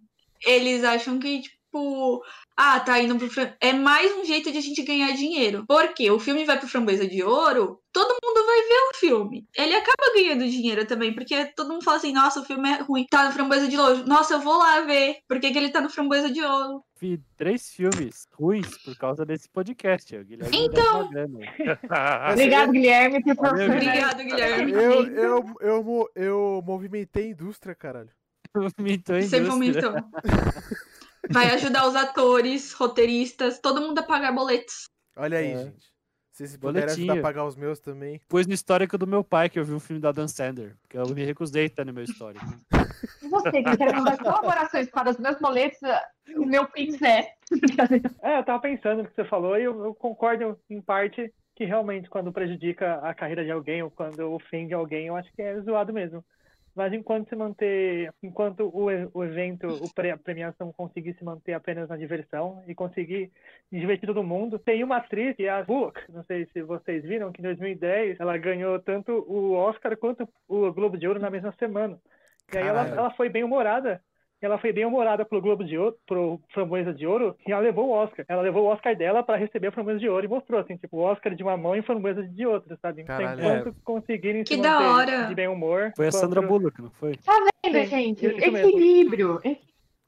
eles 0.47 0.85
acham 0.85 1.19
que, 1.19 1.41
tipo, 1.41 2.23
ah, 2.61 2.81
tá 2.81 3.01
indo 3.01 3.17
pro. 3.17 3.31
Fram- 3.31 3.53
É 3.61 3.73
mais 3.73 4.13
um 4.17 4.25
jeito 4.25 4.51
de 4.51 4.59
a 4.59 4.61
gente 4.61 4.83
ganhar 4.83 5.13
dinheiro. 5.13 5.65
Porque 5.65 6.11
o 6.11 6.19
filme 6.19 6.45
vai 6.45 6.59
pro 6.59 6.67
Framboesa 6.69 7.07
de 7.07 7.23
Ouro, 7.23 7.81
todo 7.93 8.17
mundo 8.21 8.45
vai 8.45 8.61
ver 8.63 8.89
o 8.91 8.95
filme. 8.97 9.47
Ele 9.57 9.77
acaba 9.77 10.13
ganhando 10.13 10.45
dinheiro 10.49 10.85
também, 10.85 11.15
porque 11.15 11.47
todo 11.55 11.71
mundo 11.71 11.85
fala 11.85 11.99
assim: 11.99 12.13
nossa, 12.13 12.41
o 12.41 12.45
filme 12.45 12.69
é 12.69 12.83
ruim, 12.83 13.07
tá 13.09 13.27
no 13.27 13.33
Framboesa 13.33 13.69
de 13.69 13.79
Ouro. 13.79 14.05
Nossa, 14.09 14.35
eu 14.35 14.41
vou 14.41 14.59
lá 14.59 14.81
ver. 14.81 15.19
Por 15.29 15.39
que, 15.39 15.53
que 15.53 15.57
ele 15.59 15.71
tá 15.71 15.81
no 15.81 15.89
Framboesa 15.89 16.29
de 16.29 16.43
Ouro? 16.43 16.83
Vi 17.01 17.21
três 17.37 17.69
filmes 17.71 18.27
ruins 18.33 18.77
por 18.85 18.97
causa 18.99 19.25
desse 19.25 19.49
podcast. 19.49 20.17
O 20.17 20.25
Guilherme 20.25 20.51
tá 20.71 20.81
Então. 20.81 21.09
Obrigado, 22.33 22.73
Guilherme, 22.73 23.23
por. 23.23 23.49
Obrigado, 23.51 24.25
Guilherme. 24.25 24.73
Eu, 24.73 25.07
eu, 25.07 25.55
eu, 25.61 26.11
eu 26.17 26.63
movimentei 26.67 27.27
a 27.27 27.29
indústria, 27.29 27.73
caralho. 27.73 28.11
Vomitou 28.77 29.15
a 29.15 29.21
Você 29.23 29.39
indústria. 29.39 30.05
Vai 31.31 31.51
ajudar 31.51 31.87
os 31.87 31.97
atores, 31.97 32.73
roteiristas, 32.73 33.59
todo 33.61 33.81
mundo 33.81 33.99
a 33.99 34.03
pagar 34.03 34.33
boletos. 34.33 34.89
Olha 35.17 35.39
aí, 35.39 35.53
É. 35.53 35.65
gente. 35.65 35.99
Se 36.33 36.47
vocês 36.47 36.57
puderem 36.57 36.89
ajudar 36.89 37.19
a 37.19 37.23
pagar 37.23 37.45
os 37.47 37.57
meus 37.57 37.81
também. 37.81 38.21
Pus 38.29 38.47
no 38.47 38.55
histórico 38.55 38.97
do 38.97 39.09
meu 39.09 39.25
pai 39.25 39.49
que 39.49 39.59
eu 39.59 39.65
vi 39.65 39.73
um 39.73 39.81
filme 39.81 40.01
da 40.01 40.13
Dan 40.13 40.29
Sander. 40.29 40.77
Porque 40.83 40.97
eu 40.97 41.09
me 41.13 41.25
recusei 41.25 41.65
a 41.65 41.67
estar 41.67 41.85
no 41.85 41.93
meu 41.93 42.05
histórico. 42.05 42.47
E 43.21 43.29
você 43.29 43.61
que 43.61 43.77
quer 43.77 43.93
mandar 43.93 44.17
colaborações 44.19 44.89
para 44.89 45.11
os 45.11 45.19
meus 45.19 45.37
boletos, 45.41 45.81
o 46.37 46.47
meu 46.47 46.65
Pix 46.69 47.03
é. 47.03 47.33
É, 48.23 48.39
eu 48.39 48.45
tava 48.45 48.61
pensando 48.61 49.03
no 49.03 49.09
que 49.09 49.15
você 49.17 49.25
falou 49.25 49.59
e 49.59 49.65
eu, 49.65 49.85
eu 49.85 49.95
concordo 49.95 50.57
em 50.71 50.81
parte 50.81 51.33
que 51.57 51.65
realmente 51.65 52.09
quando 52.09 52.33
prejudica 52.33 53.01
a 53.03 53.13
carreira 53.13 53.45
de 53.45 53.51
alguém 53.51 53.83
ou 53.83 53.91
quando 53.91 54.33
ofende 54.33 54.73
alguém, 54.73 55.09
eu 55.09 55.17
acho 55.17 55.33
que 55.33 55.43
é 55.43 55.61
zoado 55.63 55.93
mesmo. 55.93 56.25
Mas 56.79 56.93
enquanto 56.93 57.29
se 57.29 57.35
manter, 57.35 58.15
enquanto 58.23 58.71
o, 58.73 58.87
o 59.13 59.25
evento, 59.25 59.67
o 59.67 59.93
pre- 59.93 60.13
a 60.13 60.17
premiação 60.17 60.73
conseguir 60.73 61.13
se 61.15 61.25
manter 61.25 61.53
apenas 61.53 61.89
na 61.89 61.97
diversão 61.97 62.63
e 62.69 62.75
conseguir 62.75 63.33
divertir 63.69 64.07
todo 64.07 64.23
mundo, 64.23 64.61
tem 64.61 64.85
uma 64.85 64.99
atriz 64.99 65.35
que 65.35 65.43
é 65.43 65.51
a 65.51 65.61
Book, 65.61 66.01
não 66.09 66.23
sei 66.23 66.47
se 66.53 66.63
vocês 66.63 67.03
viram, 67.03 67.33
que 67.33 67.41
em 67.41 67.43
2010 67.43 68.21
ela 68.21 68.39
ganhou 68.39 68.79
tanto 68.79 69.11
o 69.29 69.55
Oscar 69.55 69.97
quanto 69.97 70.29
o 70.47 70.73
Globo 70.73 70.97
de 70.97 71.09
Ouro 71.09 71.19
na 71.19 71.31
mesma 71.31 71.51
semana. 71.59 71.99
E 72.55 72.57
aí 72.57 72.69
ela, 72.69 72.87
ela 72.87 73.11
foi 73.11 73.29
bem 73.29 73.43
humorada. 73.43 74.01
Ela 74.41 74.59
foi 74.59 74.73
bem 74.73 74.85
humorada 74.85 75.25
pro 75.25 75.41
Globo 75.41 75.65
de 75.65 75.77
Ouro, 75.77 75.97
pro 76.07 76.41
Framboesa 76.55 76.95
de 76.95 77.07
Ouro, 77.07 77.37
e 77.47 77.51
ela 77.51 77.61
levou 77.61 77.89
o 77.89 77.93
Oscar. 77.93 78.25
Ela 78.29 78.43
levou 78.43 78.65
o 78.65 78.69
Oscar 78.69 78.97
dela 78.97 79.23
para 79.23 79.37
receber 79.37 79.67
a 79.69 79.73
Framboesa 79.73 79.99
de 79.99 80.09
Ouro 80.09 80.25
e 80.25 80.29
mostrou, 80.29 80.61
assim, 80.61 80.77
tipo, 80.77 80.97
o 80.97 81.01
Oscar 81.01 81.35
de 81.35 81.43
uma 81.43 81.57
mão 81.57 81.75
e 81.75 81.83
Framboesa 81.83 82.23
de 82.23 82.47
outra, 82.47 82.79
sabe? 82.81 83.03
Então, 83.03 83.17
Caralho. 83.17 83.41
enquanto 83.41 83.77
conseguirem 83.83 84.45
Que 84.45 84.55
se 84.55 84.63
da 84.63 84.75
manter 84.75 84.87
hora. 84.87 85.27
de 85.27 85.35
bem 85.35 85.49
humor... 85.49 85.93
Foi 85.97 86.07
a 86.07 86.13
Sandra 86.13 86.41
Bullock, 86.41 86.81
não 86.81 86.91
foi? 86.91 87.19
Vendo, 87.65 87.85
Sim, 87.85 87.87
gente? 87.87 88.27
Equilíbrio. 88.27 89.41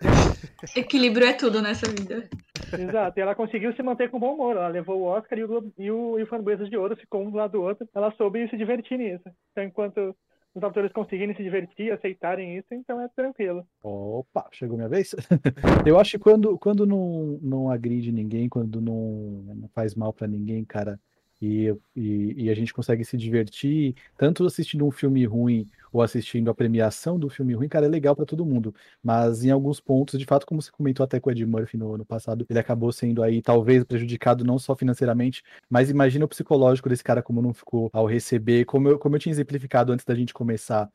Equilíbrio 0.76 1.26
é 1.26 1.32
tudo 1.32 1.60
nessa 1.60 1.86
vida. 1.90 2.28
Exato, 2.72 3.18
e 3.18 3.22
ela 3.22 3.34
conseguiu 3.34 3.72
se 3.74 3.82
manter 3.82 4.10
com 4.10 4.20
bom 4.20 4.34
humor. 4.34 4.56
Ela 4.56 4.68
levou 4.68 5.00
o 5.00 5.04
Oscar 5.04 5.38
e 5.38 5.44
o, 5.44 5.72
e 5.76 5.90
o, 5.90 6.18
e 6.18 6.22
o 6.22 6.26
Framboesa 6.26 6.68
de 6.68 6.76
Ouro 6.76 6.96
ficou 6.96 7.22
um 7.22 7.30
do 7.30 7.36
lado 7.36 7.52
do 7.52 7.62
outro. 7.62 7.88
Ela 7.94 8.12
soube 8.12 8.48
se 8.48 8.56
divertir 8.56 8.96
nisso. 8.96 9.24
Então, 9.50 9.64
enquanto 9.64 10.14
os 10.54 10.62
atores 10.62 10.92
conseguirem 10.92 11.34
se 11.34 11.42
divertir, 11.42 11.92
aceitarem 11.92 12.56
isso, 12.56 12.72
então 12.72 13.00
é 13.00 13.08
tranquilo. 13.08 13.64
Opa, 13.82 14.48
chegou 14.52 14.76
minha 14.76 14.88
vez? 14.88 15.14
Eu 15.86 15.98
acho 15.98 16.12
que 16.12 16.18
quando, 16.18 16.58
quando 16.58 16.84
não, 16.86 17.38
não 17.40 17.70
agride 17.70 18.10
ninguém, 18.10 18.48
quando 18.48 18.80
não, 18.80 19.44
não 19.54 19.68
faz 19.68 19.94
mal 19.94 20.12
pra 20.12 20.26
ninguém, 20.26 20.64
cara, 20.64 20.98
e, 21.40 21.74
e, 21.96 22.44
e 22.44 22.50
a 22.50 22.54
gente 22.54 22.74
consegue 22.74 23.04
se 23.04 23.16
divertir, 23.16 23.94
tanto 24.16 24.44
assistindo 24.44 24.84
um 24.84 24.90
filme 24.90 25.24
ruim 25.24 25.66
ou 25.92 26.02
assistindo 26.02 26.50
a 26.50 26.54
premiação 26.54 27.18
do 27.18 27.28
filme 27.28 27.54
ruim, 27.54 27.68
cara, 27.68 27.86
é 27.86 27.88
legal 27.88 28.14
pra 28.14 28.24
todo 28.24 28.44
mundo. 28.44 28.74
Mas 29.02 29.44
em 29.44 29.50
alguns 29.50 29.80
pontos, 29.80 30.18
de 30.18 30.24
fato, 30.24 30.46
como 30.46 30.60
você 30.60 30.70
comentou 30.70 31.04
até 31.04 31.18
com 31.20 31.28
o 31.30 31.32
Ed 31.32 31.44
Murphy 31.46 31.76
no, 31.76 31.96
no 31.98 32.04
passado, 32.04 32.46
ele 32.48 32.58
acabou 32.58 32.92
sendo 32.92 33.22
aí 33.22 33.42
talvez 33.42 33.84
prejudicado 33.84 34.44
não 34.44 34.58
só 34.58 34.74
financeiramente, 34.76 35.42
mas 35.68 35.90
imagina 35.90 36.24
o 36.24 36.28
psicológico 36.28 36.88
desse 36.88 37.04
cara 37.04 37.22
como 37.22 37.42
não 37.42 37.52
ficou 37.54 37.90
ao 37.92 38.06
receber, 38.06 38.64
como 38.64 38.88
eu, 38.88 38.98
como 38.98 39.16
eu 39.16 39.20
tinha 39.20 39.32
exemplificado 39.32 39.92
antes 39.92 40.04
da 40.04 40.14
gente 40.14 40.34
começar 40.34 40.88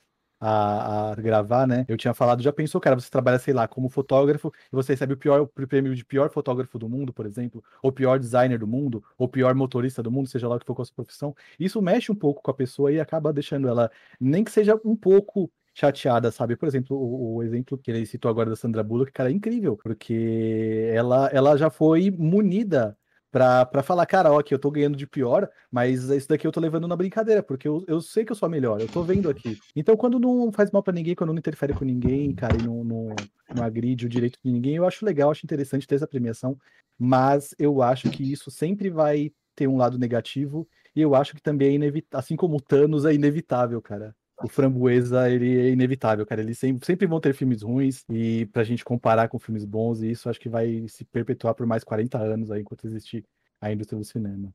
a, 0.47 1.11
a 1.11 1.15
gravar, 1.15 1.67
né? 1.67 1.85
Eu 1.87 1.97
tinha 1.97 2.13
falado, 2.13 2.41
já 2.43 2.53
pensou, 2.53 2.79
cara, 2.79 2.95
você 2.99 3.09
trabalha, 3.09 3.39
sei 3.39 3.53
lá, 3.53 3.67
como 3.67 3.89
fotógrafo 3.89 4.51
e 4.71 4.75
você 4.75 4.93
recebe 4.93 5.13
o 5.13 5.17
pior 5.17 5.41
o 5.41 5.47
prêmio 5.67 5.95
de 5.95 6.05
pior 6.05 6.29
fotógrafo 6.29 6.77
do 6.77 6.87
mundo, 6.89 7.11
por 7.13 7.25
exemplo, 7.25 7.63
ou 7.81 7.91
pior 7.91 8.19
designer 8.19 8.59
do 8.59 8.67
mundo, 8.67 9.03
ou 9.17 9.27
pior 9.27 9.55
motorista 9.55 10.03
do 10.03 10.11
mundo, 10.11 10.27
seja 10.27 10.47
lá 10.47 10.55
o 10.55 10.59
que 10.59 10.65
for 10.65 10.75
com 10.75 10.81
a 10.81 10.85
sua 10.85 10.95
profissão. 10.95 11.35
Isso 11.59 11.81
mexe 11.81 12.11
um 12.11 12.15
pouco 12.15 12.41
com 12.41 12.51
a 12.51 12.53
pessoa 12.53 12.91
e 12.91 12.99
acaba 12.99 13.33
deixando 13.33 13.67
ela, 13.67 13.89
nem 14.19 14.43
que 14.43 14.51
seja 14.51 14.79
um 14.85 14.95
pouco 14.95 15.51
chateada, 15.73 16.31
sabe? 16.31 16.55
Por 16.55 16.67
exemplo, 16.67 16.95
o, 16.97 17.35
o 17.35 17.43
exemplo 17.43 17.77
que 17.77 17.91
ele 17.91 18.05
citou 18.05 18.29
agora 18.31 18.49
da 18.49 18.55
Sandra 18.55 18.83
Bullock, 18.83 19.11
cara, 19.11 19.29
é 19.29 19.33
incrível, 19.33 19.75
porque 19.77 20.89
ela, 20.93 21.27
ela 21.33 21.57
já 21.57 21.69
foi 21.69 22.11
munida 22.11 22.97
pra, 23.36 23.83
falar, 23.83 24.05
cara, 24.05 24.31
ó, 24.31 24.39
aqui 24.39 24.53
eu 24.53 24.59
tô 24.59 24.71
ganhando 24.71 24.95
de 24.95 25.05
pior, 25.05 25.49
mas 25.69 26.05
isso 26.05 26.29
daqui 26.29 26.47
eu 26.47 26.53
tô 26.53 26.61
levando 26.61 26.88
na 26.88 26.95
brincadeira, 26.95 27.43
porque 27.43 27.67
eu, 27.67 27.83
eu 27.86 27.99
sei 27.99 28.23
que 28.23 28.31
eu 28.31 28.36
sou 28.36 28.47
a 28.47 28.49
melhor, 28.49 28.79
eu 28.79 28.88
tô 28.88 29.03
vendo 29.03 29.29
aqui. 29.29 29.57
Então, 29.75 29.97
quando 29.97 30.17
não 30.17 30.53
faz 30.53 30.71
mal 30.71 30.81
pra 30.81 30.93
ninguém, 30.93 31.15
quando 31.15 31.33
não 31.33 31.39
interfere 31.39 31.73
com 31.73 31.83
ninguém, 31.83 32.33
cara, 32.33 32.55
e 32.55 32.63
não, 32.63 32.81
não, 32.86 33.09
não 33.53 33.61
agride 33.61 34.05
o 34.05 34.09
direito 34.09 34.39
de 34.41 34.49
ninguém, 34.49 34.75
eu 34.75 34.86
acho 34.86 35.05
legal, 35.05 35.31
acho 35.31 35.45
interessante 35.45 35.86
ter 35.86 35.95
essa 35.95 36.07
premiação, 36.07 36.57
mas 36.97 37.53
eu 37.59 37.81
acho 37.81 38.09
que 38.09 38.23
isso 38.23 38.49
sempre 38.49 38.89
vai 38.89 39.33
ter 39.53 39.67
um 39.67 39.75
lado 39.75 39.99
negativo, 39.99 40.65
e 40.95 41.01
eu 41.01 41.13
acho 41.13 41.36
que 41.36 41.41
também 41.41 41.67
é 41.67 41.73
inevitável, 41.73 42.19
assim 42.19 42.38
como 42.38 42.55
o 42.55 42.61
Thanos 42.61 43.03
é 43.03 43.13
inevitável, 43.13 43.81
cara. 43.81 44.15
O 44.43 44.47
Framboesa, 44.47 45.29
ele 45.29 45.59
é 45.59 45.69
inevitável, 45.69 46.25
cara. 46.25 46.41
Eles 46.41 46.57
sempre, 46.59 46.86
sempre 46.86 47.07
vão 47.07 47.19
ter 47.19 47.33
filmes 47.33 47.61
ruins 47.61 48.03
e 48.09 48.45
pra 48.47 48.63
gente 48.63 48.83
comparar 48.83 49.27
com 49.27 49.39
filmes 49.39 49.65
bons, 49.65 50.01
e 50.01 50.11
isso 50.11 50.29
acho 50.29 50.39
que 50.39 50.49
vai 50.49 50.86
se 50.88 51.05
perpetuar 51.05 51.53
por 51.55 51.65
mais 51.65 51.83
40 51.83 52.17
anos 52.17 52.51
aí, 52.51 52.61
enquanto 52.61 52.86
existir 52.86 53.23
a 53.61 53.71
indústria 53.71 53.97
do 53.97 54.05
cinema. 54.05 54.53